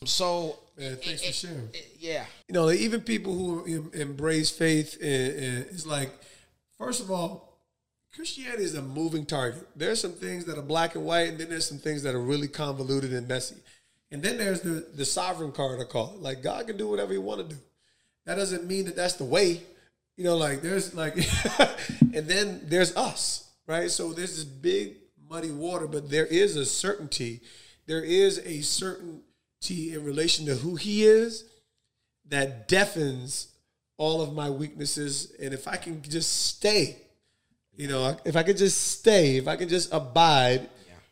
So, 0.06 0.60
Man, 0.78 0.98
thanks 0.98 1.24
for 1.26 1.32
sharing. 1.34 1.70
it- 1.74 1.96
yeah. 2.00 2.26
You 2.48 2.54
know, 2.54 2.72
even 2.72 3.02
people 3.02 3.34
who 3.34 3.66
em- 3.66 3.92
embrace 3.94 4.50
faith, 4.50 4.98
and, 5.02 5.34
and 5.34 5.66
it's 5.72 5.86
like, 5.86 6.12
first 6.78 7.02
of 7.02 7.12
all, 7.12 7.60
Christianity 8.16 8.64
is 8.64 8.76
a 8.76 8.82
moving 8.82 9.26
target. 9.26 9.68
There's 9.76 10.00
some 10.02 10.14
things 10.14 10.46
that 10.46 10.58
are 10.58 10.62
black 10.64 10.96
and 10.96 11.06
white, 11.06 11.30
and 11.30 11.38
then 11.40 11.50
there's 11.50 11.68
some 11.68 11.80
things 11.80 12.04
that 12.04 12.14
are 12.16 12.22
really 12.22 12.48
convoluted 12.48 13.12
and 13.14 13.28
messy. 13.28 13.56
And 14.12 14.22
then 14.22 14.38
there's 14.38 14.62
the 14.62 14.86
the 14.94 15.06
sovereign 15.06 15.52
card, 15.52 15.80
I 15.82 15.86
call 15.86 16.14
it. 16.16 16.22
Like 16.22 16.44
God 16.44 16.68
can 16.68 16.78
do 16.78 16.88
whatever 16.88 17.12
He 17.14 17.18
want 17.18 17.50
to 17.50 17.56
do. 17.56 17.62
That 18.28 18.36
doesn't 18.36 18.66
mean 18.66 18.86
that 18.86 18.96
that's 18.96 19.16
the 19.16 19.24
way. 19.26 19.62
You 20.18 20.24
know, 20.24 20.38
like 20.38 20.62
there's 20.62 20.94
like, 20.94 21.16
and 22.14 22.28
then 22.28 22.62
there's 22.66 22.96
us, 22.96 23.50
right? 23.66 23.90
So 23.90 24.14
there's 24.14 24.36
this 24.36 24.44
big 24.44 24.98
muddy 25.28 25.50
water, 25.50 25.88
but 25.88 26.12
there 26.12 26.28
is 26.28 26.56
a 26.56 26.66
certainty. 26.66 27.42
There 27.88 28.04
is 28.04 28.38
a 28.46 28.62
certain 28.62 29.24
T 29.64 29.94
in 29.94 30.04
relation 30.04 30.46
to 30.48 30.56
who 30.56 30.76
he 30.76 31.04
is 31.04 31.46
that 32.30 32.68
deafens 32.68 33.48
all 33.98 34.22
of 34.22 34.34
my 34.34 34.50
weaknesses. 34.50 35.34
And 35.42 35.54
if 35.54 35.68
I 35.68 35.78
can 35.78 36.02
just 36.02 36.48
stay, 36.48 36.98
you 37.76 37.88
know, 37.88 38.18
if 38.26 38.36
I 38.36 38.44
can 38.44 38.58
just 38.58 39.00
stay, 39.00 39.38
if 39.38 39.48
I 39.48 39.56
can 39.56 39.70
just 39.70 39.94
abide 39.94 40.70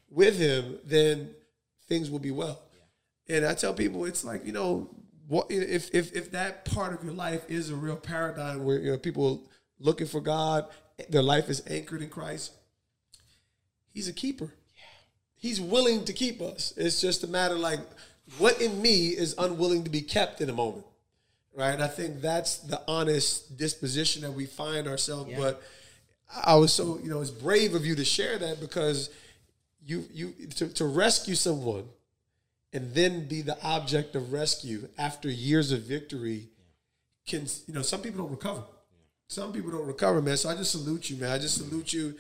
with 0.10 0.38
him, 0.38 0.80
then 0.86 1.32
things 1.88 2.12
will 2.12 2.20
be 2.20 2.32
well. 2.32 2.62
And 3.28 3.46
I 3.46 3.54
tell 3.54 3.74
people, 3.74 4.06
it's 4.06 4.24
like, 4.24 4.46
you 4.46 4.52
know, 4.52 4.90
what 5.28 5.48
if 5.50 5.94
if 5.96 6.14
if 6.14 6.32
that 6.32 6.66
part 6.66 6.94
of 6.94 7.04
your 7.04 7.14
life 7.14 7.50
is 7.50 7.70
a 7.70 7.76
real 7.76 7.96
paradigm 7.96 8.66
where 8.66 8.80
you 8.80 8.92
know 8.92 8.98
people 8.98 9.48
looking 9.80 10.08
for 10.08 10.20
God, 10.20 10.66
their 11.10 11.24
life 11.24 11.50
is 11.50 11.64
anchored 11.68 12.02
in 12.02 12.10
Christ. 12.10 12.52
He's 13.94 14.10
a 14.10 14.14
keeper. 14.14 14.54
He's 15.38 15.60
willing 15.62 16.04
to 16.06 16.14
keep 16.14 16.42
us. 16.42 16.74
It's 16.78 17.02
just 17.02 17.24
a 17.24 17.28
matter 17.28 17.56
like 17.56 17.80
what 18.38 18.62
in 18.62 18.82
me 18.82 19.10
is 19.10 19.36
unwilling 19.38 19.84
to 19.84 19.90
be 19.90 20.02
kept 20.02 20.42
in 20.42 20.50
a 20.50 20.54
moment. 20.54 20.86
Right? 21.56 21.74
And 21.74 21.84
I 21.84 21.88
think 21.88 22.22
that's 22.22 22.60
the 22.60 22.82
honest 22.88 23.58
disposition 23.58 24.22
that 24.22 24.32
we 24.32 24.46
find 24.46 24.88
ourselves. 24.88 25.32
But 25.38 25.62
I 26.46 26.56
was 26.56 26.72
so, 26.72 26.98
you 27.04 27.10
know, 27.10 27.20
it's 27.20 27.30
brave 27.30 27.76
of 27.76 27.86
you 27.86 27.96
to 27.96 28.06
share 28.06 28.38
that 28.38 28.62
because 28.62 29.10
you 29.86 30.06
you 30.14 30.34
to, 30.56 30.68
to 30.70 30.86
rescue 30.86 31.36
someone 31.36 31.86
and 32.74 32.94
then 32.94 33.28
be 33.28 33.42
the 33.42 33.62
object 33.64 34.16
of 34.16 34.32
rescue 34.32 34.88
after 34.98 35.30
years 35.30 35.72
of 35.72 35.82
victory 35.82 36.48
can 37.28 37.46
you 37.68 37.74
know 37.74 37.82
some 37.82 38.02
people 38.02 38.22
don't 38.22 38.32
recover 38.32 38.64
some 39.28 39.52
people 39.52 39.72
don't 39.72 39.88
recover 39.88 40.22
man 40.22 40.38
so 40.38 40.50
i 40.50 40.56
just 40.56 40.72
salute 40.72 41.10
you 41.10 41.18
man 41.18 41.32
i 41.32 41.38
just 41.38 41.58
salute 41.58 41.92
you 41.94 42.16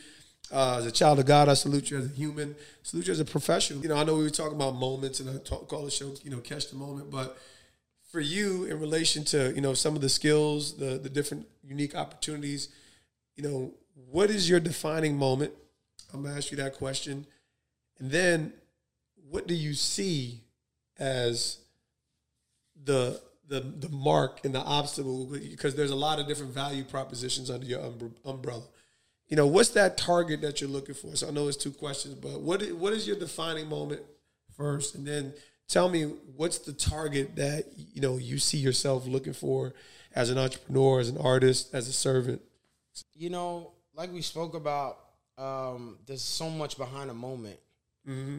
uh, 0.51 0.77
as 0.77 0.85
a 0.85 0.91
child 0.91 1.19
of 1.19 1.25
god 1.25 1.49
i 1.49 1.53
salute 1.53 1.89
you 1.91 1.97
as 1.97 2.05
a 2.05 2.13
human 2.13 2.55
salute 2.83 3.07
you 3.07 3.13
as 3.13 3.19
a 3.19 3.25
professional. 3.25 3.81
You 3.81 3.89
know 3.89 3.97
i 3.97 4.03
know 4.03 4.15
we 4.15 4.23
were 4.23 4.29
talking 4.29 4.55
about 4.55 4.75
moments 4.75 5.19
and 5.19 5.29
i 5.29 5.37
talk, 5.43 5.67
call 5.67 5.85
the 5.85 5.91
show 5.91 6.13
you 6.23 6.31
know 6.31 6.39
catch 6.39 6.69
the 6.69 6.75
moment 6.75 7.11
but 7.11 7.37
for 8.11 8.19
you 8.19 8.65
in 8.65 8.79
relation 8.79 9.23
to 9.25 9.53
you 9.53 9.61
know 9.61 9.73
some 9.73 9.95
of 9.95 10.01
the 10.01 10.09
skills 10.09 10.77
the 10.77 10.97
the 10.97 11.09
different 11.09 11.47
unique 11.63 11.95
opportunities 11.95 12.69
you 13.35 13.43
know 13.43 13.73
what 14.09 14.29
is 14.29 14.49
your 14.49 14.59
defining 14.59 15.17
moment? 15.17 15.53
I'm 16.13 16.23
gonna 16.23 16.35
ask 16.35 16.51
you 16.51 16.57
that 16.57 16.75
question. 16.75 17.25
And 17.99 18.11
then 18.11 18.53
what 19.29 19.47
do 19.47 19.53
you 19.53 19.73
see 19.73 20.41
as 20.99 21.59
the 22.83 23.21
the 23.47 23.61
the 23.61 23.89
mark 23.89 24.41
and 24.43 24.53
the 24.53 24.59
obstacle? 24.59 25.25
Because 25.25 25.75
there's 25.75 25.91
a 25.91 25.95
lot 25.95 26.19
of 26.19 26.27
different 26.27 26.53
value 26.53 26.83
propositions 26.83 27.49
under 27.49 27.65
your 27.65 27.79
umbre- 27.79 28.11
umbrella. 28.25 28.63
You 29.31 29.37
know, 29.37 29.47
what's 29.47 29.69
that 29.69 29.97
target 29.97 30.41
that 30.41 30.59
you're 30.59 30.69
looking 30.69 30.93
for? 30.93 31.15
So 31.15 31.29
I 31.29 31.31
know 31.31 31.47
it's 31.47 31.55
two 31.55 31.71
questions, 31.71 32.15
but 32.15 32.41
what 32.41 32.61
is, 32.61 32.73
what 32.73 32.91
is 32.91 33.07
your 33.07 33.17
defining 33.17 33.69
moment 33.69 34.01
first, 34.57 34.93
and 34.93 35.07
then 35.07 35.33
tell 35.69 35.87
me 35.87 36.03
what's 36.35 36.57
the 36.57 36.73
target 36.73 37.37
that 37.37 37.63
you 37.77 38.01
know 38.01 38.17
you 38.17 38.37
see 38.39 38.57
yourself 38.57 39.07
looking 39.07 39.31
for 39.31 39.73
as 40.13 40.29
an 40.29 40.37
entrepreneur, 40.37 40.99
as 40.99 41.07
an 41.07 41.17
artist, 41.17 41.73
as 41.73 41.87
a 41.87 41.93
servant. 41.93 42.41
You 43.13 43.29
know, 43.29 43.71
like 43.95 44.11
we 44.11 44.21
spoke 44.21 44.53
about, 44.53 44.97
um, 45.37 45.99
there's 46.05 46.21
so 46.21 46.49
much 46.49 46.77
behind 46.77 47.09
a 47.09 47.13
moment. 47.13 47.57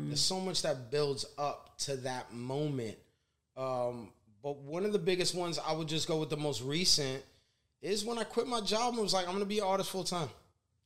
There's 0.08 0.20
so 0.20 0.40
much 0.40 0.60
that 0.60 0.90
builds 0.90 1.24
up 1.38 1.78
to 1.78 1.96
that 1.96 2.34
moment. 2.34 2.98
Um, 3.56 4.10
but 4.42 4.58
one 4.58 4.84
of 4.84 4.92
the 4.92 4.98
biggest 4.98 5.34
ones, 5.34 5.58
I 5.58 5.72
would 5.72 5.88
just 5.88 6.06
go 6.06 6.18
with 6.18 6.28
the 6.28 6.36
most 6.36 6.60
recent, 6.60 7.22
is 7.80 8.04
when 8.04 8.18
I 8.18 8.24
quit 8.24 8.46
my 8.46 8.60
job 8.60 8.92
and 8.92 9.02
was 9.02 9.14
like, 9.14 9.26
I'm 9.26 9.32
gonna 9.32 9.46
be 9.46 9.60
an 9.60 9.64
artist 9.64 9.88
full 9.88 10.04
time. 10.04 10.28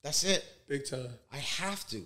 That's 0.06 0.22
it. 0.22 0.44
Big 0.68 0.88
time. 0.88 1.08
I 1.32 1.38
have 1.38 1.84
to. 1.88 1.96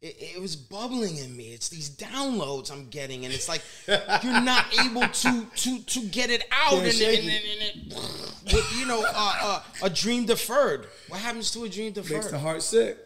It, 0.00 0.36
it 0.36 0.40
was 0.40 0.54
bubbling 0.54 1.16
in 1.16 1.36
me. 1.36 1.48
It's 1.52 1.68
these 1.68 1.90
downloads 1.90 2.70
I'm 2.70 2.90
getting, 2.90 3.24
and 3.24 3.34
it's 3.34 3.48
like 3.48 3.60
you're 3.88 4.40
not 4.40 4.66
able 4.80 5.08
to 5.08 5.44
to 5.44 5.80
to 5.80 6.00
get 6.06 6.30
it 6.30 6.44
out, 6.52 6.74
and, 6.74 6.86
and, 6.86 7.02
and, 7.02 7.28
and 7.28 7.92
it, 7.92 7.94
with, 8.52 8.76
you 8.78 8.86
know, 8.86 9.04
uh, 9.04 9.34
uh, 9.42 9.62
a 9.82 9.90
dream 9.90 10.26
deferred. 10.26 10.86
What 11.08 11.18
happens 11.18 11.50
to 11.52 11.64
a 11.64 11.68
dream 11.68 11.90
deferred? 11.90 12.18
Makes 12.18 12.30
the 12.30 12.38
heart 12.38 12.62
sick. 12.62 12.98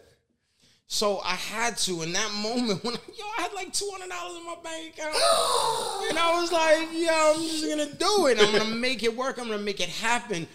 So 0.85 1.21
I 1.21 1.33
had 1.33 1.77
to 1.77 2.03
in 2.03 2.13
that 2.13 2.31
moment 2.31 2.83
when 2.83 2.93
yo, 2.93 3.25
I 3.35 3.41
had 3.41 3.53
like 3.53 3.73
two 3.73 3.89
hundred 3.91 4.09
dollars 4.11 4.37
in 4.37 4.45
my 4.45 4.57
bank 4.63 4.93
account, 4.93 5.15
and 6.07 6.19
I 6.19 6.39
was 6.39 6.51
like, 6.51 6.87
yo, 6.93 7.33
I'm 7.33 7.41
just 7.41 7.67
gonna 7.67 7.93
do 7.95 8.27
it. 8.27 8.39
I'm 8.39 8.55
gonna 8.55 8.75
make 8.75 9.01
it 9.01 9.17
work. 9.17 9.39
I'm 9.39 9.47
gonna 9.47 9.57
make 9.57 9.79
it 9.79 9.89
happen. 9.89 10.47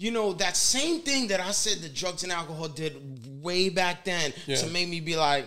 You 0.00 0.10
know 0.10 0.32
that 0.32 0.56
same 0.56 1.02
thing 1.02 1.28
that 1.28 1.40
I 1.40 1.50
said 1.50 1.82
that 1.82 1.92
drugs 1.94 2.22
and 2.22 2.32
alcohol 2.32 2.68
did 2.68 2.96
way 3.42 3.68
back 3.68 4.02
then 4.02 4.32
Yeah. 4.46 4.56
to 4.56 4.66
make 4.68 4.88
me 4.88 4.98
be 5.00 5.14
like, 5.14 5.46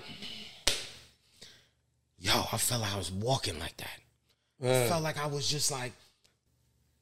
yo, 2.20 2.46
I 2.52 2.58
felt 2.58 2.82
like 2.82 2.94
I 2.94 2.98
was 2.98 3.12
walking 3.12 3.58
like 3.58 3.76
that. 3.78 4.00
I 4.64 4.88
felt 4.88 5.02
like 5.02 5.18
I 5.18 5.26
was 5.26 5.50
just 5.50 5.72
like, 5.72 5.92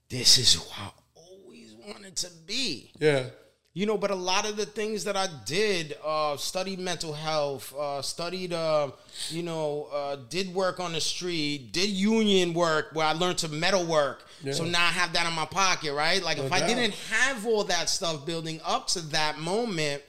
this 0.07 0.37
is 0.37 0.53
who 0.53 0.63
I 0.77 0.91
always 1.13 1.73
wanted 1.85 2.15
to 2.15 2.29
be. 2.45 2.91
Yeah. 2.97 3.25
You 3.73 3.85
know, 3.85 3.97
but 3.97 4.11
a 4.11 4.15
lot 4.15 4.45
of 4.45 4.57
the 4.57 4.65
things 4.65 5.05
that 5.05 5.15
I 5.15 5.27
did, 5.45 5.95
uh, 6.05 6.35
studied 6.35 6.77
mental 6.79 7.13
health, 7.13 7.73
uh, 7.77 8.01
studied, 8.01 8.51
uh, 8.51 8.91
you 9.29 9.43
know, 9.43 9.87
uh, 9.93 10.17
did 10.29 10.53
work 10.53 10.81
on 10.81 10.91
the 10.91 10.99
street, 10.99 11.71
did 11.71 11.89
union 11.89 12.53
work 12.53 12.89
where 12.91 13.05
I 13.07 13.13
learned 13.13 13.37
to 13.39 13.47
metal 13.47 13.85
work. 13.85 14.23
So 14.51 14.65
now 14.65 14.83
I 14.83 14.89
have 14.89 15.13
that 15.13 15.25
in 15.25 15.33
my 15.33 15.45
pocket, 15.45 15.93
right? 15.93 16.21
Like 16.21 16.37
if 16.39 16.51
I 16.51 16.65
didn't 16.67 16.95
have 17.11 17.45
all 17.45 17.63
that 17.65 17.87
stuff 17.89 18.25
building 18.25 18.59
up 18.65 18.87
to 18.87 18.99
that 19.09 19.39
moment, 19.39 20.01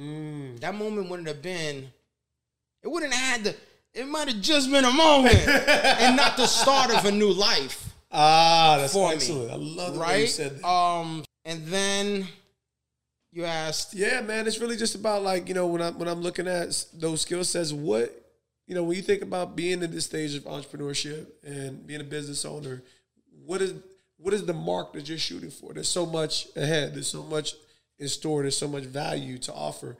Mm. 0.00 0.60
that 0.60 0.74
moment 0.76 1.10
wouldn't 1.10 1.26
have 1.26 1.42
been, 1.42 1.90
it 2.82 2.88
wouldn't 2.88 3.12
have 3.12 3.32
had 3.32 3.44
the, 3.44 3.56
it 3.92 4.06
might 4.06 4.28
have 4.28 4.40
just 4.40 4.70
been 4.70 4.84
a 4.84 4.90
moment 4.92 5.34
and 5.48 6.14
not 6.16 6.36
the 6.36 6.46
start 6.46 6.94
of 6.94 7.04
a 7.04 7.10
new 7.10 7.32
life 7.32 7.92
Ah, 8.12 8.76
that's 8.78 8.92
for 8.92 9.12
excellent. 9.12 9.48
me. 9.48 9.52
I 9.52 9.56
love 9.84 9.94
the 9.94 10.00
way 10.00 10.20
you 10.20 10.26
said 10.28 10.58
that. 10.62 10.66
Um, 10.66 11.24
and 11.44 11.66
then 11.66 12.28
you 13.32 13.44
asked, 13.44 13.94
Yeah, 13.94 14.20
man, 14.20 14.46
it's 14.46 14.58
really 14.58 14.76
just 14.76 14.94
about 14.94 15.22
like 15.22 15.48
you 15.48 15.54
know 15.54 15.66
when 15.66 15.82
I'm 15.82 15.98
when 15.98 16.08
I'm 16.08 16.20
looking 16.20 16.48
at 16.48 16.84
those 16.92 17.22
skill 17.22 17.44
sets, 17.44 17.72
what 17.72 18.10
you 18.66 18.74
know 18.74 18.82
when 18.82 18.96
you 18.96 19.02
think 19.02 19.22
about 19.22 19.56
being 19.56 19.82
in 19.82 19.90
this 19.90 20.06
stage 20.06 20.34
of 20.34 20.44
entrepreneurship 20.44 21.26
and 21.44 21.86
being 21.86 22.00
a 22.00 22.04
business 22.04 22.44
owner, 22.44 22.82
what 23.44 23.62
is 23.62 23.74
what 24.16 24.34
is 24.34 24.44
the 24.44 24.52
mark 24.52 24.92
that 24.92 25.08
you're 25.08 25.18
shooting 25.18 25.50
for? 25.50 25.72
There's 25.72 25.88
so 25.88 26.06
much 26.06 26.48
ahead. 26.56 26.94
There's 26.94 27.06
so 27.06 27.22
much 27.22 27.54
in 27.98 28.08
store. 28.08 28.42
There's 28.42 28.58
so 28.58 28.68
much 28.68 28.84
value 28.84 29.38
to 29.38 29.52
offer. 29.52 29.96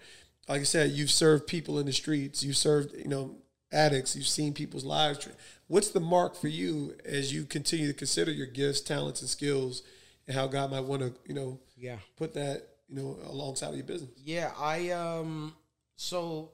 Like 0.48 0.60
I 0.62 0.64
said, 0.64 0.90
you've 0.90 1.10
served 1.10 1.46
people 1.46 1.78
in 1.78 1.86
the 1.86 1.92
streets. 1.92 2.42
You've 2.42 2.56
served 2.56 2.94
you 2.96 3.08
know 3.08 3.36
addicts. 3.72 4.16
You've 4.16 4.26
seen 4.26 4.52
people's 4.52 4.84
lives. 4.84 5.28
What's 5.68 5.90
the 5.90 6.00
mark 6.00 6.34
for 6.34 6.48
you 6.48 6.96
as 7.04 7.32
you 7.32 7.44
continue 7.44 7.86
to 7.86 7.94
consider 7.94 8.32
your 8.32 8.48
gifts, 8.48 8.80
talents, 8.80 9.20
and 9.20 9.30
skills, 9.30 9.84
and 10.26 10.36
how 10.36 10.48
God 10.48 10.72
might 10.72 10.80
want 10.80 11.02
to 11.02 11.14
you 11.26 11.34
know 11.34 11.60
yeah. 11.76 11.98
put 12.16 12.34
that 12.34 12.69
you 12.90 12.96
know 12.96 13.16
alongside 13.28 13.68
of 13.68 13.76
your 13.76 13.84
business? 13.84 14.10
Yeah, 14.24 14.52
I 14.58 14.90
um 14.90 15.54
so 15.96 16.50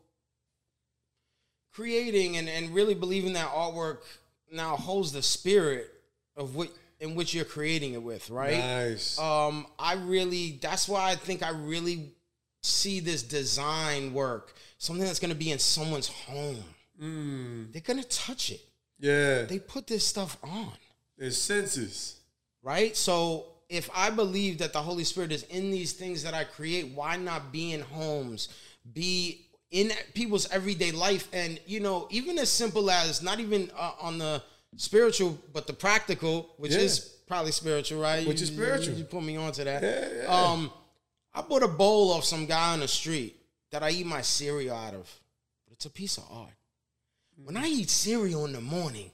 creating 1.72 2.36
and, 2.36 2.48
and 2.48 2.74
really 2.74 2.94
believing 2.94 3.34
that 3.34 3.48
artwork 3.48 3.98
now 4.52 4.76
holds 4.76 5.12
the 5.12 5.22
spirit 5.22 5.90
of 6.36 6.54
what 6.54 6.70
in 7.00 7.14
which 7.14 7.34
you're 7.34 7.44
creating 7.44 7.92
it 7.92 8.02
with, 8.02 8.30
right? 8.30 8.58
Nice. 8.58 9.18
Um 9.18 9.66
I 9.78 9.94
really 9.94 10.58
that's 10.60 10.88
why 10.88 11.10
I 11.10 11.14
think 11.16 11.42
I 11.42 11.50
really 11.50 12.12
see 12.62 13.00
this 13.00 13.22
design 13.22 14.12
work, 14.12 14.54
something 14.78 15.04
that's 15.04 15.18
gonna 15.18 15.34
be 15.34 15.50
in 15.50 15.58
someone's 15.58 16.08
home. 16.08 16.62
They're 17.72 17.82
gonna 17.82 18.04
touch 18.04 18.50
it. 18.50 18.60
yeah. 18.98 19.42
They 19.42 19.58
put 19.58 19.86
this 19.86 20.06
stuff 20.06 20.38
on. 20.42 20.72
There's 21.18 21.40
senses. 21.40 22.16
right? 22.62 22.96
So 22.96 23.46
if 23.68 23.90
I 23.94 24.10
believe 24.10 24.58
that 24.58 24.72
the 24.72 24.80
Holy 24.82 25.04
Spirit 25.04 25.32
is 25.32 25.42
in 25.44 25.70
these 25.70 25.92
things 25.92 26.22
that 26.22 26.34
I 26.34 26.44
create, 26.44 26.92
why 26.94 27.16
not 27.16 27.52
be 27.52 27.72
in 27.72 27.80
homes, 27.80 28.48
be 28.92 29.46
in 29.70 29.90
people's 30.14 30.48
everyday 30.50 30.92
life, 30.92 31.28
and 31.32 31.58
you 31.66 31.80
know, 31.80 32.06
even 32.10 32.38
as 32.38 32.50
simple 32.50 32.90
as 32.90 33.22
not 33.22 33.40
even 33.40 33.70
uh, 33.76 33.92
on 34.00 34.18
the 34.18 34.42
spiritual, 34.76 35.38
but 35.52 35.66
the 35.66 35.72
practical, 35.72 36.50
which 36.58 36.72
Yeah. 36.72 36.78
is 36.80 37.00
probably 37.26 37.50
spiritual, 37.52 38.00
right? 38.00 38.26
Which 38.26 38.38
You- 38.40 38.44
is 38.44 38.52
spiritual. 38.52 38.92
You, 38.94 39.00
you 39.00 39.04
put 39.04 39.22
me 39.24 39.36
onto 39.36 39.64
that. 39.64 39.82
Yeah, 39.82 40.22
yeah. 40.22 40.26
Um, 40.52 40.70
I 41.34 41.42
bought 41.42 41.62
a 41.64 41.68
bowl 41.68 42.12
off 42.12 42.24
some 42.24 42.46
guy 42.46 42.72
on 42.74 42.80
the 42.80 42.88
street 42.88 43.36
that 43.72 43.82
I 43.82 43.90
eat 43.90 44.06
my 44.06 44.22
cereal 44.22 44.76
out 44.76 44.94
of, 44.94 45.12
but 45.66 45.72
it's 45.72 45.86
a 45.86 45.90
piece 45.90 46.16
of 46.18 46.24
art. 46.30 46.52
When 47.44 47.56
I 47.56 47.66
eat 47.66 47.90
cereal 47.90 48.44
in 48.46 48.52
the 48.52 48.60
morning, 48.60 49.10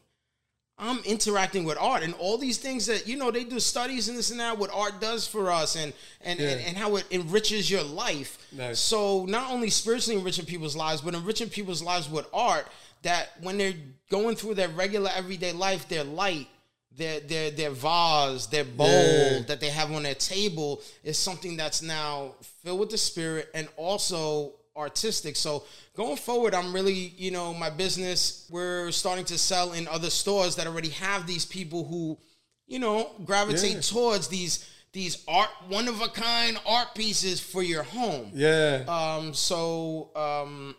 I'm 0.79 0.99
interacting 1.05 1.65
with 1.65 1.79
art 1.79 2.03
and 2.03 2.15
all 2.15 2.39
these 2.39 2.59
things 2.59 2.87
that 2.87 3.07
you 3.07 3.17
know 3.17 3.31
they 3.31 3.45
do 3.45 3.61
studies 3.61 4.09
and 4.09 4.19
this 4.19 4.31
and 4.31 4.41
that 4.41 4.59
what 4.59 4.71
art 4.73 5.01
does 5.01 5.27
for 5.29 5.51
us 5.51 5.77
and 5.77 5.93
and, 6.23 6.41
and, 6.41 6.61
and 6.61 6.77
how 6.77 6.97
it 6.97 7.05
enriches 7.11 7.71
your 7.71 7.83
life. 7.85 8.39
Nice. 8.53 8.81
So 8.81 9.25
not 9.27 9.51
only 9.51 9.71
spiritually 9.71 10.19
enriching 10.19 10.47
people's 10.47 10.75
lives, 10.75 11.01
but 11.03 11.15
enriching 11.15 11.51
people's 11.51 11.83
lives 11.83 12.11
with 12.11 12.27
art 12.33 12.67
that 13.03 13.31
when 13.43 13.59
they're 13.59 13.75
going 14.11 14.35
through 14.37 14.55
their 14.55 14.69
regular 14.69 15.11
everyday 15.15 15.53
life, 15.53 15.89
their 15.89 16.05
light, 16.05 16.49
their 16.97 17.21
their 17.21 17.51
their 17.51 17.71
vase, 17.71 18.47
their 18.47 18.65
bowl 18.65 18.87
Yeah. 18.89 19.41
that 19.49 19.61
they 19.61 19.69
have 19.71 19.93
on 19.93 20.03
their 20.05 20.15
table 20.15 20.81
is 21.05 21.19
something 21.19 21.57
that's 21.57 21.83
now 21.83 22.35
filled 22.65 22.81
with 22.81 22.91
the 22.91 22.99
spirit 22.99 23.51
and 23.55 23.69
also 23.77 24.53
artistic. 24.77 25.37
So 25.37 25.65
going 25.97 26.17
forward, 26.17 26.55
I'm 26.55 26.73
really, 26.73 27.13
you 27.17 27.31
know, 27.31 27.53
my 27.55 27.71
business, 27.71 28.47
we're 28.51 28.91
starting 28.91 29.25
to 29.27 29.39
sell 29.39 29.73
in 29.73 29.87
other 29.89 30.11
stores 30.11 30.57
that 30.57 30.67
already 30.67 30.91
have 30.91 31.27
these 31.27 31.45
people 31.45 31.85
who, 31.85 32.19
you 32.67 32.79
know, 32.79 33.11
gravitate 33.25 33.75
Yeah. 33.75 33.81
towards 33.81 34.29
these 34.29 34.69
these 34.93 35.25
art 35.27 35.49
one 35.69 35.89
of 35.89 36.03
a 36.03 36.09
kind 36.09 36.59
art 36.67 36.95
pieces 36.95 37.41
for 37.41 37.63
your 37.63 37.83
home. 37.83 38.31
Yeah. 38.35 38.85
Um 38.89 39.33
so 39.35 40.11
um 40.15 40.75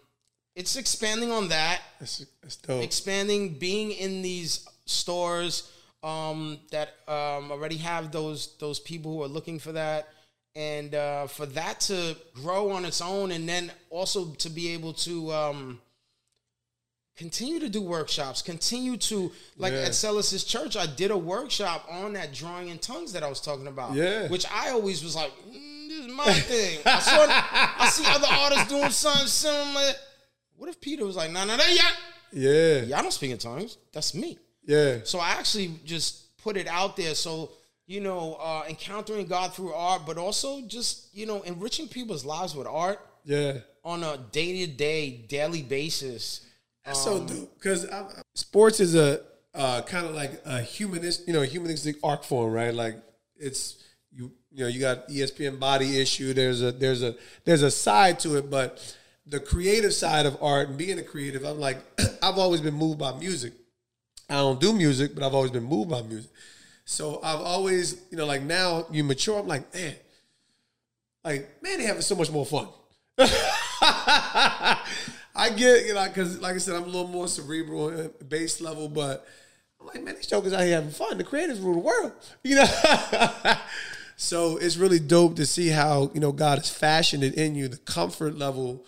it's 0.55 0.75
expanding 0.75 1.31
on 1.31 1.47
that 1.49 1.81
that's, 1.99 2.23
that's 2.43 2.57
dope. 2.57 2.83
expanding 2.83 3.57
being 3.57 3.89
in 3.91 4.21
these 4.21 4.67
stores 4.85 5.71
um, 6.03 6.59
that 6.71 6.89
um, 7.07 7.49
already 7.51 7.77
have 7.77 8.11
those 8.11 8.55
those 8.59 8.79
people 8.79 9.13
who 9.13 9.23
are 9.23 9.27
looking 9.27 9.57
for 9.57 9.71
that 9.71 10.09
and 10.55 10.93
uh, 10.93 11.27
for 11.27 11.45
that 11.47 11.79
to 11.81 12.15
grow 12.35 12.71
on 12.71 12.85
its 12.85 13.01
own 13.01 13.31
and 13.31 13.47
then 13.49 13.71
also 13.89 14.25
to 14.35 14.49
be 14.49 14.69
able 14.69 14.93
to 14.93 15.31
um, 15.31 15.79
continue 17.15 17.59
to 17.59 17.69
do 17.69 17.81
workshops 17.81 18.41
continue 18.41 18.97
to 18.97 19.31
like 19.57 19.73
Yeah. 19.73 19.79
at 19.81 19.95
Celis's 19.95 20.43
church 20.43 20.75
i 20.75 20.85
did 20.87 21.11
a 21.11 21.17
workshop 21.17 21.85
on 21.89 22.13
that 22.13 22.33
drawing 22.33 22.69
in 22.69 22.79
tongues 22.79 23.13
that 23.13 23.23
i 23.23 23.29
was 23.29 23.39
talking 23.39 23.67
about 23.67 23.93
Yeah. 23.93 24.27
which 24.29 24.45
i 24.51 24.69
always 24.71 25.03
was 25.03 25.15
like 25.15 25.31
mm, 25.47 25.87
this 25.89 25.99
is 26.05 26.11
my 26.11 26.33
thing 26.33 26.79
I, 26.85 26.99
saw, 26.99 27.25
I 27.85 27.87
see 27.89 28.03
other 28.07 28.27
artists 28.29 28.67
doing 28.69 28.89
something 28.89 29.27
similar 29.27 29.91
what 30.57 30.69
if 30.69 30.81
peter 30.81 31.05
was 31.05 31.15
like 31.15 31.31
no 31.31 31.45
no 31.45 31.55
no 31.55 31.63
yeah 31.71 31.89
yeah. 32.35 32.81
yeah, 32.81 32.97
I 32.97 33.03
don't 33.03 33.11
speak 33.11 33.29
in 33.29 33.37
tongues. 33.37 33.77
That's 33.91 34.15
me. 34.15 34.39
Yeah. 34.65 35.01
So 35.03 35.19
I 35.19 35.33
actually 35.33 35.79
just 35.85 36.35
put 36.37 36.57
it 36.57 36.65
out 36.67 36.97
there. 36.97 37.13
So, 37.13 37.51
you 37.85 37.99
know, 38.01 38.35
uh, 38.35 38.63
encountering 38.69 39.25
God 39.27 39.53
through 39.53 39.73
art, 39.73 40.03
but 40.05 40.17
also 40.17 40.61
just, 40.61 41.13
you 41.13 41.25
know, 41.25 41.41
enriching 41.41 41.87
people's 41.87 42.23
lives 42.25 42.55
with 42.55 42.67
art 42.67 42.99
Yeah. 43.25 43.59
on 43.83 44.03
a 44.03 44.17
day 44.31 44.65
to 44.65 44.71
day, 44.71 45.11
daily 45.27 45.61
basis. 45.61 46.41
That's 46.85 47.01
so 47.01 47.25
dope 47.25 47.53
because 47.55 47.87
sports 48.35 48.79
is 48.79 48.95
a 48.95 49.21
uh, 49.53 49.81
kind 49.83 50.05
of 50.05 50.15
like 50.15 50.41
a 50.45 50.61
humanist, 50.61 51.27
you 51.27 51.33
know, 51.33 51.41
humanistic 51.41 51.95
art 52.03 52.25
form, 52.25 52.51
right? 52.51 52.73
Like 52.73 52.95
it's 53.37 53.77
you, 54.11 54.31
you 54.51 54.63
know, 54.63 54.67
you 54.67 54.79
got 54.79 55.07
ESPN 55.09 55.59
body 55.59 55.99
issue. 55.99 56.33
There's 56.33 56.61
a 56.61 56.71
there's 56.71 57.01
a 57.03 57.15
there's 57.45 57.61
a 57.61 57.71
side 57.71 58.19
to 58.21 58.37
it, 58.37 58.49
but 58.49 58.95
the 59.25 59.39
creative 59.39 59.93
side 59.93 60.25
of 60.25 60.37
art 60.41 60.69
and 60.69 60.77
being 60.77 60.99
a 60.99 61.03
creative, 61.03 61.45
I'm 61.45 61.59
like, 61.59 61.77
I've 62.21 62.37
always 62.37 62.59
been 62.61 62.73
moved 62.73 62.99
by 62.99 63.13
music. 63.17 63.53
I 64.29 64.35
don't 64.35 64.59
do 64.59 64.73
music, 64.73 65.13
but 65.15 65.23
I've 65.23 65.33
always 65.35 65.51
been 65.51 65.63
moved 65.63 65.89
by 65.89 66.01
music. 66.01 66.31
So 66.85 67.19
I've 67.23 67.39
always, 67.39 68.01
you 68.11 68.17
know, 68.17 68.25
like 68.25 68.43
now 68.43 68.85
you 68.91 69.03
mature, 69.03 69.39
I'm 69.39 69.47
like, 69.47 69.73
man, 69.73 69.95
like 71.23 71.63
man, 71.63 71.77
they 71.77 71.85
having 71.85 72.01
so 72.01 72.15
much 72.15 72.31
more 72.31 72.45
fun. 72.45 72.67
I 75.35 75.49
get, 75.55 75.85
you 75.85 75.93
know, 75.93 76.05
because 76.07 76.39
like 76.39 76.55
I 76.55 76.57
said, 76.57 76.75
I'm 76.75 76.83
a 76.83 76.87
little 76.87 77.07
more 77.07 77.27
cerebral 77.27 78.09
base 78.27 78.61
level, 78.61 78.87
but 78.87 79.25
I'm 79.79 79.87
like, 79.87 80.03
man, 80.03 80.15
these 80.15 80.27
jokers 80.27 80.53
out 80.53 80.61
here 80.61 80.75
having 80.75 80.91
fun. 80.91 81.17
The 81.17 81.23
creators 81.23 81.59
rule 81.59 81.73
the 81.73 81.79
world, 81.79 82.11
you 82.43 82.55
know. 82.55 82.65
so 84.15 84.57
it's 84.57 84.77
really 84.77 84.99
dope 84.99 85.35
to 85.37 85.45
see 85.45 85.69
how 85.69 86.11
you 86.13 86.19
know 86.19 86.31
God 86.31 86.59
has 86.59 86.69
fashioned 86.69 87.23
it 87.23 87.35
in 87.35 87.55
you, 87.55 87.67
the 87.67 87.77
comfort 87.77 88.37
level 88.37 88.85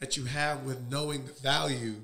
that 0.00 0.16
you 0.16 0.24
have 0.24 0.62
with 0.64 0.90
knowing 0.90 1.24
the 1.24 1.32
value. 1.32 1.96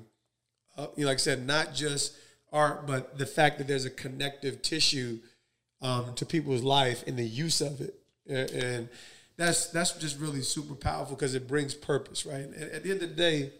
Uh, 0.77 0.87
you 0.97 1.05
know, 1.05 1.09
like 1.09 1.15
I 1.15 1.19
said, 1.19 1.47
not 1.47 1.73
just 1.73 2.15
art, 2.51 2.85
but 2.85 3.17
the 3.17 3.25
fact 3.25 3.57
that 3.59 3.67
there's 3.67 3.85
a 3.85 3.89
connective 3.89 4.61
tissue 4.61 5.19
um, 5.85 6.15
to 6.15 6.25
people's 6.25 6.63
life 6.63 7.03
and 7.07 7.17
the 7.17 7.23
use 7.23 7.61
of 7.61 7.81
it, 7.81 7.99
and, 8.27 8.89
that's 9.37 9.67
that's 9.67 9.91
just 9.97 10.17
really 10.17 10.41
super 10.41 10.75
powerful 10.75 11.13
because 11.13 11.35
it 11.35 11.45
brings 11.45 11.73
purpose, 11.73 12.25
right? 12.25 12.45
And 12.45 12.55
at 12.71 12.83
the 12.83 12.91
end 12.91 13.03
of 13.03 13.09
the 13.09 13.15
day, 13.15 13.51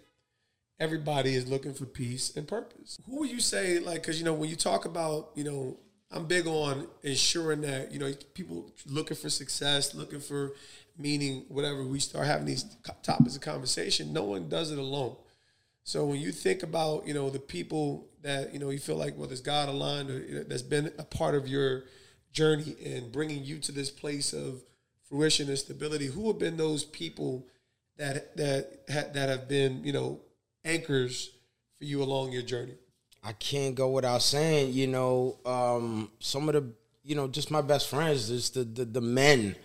everybody 0.80 1.36
is 1.36 1.50
looking 1.50 1.74
for 1.74 1.86
peace 1.86 2.34
and 2.38 2.48
purpose. 2.48 2.98
Who 3.06 3.20
would 3.20 3.30
you 3.30 3.42
say, 3.42 3.80
like, 3.80 4.02
because 4.02 4.18
you 4.18 4.24
know, 4.24 4.34
when 4.34 4.50
you 4.50 4.56
talk 4.56 4.86
about, 4.86 5.32
you 5.36 5.44
know, 5.44 5.78
I'm 6.12 6.28
big 6.28 6.48
on 6.48 6.88
ensuring 7.04 7.60
that 7.62 7.92
you 7.92 8.00
know 8.00 8.10
people 8.34 8.72
looking 8.88 9.18
for 9.18 9.30
success, 9.30 9.94
looking 9.94 10.22
for 10.22 10.54
meaning, 10.98 11.44
whatever. 11.50 11.84
We 11.84 12.00
start 12.00 12.26
having 12.26 12.46
these 12.46 12.64
topics 13.04 13.36
of 13.36 13.42
conversation. 13.42 14.14
No 14.14 14.24
one 14.24 14.48
does 14.48 14.72
it 14.72 14.80
alone. 14.80 15.18
So 15.84 16.06
when 16.06 16.20
you 16.20 16.32
think 16.32 16.64
about 16.64 17.06
you 17.06 17.14
know 17.14 17.30
the 17.30 17.40
people 17.40 18.08
that 18.22 18.54
you 18.54 18.60
know 18.60 18.70
you 18.70 18.80
feel 18.80 18.96
like 18.96 19.18
whether 19.18 19.34
it's 19.34 19.42
God 19.42 19.68
aligned 19.68 20.10
or 20.10 20.20
you 20.20 20.36
know, 20.36 20.44
that's 20.44 20.62
been 20.62 20.92
a 20.98 21.04
part 21.04 21.36
of 21.36 21.50
your 21.50 21.84
journey 22.36 22.76
and 22.86 23.12
bringing 23.12 23.44
you 23.44 23.58
to 23.60 23.72
this 23.72 23.90
place 23.90 24.34
of 24.34 24.62
fruition 25.10 25.48
and 25.50 25.58
stability, 25.58 26.08
who 26.08 26.28
have 26.28 26.38
been 26.38 26.58
those 26.58 26.84
people 26.84 27.48
that 27.98 28.36
that 28.38 28.82
ha- 28.92 29.10
that 29.14 29.30
have 29.30 29.48
been 29.48 29.84
you 29.84 29.94
know 29.94 30.20
anchors 30.64 31.32
for 31.80 31.86
you 31.86 32.04
along 32.04 32.32
your 32.32 32.42
journey? 32.44 32.74
I 33.24 33.32
can't 33.34 33.74
go 33.74 33.90
without 33.90 34.22
saying, 34.22 34.74
you 34.74 34.86
know, 34.86 35.38
um, 35.48 36.12
some 36.20 36.48
of 36.48 36.54
the, 36.54 36.64
you 37.04 37.16
know, 37.16 37.28
just 37.28 37.50
my 37.50 37.62
best 37.62 37.90
friends, 37.90 38.28
just 38.28 38.54
the 38.54 38.64
the, 38.64 38.86
the 38.86 39.02
men, 39.02 39.56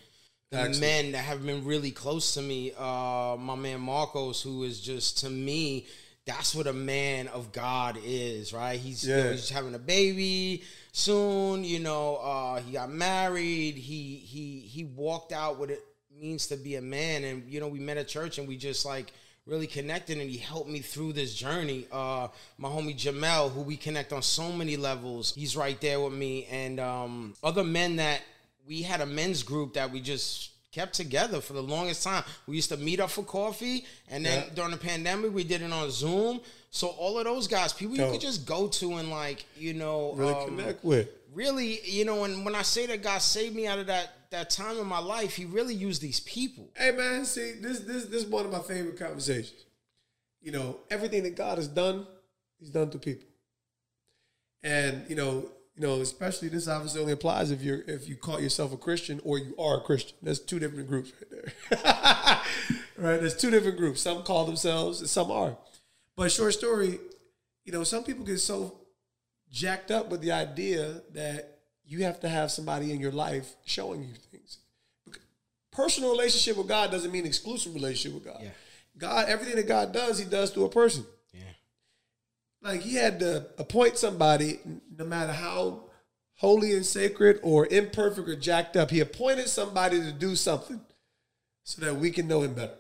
the 0.51 0.59
Excellent. 0.59 0.81
men 0.81 1.13
that 1.13 1.25
have 1.25 1.45
been 1.45 1.65
really 1.67 1.91
close 1.91 2.33
to 2.35 2.43
me. 2.43 2.73
Uh, 2.79 3.37
my 3.39 3.55
man 3.57 3.81
Marcos, 3.81 4.41
who 4.43 4.63
is 4.63 4.81
just 4.81 5.19
to 5.19 5.29
me, 5.31 5.87
that's 6.25 6.55
what 6.55 6.67
a 6.69 6.73
man 6.73 7.29
of 7.29 7.53
God 7.53 7.99
is, 8.03 8.53
right? 8.55 8.79
He's, 8.81 9.07
you 9.07 9.15
know, 9.17 9.25
Yeah. 9.25 9.31
he's 9.33 9.51
having 9.51 9.75
a 9.75 9.79
baby 9.79 10.63
soon. 10.93 11.65
You 11.65 11.81
know, 11.81 12.17
uh, 12.17 12.61
he 12.61 12.73
got 12.73 12.91
married. 12.91 13.77
He 13.77 14.17
he 14.17 14.61
he 14.61 14.85
walked 14.85 15.33
out 15.33 15.59
what 15.59 15.71
it 15.71 15.83
means 16.21 16.47
to 16.49 16.57
be 16.57 16.77
a 16.77 16.83
man, 16.83 17.25
and 17.25 17.51
you 17.51 17.61
know, 17.61 17.69
we 17.69 17.79
met 17.81 17.97
at 17.97 18.09
church, 18.09 18.39
and 18.39 18.47
we 18.47 18.57
just 18.57 18.85
like 18.85 19.13
really 19.47 19.67
connected 19.67 20.19
and 20.19 20.31
he 20.31 20.37
helped 20.37 20.71
me 20.71 20.79
through 20.79 21.13
this 21.13 21.35
journey. 21.35 21.87
Uh, 21.91 22.29
my 22.57 22.69
homie 22.69 22.97
Jamel, 22.97 23.51
who 23.51 23.63
we 23.63 23.77
connect 23.77 24.13
on 24.13 24.23
so 24.23 24.53
many 24.53 24.77
levels, 24.77 25.35
he's 25.35 25.57
right 25.57 25.81
there 25.81 26.01
with 26.01 26.13
me. 26.13 26.47
And 26.51 26.79
um, 26.79 27.35
other 27.43 27.65
men 27.65 27.97
that 27.97 28.21
we 28.67 28.83
had 28.83 29.01
a 29.01 29.07
men's 29.07 29.43
group 29.43 29.75
that 29.75 29.91
we 29.91 30.01
just 30.01 30.50
kept 30.73 30.95
together 30.95 31.41
for 31.41 31.53
the 31.53 31.63
longest 31.63 32.03
time. 32.05 32.23
We 32.47 32.57
used 32.57 32.69
to 32.71 32.77
meet 32.77 33.01
up 33.01 33.11
for 33.11 33.25
coffee, 33.25 33.85
and 34.09 34.25
then 34.25 34.45
Yeah. 34.49 34.55
during 34.55 34.71
the 34.71 34.77
pandemic, 34.77 35.33
we 35.35 35.45
did 35.45 35.63
it 35.63 35.73
on 35.73 35.91
Zoom. 35.91 36.41
So 36.71 36.89
all 36.89 37.19
of 37.19 37.25
those 37.25 37.49
guys, 37.49 37.73
people 37.73 37.97
you 37.97 38.11
could 38.11 38.21
just 38.21 38.47
go 38.47 38.69
to 38.69 38.95
and 38.97 39.11
like, 39.11 39.45
you 39.57 39.75
know, 39.75 40.13
Really 40.15 40.33
um, 40.35 40.57
connect 40.57 40.85
with. 40.85 41.09
really, 41.33 41.81
you 41.85 42.05
know, 42.05 42.25
and 42.25 42.45
when 42.45 42.55
I 42.55 42.63
say 42.63 42.87
that 42.87 43.03
God 43.03 43.19
saved 43.19 43.55
me 43.57 43.67
out 43.67 43.79
of 43.79 43.87
that 43.89 44.11
that 44.31 44.49
time 44.49 44.79
in 44.79 44.87
my 44.87 45.01
life, 45.01 45.35
He 45.35 45.45
really 45.45 45.75
used 45.75 46.01
these 46.01 46.21
people. 46.21 46.69
Hey 46.77 46.93
man, 46.93 47.25
see 47.25 47.53
this 47.61 47.81
this 47.81 48.05
this 48.05 48.23
is 48.23 48.27
one 48.27 48.45
of 48.47 48.53
my 48.53 48.61
favorite 48.61 48.97
conversations. 48.97 49.65
You 50.41 50.53
know, 50.53 50.79
everything 50.89 51.25
that 51.25 51.35
God 51.35 51.59
has 51.59 51.67
done, 51.67 52.07
He's 52.61 52.71
done 52.71 52.91
through 52.91 53.01
people. 53.01 53.27
And 54.63 55.05
you 55.09 55.17
know, 55.17 55.51
you 55.81 55.87
know, 55.87 55.99
especially 56.03 56.49
this 56.49 56.69
obviously 56.69 57.01
only 57.01 57.15
applies 57.15 57.51
if 57.51 57.63
you're 57.63 57.81
if 57.87 58.07
you 58.07 58.15
call 58.15 58.39
yourself 58.39 58.75
a 58.75 58.77
Christian 58.77 59.19
or 59.25 59.39
you 59.39 59.55
are 59.59 59.79
a 59.79 59.81
Christian. 59.81 60.15
There's 60.21 60.39
two 60.39 60.59
different 60.59 60.89
groups 60.89 61.11
right 61.11 61.31
there. 61.31 62.43
right? 62.99 63.19
There's 63.19 63.35
two 63.35 63.51
different 63.51 63.79
groups. 63.79 64.03
Some 64.03 64.23
call 64.23 64.45
themselves 64.45 65.01
and 65.01 65.09
some 65.09 65.31
are. 65.31 65.57
But 66.19 66.31
short 66.31 66.53
story, 66.53 66.99
you 67.65 67.73
know, 67.73 67.83
some 67.83 68.05
people 68.05 68.27
get 68.27 68.41
so 68.41 68.77
jacked 69.51 69.91
up 69.91 70.11
with 70.11 70.21
the 70.21 70.33
idea 70.33 71.01
that 71.15 71.61
you 71.87 72.05
have 72.05 72.21
to 72.21 72.29
have 72.29 72.51
somebody 72.51 72.93
in 72.93 73.01
your 73.01 73.13
life 73.13 73.55
showing 73.65 74.03
you 74.03 74.13
things. 74.31 74.59
Personal 75.73 76.11
relationship 76.11 76.59
with 76.59 76.69
God 76.69 76.91
doesn't 76.91 77.11
mean 77.11 77.25
exclusive 77.25 77.73
relationship 77.73 78.23
with 78.23 78.35
God. 78.35 78.43
Yeah. 78.43 78.51
God, 78.99 79.31
everything 79.31 79.57
that 79.57 79.67
God 79.67 79.95
does, 79.95 80.19
He 80.19 80.27
does 80.27 80.51
through 80.51 80.67
a 80.67 80.69
person. 80.69 81.07
Like 82.63 82.83
He 82.83 82.95
had 82.95 83.21
to 83.21 83.47
appoint 83.59 83.99
somebody, 83.99 84.61
no 84.97 85.05
matter 85.05 85.33
how 85.33 85.85
holy 86.37 86.75
and 86.75 86.87
sacred 86.87 87.39
or 87.43 87.67
imperfect 87.67 88.29
or 88.29 88.37
jacked 88.37 88.77
up, 88.77 88.91
He 88.91 89.01
appointed 89.01 89.49
somebody 89.49 90.01
to 90.01 90.13
do 90.13 90.37
something 90.37 90.81
so 91.65 91.85
that 91.85 91.97
we 91.97 92.11
can 92.11 92.29
know 92.29 92.43
Him 92.43 92.55
better. 92.55 92.75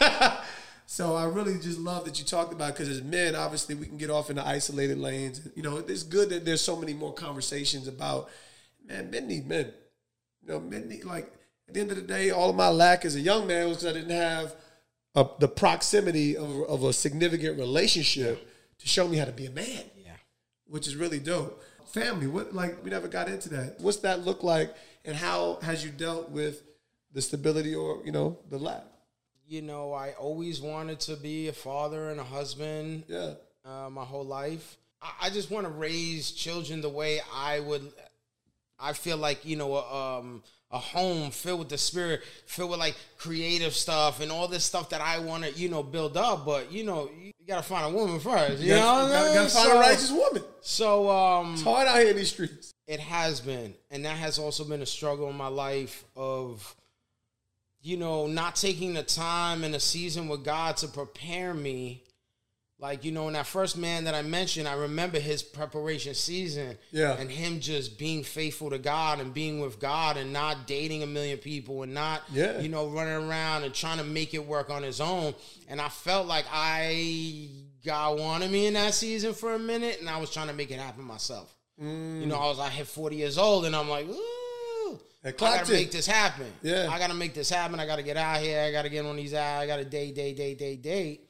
so 0.86 1.14
I 1.16 1.24
really 1.24 1.58
just 1.58 1.78
love 1.78 2.04
that 2.04 2.18
you 2.18 2.24
talked 2.24 2.52
about 2.52 2.74
because 2.74 2.88
as 2.88 3.02
men, 3.02 3.34
obviously, 3.34 3.74
we 3.74 3.86
can 3.86 3.98
get 3.98 4.10
off 4.10 4.30
into 4.30 4.46
isolated 4.46 4.98
lanes. 4.98 5.48
You 5.54 5.62
know, 5.62 5.78
it's 5.78 6.02
good 6.02 6.30
that 6.30 6.44
there's 6.44 6.60
so 6.60 6.76
many 6.76 6.94
more 6.94 7.12
conversations 7.12 7.88
about, 7.88 8.28
man, 8.86 9.10
men 9.10 9.26
need 9.28 9.46
men. 9.46 9.72
You 10.42 10.52
know, 10.52 10.60
men 10.60 10.88
need 10.88 11.04
like 11.04 11.32
at 11.68 11.74
the 11.74 11.80
end 11.80 11.90
of 11.90 11.96
the 11.96 12.02
day, 12.02 12.30
all 12.30 12.50
of 12.50 12.56
my 12.56 12.68
lack 12.68 13.04
as 13.04 13.16
a 13.16 13.20
young 13.20 13.46
man 13.46 13.68
was 13.68 13.78
because 13.78 13.94
I 13.94 13.98
didn't 13.98 14.16
have 14.16 14.54
a, 15.14 15.26
the 15.40 15.48
proximity 15.48 16.36
of, 16.36 16.62
of 16.68 16.84
a 16.84 16.92
significant 16.92 17.58
relationship 17.58 18.48
to 18.86 18.92
show 18.92 19.08
me 19.08 19.16
how 19.16 19.24
to 19.24 19.32
be 19.32 19.46
a 19.46 19.50
man, 19.50 19.84
Yeah. 19.96 20.12
which 20.68 20.86
is 20.86 20.94
really 20.96 21.18
dope. 21.18 21.62
Family, 21.92 22.26
what 22.26 22.54
like 22.54 22.82
we 22.84 22.90
never 22.90 23.08
got 23.08 23.28
into 23.28 23.48
that. 23.50 23.80
What's 23.80 23.98
that 23.98 24.24
look 24.24 24.42
like, 24.42 24.74
and 25.04 25.16
how 25.16 25.58
has 25.62 25.84
you 25.84 25.90
dealt 25.90 26.30
with 26.30 26.62
the 27.12 27.22
stability 27.22 27.74
or 27.74 28.02
you 28.04 28.12
know 28.12 28.38
the 28.50 28.58
lack? 28.58 28.84
you 29.48 29.62
know, 29.62 29.92
I 29.92 30.10
always 30.14 30.60
wanted 30.60 30.98
to 31.00 31.14
be 31.14 31.46
a 31.46 31.52
father 31.52 32.10
and 32.10 32.18
a 32.18 32.24
husband 32.24 33.04
Yeah, 33.06 33.34
uh, 33.64 33.88
my 33.90 34.04
whole 34.04 34.24
life. 34.24 34.76
I, 35.00 35.26
I 35.26 35.30
just 35.30 35.52
want 35.52 35.66
to 35.66 35.72
raise 35.72 36.32
children 36.32 36.80
the 36.80 36.88
way 36.88 37.20
I 37.32 37.60
would. 37.60 37.92
I 38.78 38.92
feel 38.92 39.16
like 39.16 39.44
you 39.44 39.56
know, 39.56 39.76
um, 39.76 40.42
a 40.72 40.78
home 40.78 41.30
filled 41.30 41.60
with 41.60 41.68
the 41.68 41.78
spirit, 41.78 42.22
filled 42.46 42.70
with 42.72 42.80
like 42.80 42.96
creative 43.18 43.72
stuff 43.74 44.20
and 44.20 44.32
all 44.32 44.48
this 44.48 44.64
stuff 44.64 44.90
that 44.90 45.00
I 45.00 45.20
want 45.20 45.44
to, 45.44 45.52
you 45.52 45.68
know, 45.68 45.82
build 45.84 46.16
up. 46.16 46.44
But 46.44 46.72
you 46.72 46.82
know, 46.84 47.08
you, 47.46 47.54
gotta 47.54 47.62
find 47.62 47.94
a 47.94 47.96
woman 47.96 48.18
first. 48.20 48.60
You, 48.62 48.70
You 48.70 48.74
know, 48.74 48.80
gotta, 48.80 49.02
what 49.04 49.12
gotta- 49.12 49.34
gotta 49.34 49.48
find 49.50 49.66
so, 49.68 49.76
a 49.76 49.80
righteous 49.80 50.10
woman. 50.10 50.42
So 50.60 51.10
um, 51.10 51.52
It's 51.54 51.62
hard 51.62 51.86
out 51.88 51.98
here 51.98 52.10
in 52.10 52.16
these 52.16 52.30
streets. 52.30 52.74
it 52.86 53.00
has 53.00 53.40
been, 53.40 53.74
and 53.90 54.04
that 54.04 54.16
has 54.16 54.38
also 54.38 54.64
been 54.64 54.82
a 54.82 54.86
struggle 54.86 55.28
in 55.30 55.36
my 55.36 55.46
life 55.48 56.04
of, 56.16 56.74
you 57.82 57.96
know, 57.96 58.26
not 58.26 58.56
taking 58.56 58.94
the 58.94 59.02
time 59.02 59.62
in 59.64 59.74
a 59.74 59.80
season 59.80 60.28
with 60.28 60.44
God 60.44 60.76
to 60.78 60.88
prepare 60.88 61.54
me. 61.54 62.02
Like 62.78 63.04
you 63.04 63.12
know, 63.12 63.26
in 63.28 63.32
that 63.32 63.46
first 63.46 63.78
man 63.78 64.04
that 64.04 64.14
I 64.14 64.20
mentioned, 64.20 64.68
I 64.68 64.74
remember 64.74 65.18
his 65.18 65.42
preparation 65.42 66.12
season, 66.14 66.76
Yeah. 66.92 67.16
and 67.18 67.30
him 67.30 67.60
just 67.60 67.98
being 67.98 68.22
faithful 68.22 68.68
to 68.68 68.78
God 68.78 69.18
and 69.18 69.32
being 69.32 69.60
with 69.60 69.80
God 69.80 70.18
and 70.18 70.30
not 70.30 70.66
dating 70.66 71.02
a 71.02 71.06
million 71.06 71.38
people 71.38 71.82
and 71.84 71.94
not, 71.94 72.22
Yeah. 72.30 72.58
you 72.60 72.68
know, 72.68 72.86
running 72.88 73.14
around 73.14 73.64
and 73.64 73.72
trying 73.74 73.96
to 73.96 74.04
make 74.04 74.34
it 74.34 74.46
work 74.46 74.68
on 74.68 74.82
his 74.82 75.00
own. 75.00 75.34
And 75.68 75.80
I 75.80 75.88
felt 75.88 76.26
like 76.26 76.44
I 76.52 77.48
God 77.82 78.18
wanted 78.18 78.50
me 78.50 78.66
in 78.66 78.74
that 78.74 78.92
season 78.92 79.32
for 79.32 79.54
a 79.54 79.58
minute, 79.58 80.00
and 80.00 80.10
I 80.10 80.18
was 80.18 80.30
trying 80.30 80.48
to 80.48 80.52
make 80.52 80.70
it 80.70 80.78
happen 80.78 81.02
myself. 81.04 81.54
You 81.78 82.26
know, 82.26 82.36
I 82.36 82.46
was 82.46 82.58
I 82.58 82.68
hit 82.68 82.86
40 82.86 83.16
years 83.16 83.38
old 83.38 83.64
and 83.66 83.74
I'm 83.76 83.88
like, 83.88 84.06
ooh, 84.06 84.98
I 85.24 85.30
gotta 85.32 85.70
make 85.72 85.90
this 85.90 86.06
happen. 86.06 86.46
Yeah. 86.62 86.88
I 86.90 86.98
gotta 86.98 87.14
make 87.14 87.32
this 87.34 87.48
happen. 87.50 87.78
I 87.80 87.86
gotta 87.86 88.02
get 88.02 88.16
out 88.16 88.40
here. 88.40 88.60
I 88.62 88.70
gotta 88.72 88.88
get 88.88 89.04
on 89.04 89.16
these 89.16 89.34
out. 89.34 89.60
I 89.60 89.66
gotta 89.66 89.84
date, 89.84 90.14
date, 90.14 90.36
date, 90.36 90.58
date, 90.58 90.82
date. 90.82 91.25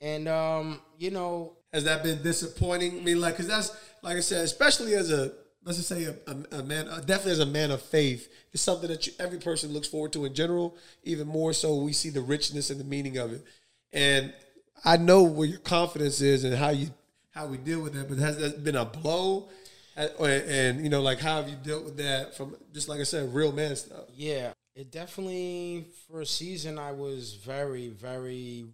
And 0.00 0.28
um, 0.28 0.80
you 0.98 1.10
know, 1.10 1.56
Has 1.72 1.84
that 1.84 2.02
been 2.02 2.22
disappointing? 2.22 2.98
I 2.98 3.02
mean, 3.02 3.20
like, 3.20 3.34
because 3.34 3.48
that's 3.48 3.76
like 4.02 4.16
I 4.16 4.20
said, 4.20 4.44
especially 4.44 4.94
as 4.94 5.10
a 5.10 5.32
let's 5.64 5.78
just 5.78 5.88
say 5.88 6.04
a, 6.04 6.14
a, 6.26 6.58
a 6.58 6.62
man, 6.62 6.88
uh, 6.88 7.00
definitely 7.00 7.32
as 7.32 7.40
a 7.40 7.46
man 7.46 7.70
of 7.70 7.80
faith, 7.80 8.28
it's 8.52 8.62
something 8.62 8.88
that 8.88 9.06
you, 9.06 9.12
every 9.18 9.38
person 9.38 9.72
looks 9.72 9.88
forward 9.88 10.12
to 10.12 10.24
in 10.24 10.34
general. 10.34 10.76
Even 11.04 11.26
more 11.26 11.52
so, 11.52 11.76
we 11.76 11.92
see 11.92 12.10
the 12.10 12.20
richness 12.20 12.70
and 12.70 12.78
the 12.78 12.84
meaning 12.84 13.16
of 13.16 13.32
it. 13.32 13.44
And 13.92 14.32
I 14.84 14.96
know 14.96 15.22
where 15.22 15.48
your 15.48 15.60
confidence 15.60 16.20
is 16.20 16.44
and 16.44 16.54
how 16.54 16.70
you 16.70 16.88
how 17.30 17.46
we 17.46 17.56
deal 17.56 17.80
with 17.80 17.94
that. 17.94 18.08
But 18.08 18.18
has 18.18 18.38
that 18.38 18.62
been 18.62 18.76
a 18.76 18.84
blow? 18.84 19.48
And, 19.96 20.10
and 20.20 20.82
you 20.82 20.90
know, 20.90 21.00
like 21.00 21.20
how 21.20 21.36
have 21.40 21.48
you 21.48 21.56
dealt 21.56 21.84
with 21.84 21.96
that 21.98 22.36
from 22.36 22.56
just 22.72 22.88
like 22.88 23.00
I 23.00 23.04
said, 23.04 23.32
real 23.32 23.52
man 23.52 23.76
stuff? 23.76 24.04
yeah, 24.14 24.52
it 24.74 24.90
definitely 24.90 25.86
for 26.08 26.20
a 26.20 26.26
season 26.26 26.78
I 26.78 26.92
was 26.92 27.34
very, 27.34 27.88
very 27.88 28.66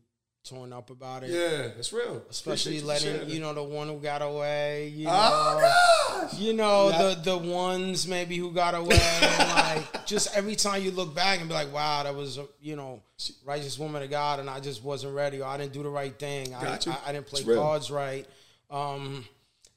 torn 0.45 0.73
up 0.73 0.91
about 0.91 1.23
it. 1.23 1.31
Yeah, 1.31 1.69
it's 1.79 1.93
real. 1.93 2.23
Especially 2.31 2.79
Appreciate 2.79 2.87
letting 2.87 3.15
sharing 3.19 3.31
you 3.31 3.41
know 3.41 3.53
the 3.55 3.63
one 3.63 3.89
who 3.89 3.99
got 3.99 4.23
away. 4.23 4.89
You 4.89 5.07
know, 5.07 5.13
Oh 5.15 5.61
gosh! 5.61 6.39
you 6.39 6.53
know 6.55 6.89
Yeah. 6.91 7.15
the 7.15 7.31
the 7.33 7.39
ones 7.39 8.07
maybe 8.07 8.37
who 8.37 8.51
got 8.53 8.75
away 8.75 8.99
like 9.39 10.07
just 10.07 10.35
every 10.37 10.57
time 10.57 10.83
you 10.83 10.91
look 10.91 11.15
back 11.15 11.41
and 11.41 11.49
be 11.49 11.55
like 11.55 11.73
wow 11.73 12.03
that 12.03 12.15
was 12.15 12.39
a, 12.39 12.47
you 12.61 12.75
know 12.77 13.03
righteous 13.45 13.79
woman 13.79 14.03
of 14.03 14.11
god 14.11 14.41
and 14.41 14.49
i 14.51 14.59
just 14.61 14.83
wasn't 14.83 15.15
ready 15.15 15.41
or 15.41 15.47
i 15.47 15.57
didn't 15.57 15.73
do 15.73 15.83
the 15.83 15.89
right 15.89 16.19
thing 16.19 16.55
I, 16.55 16.67
I, 16.87 16.99
I 17.07 17.13
didn't 17.13 17.27
play 17.27 17.43
cards 17.45 17.91
right 17.91 18.27
um 18.71 19.25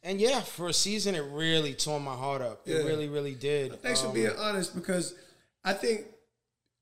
and 0.02 0.20
yeah 0.20 0.42
for 0.42 0.68
a 0.70 0.74
season 0.74 1.14
it 1.16 1.24
really 1.32 1.74
tore 1.74 2.00
my 2.00 2.16
heart 2.16 2.42
up 2.42 2.62
it 2.68 2.86
really 2.86 3.10
really 3.10 3.36
did 3.36 3.82
Thanks 3.82 4.02
for 4.02 4.08
Um, 4.08 4.14
being 4.14 4.32
honest 4.38 4.74
because 4.76 5.14
I 5.64 5.74
think 5.74 6.06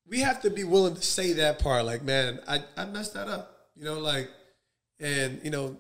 we 0.08 0.20
have 0.22 0.42
to 0.44 0.50
be 0.50 0.64
willing 0.64 0.96
to 0.96 1.02
say 1.02 1.34
that 1.34 1.60
part. 1.60 1.86
Like, 1.86 2.04
man, 2.04 2.40
I, 2.48 2.64
I 2.76 2.86
messed 2.86 3.14
that 3.14 3.28
up. 3.30 3.61
You 3.82 3.88
know, 3.88 4.00
like, 4.00 4.30
and, 5.00 5.42
you 5.44 5.50
know, 5.50 5.76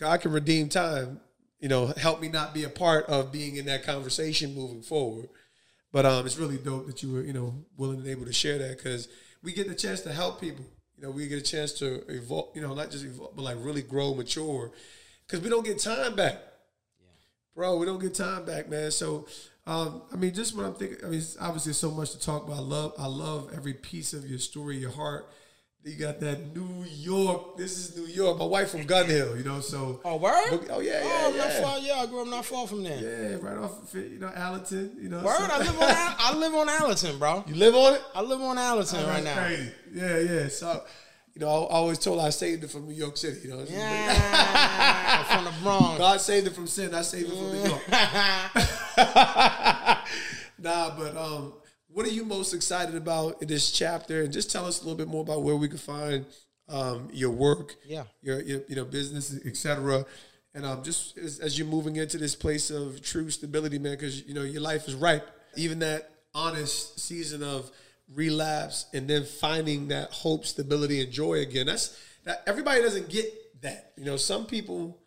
God 0.00 0.20
can 0.20 0.32
redeem 0.32 0.68
time, 0.68 1.20
you 1.60 1.68
know, 1.68 1.86
help 1.96 2.20
me 2.20 2.28
not 2.28 2.52
be 2.52 2.64
a 2.64 2.68
part 2.68 3.06
of 3.06 3.30
being 3.30 3.54
in 3.54 3.66
that 3.66 3.84
conversation 3.84 4.52
moving 4.52 4.82
forward. 4.82 5.28
But 5.92 6.06
um, 6.06 6.26
it's 6.26 6.38
really 6.38 6.56
dope 6.56 6.88
that 6.88 7.04
you 7.04 7.12
were, 7.12 7.22
you 7.22 7.32
know, 7.32 7.54
willing 7.76 7.98
and 8.00 8.08
able 8.08 8.24
to 8.26 8.32
share 8.32 8.58
that 8.58 8.78
because 8.78 9.06
we 9.44 9.52
get 9.52 9.68
the 9.68 9.76
chance 9.76 10.00
to 10.00 10.12
help 10.12 10.40
people. 10.40 10.64
You 10.96 11.04
know, 11.04 11.10
we 11.12 11.28
get 11.28 11.38
a 11.38 11.42
chance 11.42 11.70
to 11.74 12.02
evolve, 12.12 12.48
you 12.56 12.62
know, 12.62 12.74
not 12.74 12.90
just 12.90 13.04
evolve, 13.04 13.36
but 13.36 13.42
like 13.42 13.58
really 13.60 13.82
grow, 13.82 14.12
mature 14.12 14.72
because 15.24 15.40
we 15.40 15.48
don't 15.48 15.64
get 15.64 15.78
time 15.78 16.16
back 16.16 16.38
yeah. 16.98 17.06
bro. 17.54 17.76
We 17.76 17.86
don't 17.86 18.00
get 18.00 18.14
time 18.14 18.44
back, 18.44 18.68
man. 18.68 18.90
So, 18.90 19.28
um, 19.68 20.02
I 20.12 20.16
mean, 20.16 20.34
just 20.34 20.56
what 20.56 20.66
I'm 20.66 20.74
thinking. 20.74 20.98
I 21.04 21.10
mean, 21.10 21.20
it's 21.20 21.36
obviously 21.40 21.74
so 21.74 21.92
much 21.92 22.10
to 22.10 22.18
talk 22.18 22.44
about. 22.44 22.56
I 22.56 22.62
love, 22.62 22.94
I 22.98 23.06
love 23.06 23.52
every 23.54 23.74
piece 23.74 24.14
of 24.14 24.28
your 24.28 24.40
story, 24.40 24.78
your 24.78 24.90
heart. 24.90 25.28
You 25.86 25.94
got 25.94 26.18
that 26.18 26.52
New 26.52 26.84
York. 26.90 27.56
This 27.56 27.78
is 27.78 27.96
New 27.96 28.06
York. 28.06 28.38
My 28.38 28.44
wife 28.44 28.70
from 28.70 28.82
Gun 28.82 29.06
Hill, 29.06 29.36
you 29.36 29.44
know. 29.44 29.60
So, 29.60 30.00
oh 30.04 30.16
word 30.16 30.66
oh 30.68 30.80
yeah, 30.80 30.94
yeah, 30.94 31.00
oh, 31.04 31.30
I'm 31.30 31.36
not 31.36 31.52
far, 31.52 31.78
yeah 31.78 32.00
i 32.00 32.06
grew 32.06 32.22
up 32.22 32.26
not 32.26 32.44
far 32.44 32.66
from 32.66 32.82
there 32.82 32.98
Yeah, 33.00 33.36
right 33.40 33.56
off, 33.56 33.94
of, 33.94 33.94
you 33.94 34.18
know, 34.18 34.32
Allerton. 34.34 34.96
You 35.00 35.10
know, 35.10 35.22
word 35.22 35.36
so- 35.36 35.44
i 35.44 35.58
live 35.58 35.78
on 35.78 36.16
i 36.18 36.34
live 36.36 36.54
on 36.56 36.68
allerton 36.68 37.18
bro 37.20 37.44
you 37.46 37.54
live 37.54 37.76
on 37.76 37.94
it 37.94 38.02
i 38.16 38.20
live 38.20 38.40
on 38.40 38.58
allerton 38.58 38.98
Oh, 39.04 39.06
right 39.06 39.22
now 39.22 39.46
Crazy. 39.46 39.70
Yeah, 39.94 40.18
yeah. 40.18 40.48
So, 40.48 40.82
you 41.34 41.40
know, 41.42 41.46
I, 41.46 41.50
I 41.52 41.76
always 41.76 42.00
told 42.00 42.18
I 42.20 42.30
saved 42.30 42.64
it 42.64 42.70
from 42.70 42.86
New 42.88 42.94
York 42.94 43.16
City. 43.16 43.42
You 43.44 43.50
know, 43.54 43.64
yeah 43.68 45.22
from 45.36 45.44
the 45.44 45.52
bronx 45.62 45.98
God 45.98 46.20
saved 46.20 46.48
it 46.48 46.54
from 46.56 46.66
sin. 46.66 46.92
I 46.96 47.02
saved 47.02 47.30
it 47.30 47.36
from 47.36 47.52
New 47.52 47.62
York. 47.62 47.88
nah, 50.58 50.96
but 50.98 51.16
um, 51.16 51.52
what 51.96 52.04
are 52.04 52.10
you 52.10 52.26
most 52.26 52.52
excited 52.52 52.94
about 52.94 53.40
in 53.40 53.48
this 53.48 53.72
chapter? 53.72 54.20
And 54.22 54.30
just 54.30 54.50
tell 54.52 54.66
us 54.66 54.82
a 54.82 54.84
little 54.84 54.98
bit 54.98 55.08
more 55.08 55.22
about 55.22 55.42
where 55.42 55.56
we 55.56 55.66
can 55.66 55.78
find 55.78 56.26
um, 56.68 57.08
your 57.10 57.30
work, 57.30 57.74
Yeah. 57.86 58.04
your, 58.20 58.42
your 58.42 58.60
you 58.68 58.76
know 58.76 58.84
business, 58.84 59.34
etc. 59.46 60.04
And 60.54 60.66
um, 60.66 60.82
just 60.82 61.16
as, 61.16 61.38
as 61.38 61.58
you're 61.58 61.66
moving 61.66 61.96
into 61.96 62.18
this 62.18 62.34
place 62.34 62.70
of 62.70 63.00
true 63.00 63.30
stability, 63.30 63.78
man, 63.78 63.92
because 63.92 64.22
you 64.26 64.34
know 64.34 64.42
your 64.42 64.60
life 64.60 64.86
is 64.88 64.94
ripe. 64.94 65.26
Even 65.56 65.78
that 65.78 66.10
honest 66.34 67.00
season 67.00 67.42
of 67.42 67.70
relapse 68.14 68.84
and 68.92 69.08
then 69.08 69.24
finding 69.24 69.88
that 69.88 70.10
hope, 70.12 70.44
stability, 70.44 71.00
and 71.00 71.10
joy 71.10 71.36
again. 71.40 71.64
That's 71.64 71.98
that. 72.24 72.42
Everybody 72.46 72.82
doesn't 72.82 73.08
get 73.08 73.26
that. 73.62 73.92
You 73.96 74.04
know, 74.04 74.18
some 74.18 74.44
people 74.44 74.98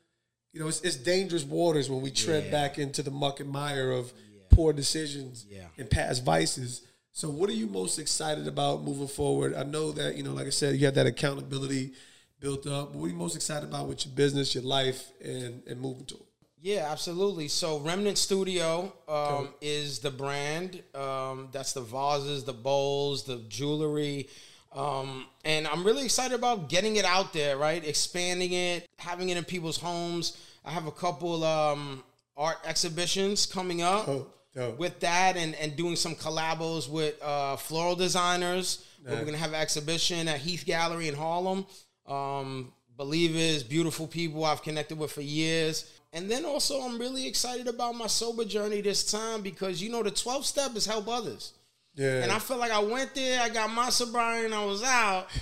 you 0.53 0.59
know, 0.59 0.67
it's, 0.67 0.81
it's 0.81 0.95
dangerous 0.95 1.43
waters 1.43 1.91
when 1.91 2.01
we 2.01 2.09
tread 2.09 2.45
Yeah. 2.45 2.51
back 2.51 2.79
into 2.79 3.03
the 3.03 3.11
muck 3.11 3.39
and 3.41 3.47
mire 3.51 3.91
of 3.91 4.11
poor 4.59 4.73
decisions 4.73 5.45
Yeah. 5.49 5.67
and 5.77 5.89
past 5.89 6.25
vices. 6.25 6.81
So, 7.13 7.29
what 7.29 7.49
are 7.49 7.53
you 7.53 7.67
most 7.67 7.97
excited 7.97 8.45
about 8.45 8.83
moving 8.83 9.07
forward? 9.07 9.55
I 9.55 9.63
know 9.63 9.91
that 9.93 10.17
you 10.17 10.23
know, 10.23 10.33
like 10.33 10.47
I 10.47 10.49
said, 10.61 10.75
you 10.75 10.85
have 10.85 10.95
that 10.95 11.07
accountability 11.07 11.93
built 12.41 12.67
up. 12.67 12.91
But 12.91 12.99
what 12.99 13.05
are 13.05 13.09
you 13.09 13.15
most 13.15 13.35
excited 13.37 13.67
about 13.69 13.87
with 13.87 14.05
your 14.05 14.13
business, 14.15 14.53
your 14.53 14.65
life, 14.65 15.01
and 15.23 15.63
and 15.65 15.79
moving 15.79 16.05
to? 16.07 16.17
Yeah, 16.61 16.89
absolutely. 16.91 17.47
So 17.47 17.79
Remnant 17.79 18.17
Studio 18.17 18.91
um, 19.07 19.53
is 19.61 19.99
the 19.99 20.11
brand. 20.11 20.83
Um, 20.93 21.47
that's 21.53 21.71
the 21.71 21.81
vases, 21.81 22.43
the 22.43 22.51
bowls, 22.53 23.23
the 23.23 23.37
jewelry. 23.47 24.27
Um, 24.73 25.25
and 25.45 25.65
I'm 25.67 25.85
really 25.85 26.03
excited 26.03 26.35
about 26.35 26.67
getting 26.67 26.97
it 26.97 27.05
out 27.05 27.31
there, 27.31 27.55
right? 27.57 27.81
Expanding 27.87 28.51
it, 28.51 28.85
having 28.97 29.29
it 29.29 29.37
in 29.37 29.45
people's 29.45 29.77
homes. 29.77 30.37
I 30.65 30.71
have 30.71 30.85
a 30.85 30.91
couple 30.91 31.45
um, 31.45 32.03
art 32.35 32.57
exhibitions 32.65 33.45
coming 33.45 33.81
up 33.81 34.07
Oh, 34.07 34.27
dope. 34.53 34.77
with 34.77 34.99
that 35.01 35.37
and, 35.37 35.55
and 35.55 35.75
doing 35.75 35.95
some 35.95 36.15
collabos 36.15 36.89
with 36.89 37.21
uh, 37.21 37.55
floral 37.55 37.95
designers. 37.95 38.85
Where 39.03 39.15
We're 39.15 39.21
going 39.21 39.33
to 39.33 39.39
have 39.39 39.53
an 39.53 39.61
exhibition 39.61 40.27
at 40.27 40.39
Heath 40.39 40.65
Gallery 40.65 41.07
in 41.07 41.15
Harlem. 41.15 41.65
Um, 42.05 42.73
believers, 42.97 43.63
beautiful 43.63 44.07
people 44.07 44.43
I've 44.43 44.61
connected 44.61 44.99
with 44.99 45.11
for 45.11 45.21
years. 45.21 45.89
And 46.11 46.29
then 46.29 46.43
also, 46.43 46.81
I'm 46.81 46.99
really 46.99 47.27
excited 47.27 47.67
about 47.67 47.95
my 47.95 48.07
sober 48.07 48.43
journey 48.43 48.81
this 48.81 49.09
time 49.09 49.41
because 49.41 49.81
you 49.81 49.89
know, 49.89 50.03
the 50.03 50.11
12 50.11 50.45
step 50.45 50.75
is 50.75 50.85
help 50.85 51.07
others. 51.07 51.53
Yeah, 51.95 52.23
And 52.23 52.31
I 52.31 52.39
felt 52.39 52.59
like 52.59 52.71
I 52.71 52.79
went 52.79 53.13
there, 53.15 53.41
I 53.41 53.49
got 53.49 53.71
my 53.71 53.89
sobriety, 53.89 54.45
and 54.45 54.55
I 54.55 54.65
was 54.65 54.83
out. 54.83 55.27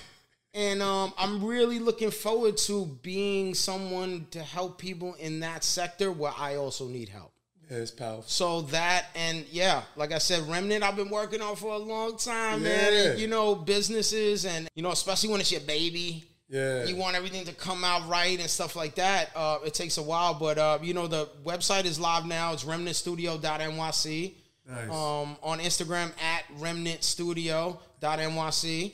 And 0.54 0.82
um, 0.82 1.14
I'm 1.20 1.46
really 1.46 1.78
looking 1.78 2.10
forward 2.10 2.58
to 2.58 2.88
being 3.04 3.54
someone 3.54 4.26
to 4.32 4.42
help 4.42 4.80
people 4.80 5.14
in 5.20 5.42
that 5.42 5.64
sector 5.64 6.12
where 6.12 6.34
I 6.36 6.56
also 6.56 6.88
need 6.88 7.10
help. 7.10 7.32
Yeah, 7.70 7.78
it's 7.78 7.92
powerful. 7.92 8.24
So 8.28 8.62
that 8.62 9.08
and 9.16 9.46
yeah, 9.52 9.82
like 9.96 10.12
I 10.12 10.18
said, 10.20 10.48
Remnant 10.50 10.84
I've 10.84 10.96
been 10.96 11.10
working 11.10 11.42
on 11.42 11.56
for 11.56 11.74
a 11.74 11.78
long 11.78 12.18
time, 12.18 12.64
Yeah. 12.64 12.70
man. 12.70 12.94
And, 13.12 13.20
you 13.20 13.28
know, 13.28 13.56
businesses 13.56 14.46
and 14.46 14.68
you 14.76 14.84
know, 14.84 14.92
especially 14.92 15.30
when 15.30 15.42
it's 15.42 15.52
your 15.52 15.62
baby. 15.62 16.24
Yeah, 16.50 16.86
You 16.86 16.96
want 16.96 17.18
everything 17.18 17.44
to 17.48 17.54
come 17.54 17.84
out 17.84 18.08
right 18.08 18.40
and 18.40 18.50
stuff 18.50 18.78
like 18.78 18.96
that. 18.96 19.32
Uh, 19.36 19.58
it 19.66 19.74
takes 19.74 19.98
a 19.98 20.02
while, 20.02 20.34
but 20.34 20.58
uh, 20.58 20.80
you 20.82 20.94
know 20.94 21.06
the 21.06 21.26
website 21.44 21.84
is 21.84 22.00
live 22.00 22.26
now. 22.26 22.54
It's 22.54 22.64
remnantstudio.nyc. 22.64 24.34
Nice. 24.66 24.90
Um, 24.90 25.36
on 25.44 25.60
Instagram 25.60 26.14
at 26.22 26.46
remnantstudio.nyc. 26.58 28.92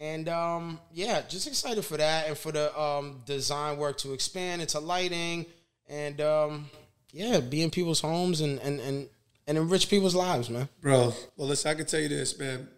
And 0.00 0.28
um, 0.28 0.80
yeah, 0.92 1.22
just 1.28 1.46
excited 1.46 1.84
for 1.84 1.96
that 1.96 2.26
and 2.26 2.36
for 2.36 2.50
the 2.50 2.76
um, 2.78 3.22
design 3.24 3.78
work 3.78 3.98
to 3.98 4.12
expand 4.14 4.60
into 4.60 4.80
lighting 4.80 5.46
and 5.88 6.20
um, 6.20 6.68
yeah, 7.12 7.40
be 7.40 7.62
in 7.62 7.70
people's 7.70 8.00
homes 8.00 8.40
and, 8.40 8.58
and, 8.60 8.80
and, 8.80 9.08
and 9.46 9.58
enrich 9.58 9.88
people's 9.88 10.14
lives, 10.14 10.50
man. 10.50 10.68
Bro, 10.80 11.14
well, 11.36 11.48
listen, 11.48 11.70
I 11.70 11.74
can 11.74 11.86
tell 11.86 12.00
you 12.00 12.08
this, 12.08 12.38
man. 12.38 12.68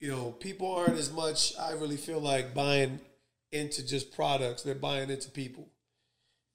You 0.00 0.10
know, 0.10 0.30
people 0.32 0.70
aren't 0.70 0.98
as 0.98 1.10
much, 1.10 1.54
I 1.58 1.72
really 1.72 1.96
feel 1.96 2.20
like, 2.20 2.54
buying 2.54 3.00
into 3.50 3.86
just 3.86 4.14
products, 4.14 4.62
they're 4.62 4.74
buying 4.74 5.10
into 5.10 5.30
people. 5.30 5.68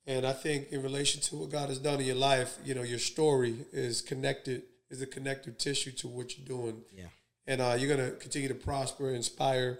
And 0.05 0.25
I 0.25 0.33
think 0.33 0.71
in 0.71 0.83
relation 0.83 1.21
to 1.21 1.35
what 1.35 1.49
God 1.49 1.69
has 1.69 1.79
done 1.79 1.99
in 1.99 2.05
your 2.05 2.15
life, 2.15 2.57
you 2.63 2.75
know, 2.75 2.83
your 2.83 2.99
story 2.99 3.55
is 3.71 4.01
connected 4.01 4.63
is 4.89 4.99
the 4.99 5.05
connective 5.05 5.57
tissue 5.57 5.91
to 5.91 6.07
what 6.07 6.37
you're 6.37 6.47
doing. 6.47 6.81
Yeah. 6.95 7.05
And 7.47 7.61
uh, 7.61 7.75
you're 7.77 7.95
gonna 7.95 8.11
continue 8.11 8.47
to 8.47 8.55
prosper, 8.55 9.11
inspire, 9.11 9.79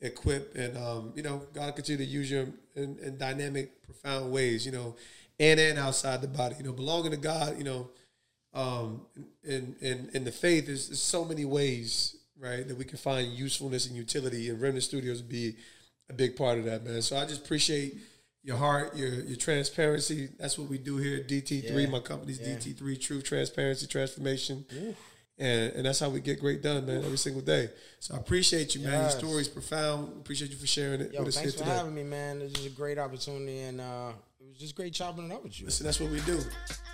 equip, 0.00 0.54
and 0.54 0.76
um, 0.76 1.12
you 1.14 1.22
know, 1.22 1.42
God 1.54 1.74
continue 1.74 2.04
to 2.04 2.10
use 2.10 2.30
you 2.30 2.52
in, 2.74 2.98
in 2.98 3.18
dynamic, 3.18 3.82
profound 3.82 4.30
ways. 4.30 4.64
You 4.66 4.72
know, 4.72 4.96
and 5.38 5.60
and 5.60 5.78
outside 5.78 6.22
the 6.22 6.28
body. 6.28 6.56
You 6.58 6.64
know, 6.64 6.72
belonging 6.72 7.10
to 7.12 7.16
God. 7.16 7.58
You 7.58 7.64
know, 7.64 7.90
um, 8.54 9.02
in 9.44 9.76
in 9.80 10.10
in 10.14 10.24
the 10.24 10.32
faith 10.32 10.68
is 10.68 10.88
there's 10.88 11.00
so 11.00 11.24
many 11.24 11.44
ways, 11.44 12.16
right, 12.38 12.66
that 12.66 12.76
we 12.76 12.84
can 12.84 12.98
find 12.98 13.32
usefulness 13.32 13.86
and 13.86 13.96
utility. 13.96 14.48
And 14.50 14.60
Remnant 14.60 14.84
Studios 14.84 15.18
would 15.18 15.28
be 15.28 15.56
a 16.08 16.12
big 16.12 16.36
part 16.36 16.58
of 16.58 16.64
that, 16.64 16.84
man. 16.84 17.02
So 17.02 17.16
I 17.16 17.26
just 17.26 17.44
appreciate 17.44 17.96
your 18.42 18.56
heart, 18.56 18.96
your 18.96 19.08
your 19.08 19.36
transparency. 19.36 20.28
That's 20.38 20.58
what 20.58 20.68
we 20.68 20.78
do 20.78 20.96
here 20.96 21.16
at 21.18 21.28
DT3. 21.28 21.82
Yeah. 21.82 21.86
My 21.88 22.00
company's 22.00 22.40
Yeah. 22.40 22.56
DT3, 22.56 23.00
True 23.00 23.20
Transparency 23.20 23.86
Transformation. 23.86 24.64
And, 25.38 25.72
and 25.74 25.84
that's 25.84 26.00
how 26.00 26.08
we 26.08 26.20
get 26.20 26.40
great 26.40 26.62
done, 26.62 26.86
man, 26.86 27.04
every 27.04 27.18
single 27.18 27.42
day. 27.42 27.68
So 28.00 28.14
I 28.14 28.18
appreciate 28.18 28.74
you, 28.74 28.80
man. 28.82 28.92
Your 28.92 29.02
Yes. 29.02 29.18
story's 29.18 29.48
profound. 29.48 30.16
Appreciate 30.18 30.50
you 30.50 30.56
for 30.56 30.66
sharing 30.66 31.02
it 31.02 31.12
Yo, 31.12 31.20
with 31.20 31.28
us 31.28 31.34
thanks 31.36 31.54
here 31.54 31.64
for 31.64 31.70
having 31.70 31.94
me, 31.94 32.04
man. 32.04 32.38
This 32.38 32.52
is 32.52 32.66
a 32.66 32.70
great 32.70 32.98
opportunity, 32.98 33.60
and 33.60 33.80
uh, 33.80 34.12
it 34.40 34.48
was 34.48 34.58
just 34.58 34.74
great 34.74 34.94
chopping 34.94 35.30
it 35.30 35.34
up 35.34 35.44
with 35.44 35.58
you. 35.60 35.66
Listen, 35.66 35.84
that's 35.84 36.00
what 36.00 36.10
we 36.10 36.20
do. 36.20 36.40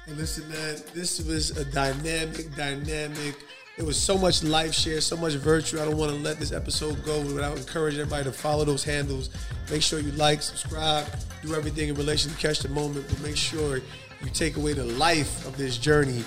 And 0.07 0.17
listen, 0.17 0.49
man, 0.49 0.79
this 0.93 1.21
was 1.25 1.57
a 1.57 1.65
dynamic, 1.65 2.53
dynamic. 2.57 3.37
There 3.77 3.87
was 3.87 3.97
so 3.97 4.19
much 4.19 4.43
life 4.43 4.75
share, 4.75 5.01
so 5.01 5.17
much 5.17 5.35
virtue. 5.35 5.81
I 5.81 5.85
don't 5.85 5.97
want 5.97 6.11
to 6.11 6.19
let 6.19 6.39
this 6.41 6.51
episode 6.53 7.05
go 7.05 7.21
without 7.21 7.57
encouraging 7.57 8.01
everybody 8.01 8.25
to 8.25 8.33
follow 8.33 8.65
those 8.65 8.83
handles. 8.83 9.31
Make 9.71 9.83
sure 9.83 10.01
you 10.01 10.11
like, 10.13 10.43
subscribe, 10.43 11.07
do 11.43 11.55
everything 11.55 11.89
in 11.89 11.95
relation 11.95 12.31
to 12.33 12.37
catch 12.37 12.59
the 12.59 12.69
moment, 12.69 13.07
but 13.09 13.21
make 13.21 13.37
sure 13.37 13.77
you 13.77 14.31
take 14.35 14.57
away 14.57 14.73
the 14.73 14.85
life 14.85 15.47
of 15.47 15.57
this 15.57 15.79
journey 15.79 16.25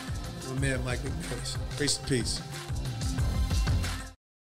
my 0.50 0.60
man 0.60 0.84
Mike 0.84 1.00
McManus. 1.00 1.58
Grace 1.78 1.98
and 1.98 2.08
peace. 2.08 2.42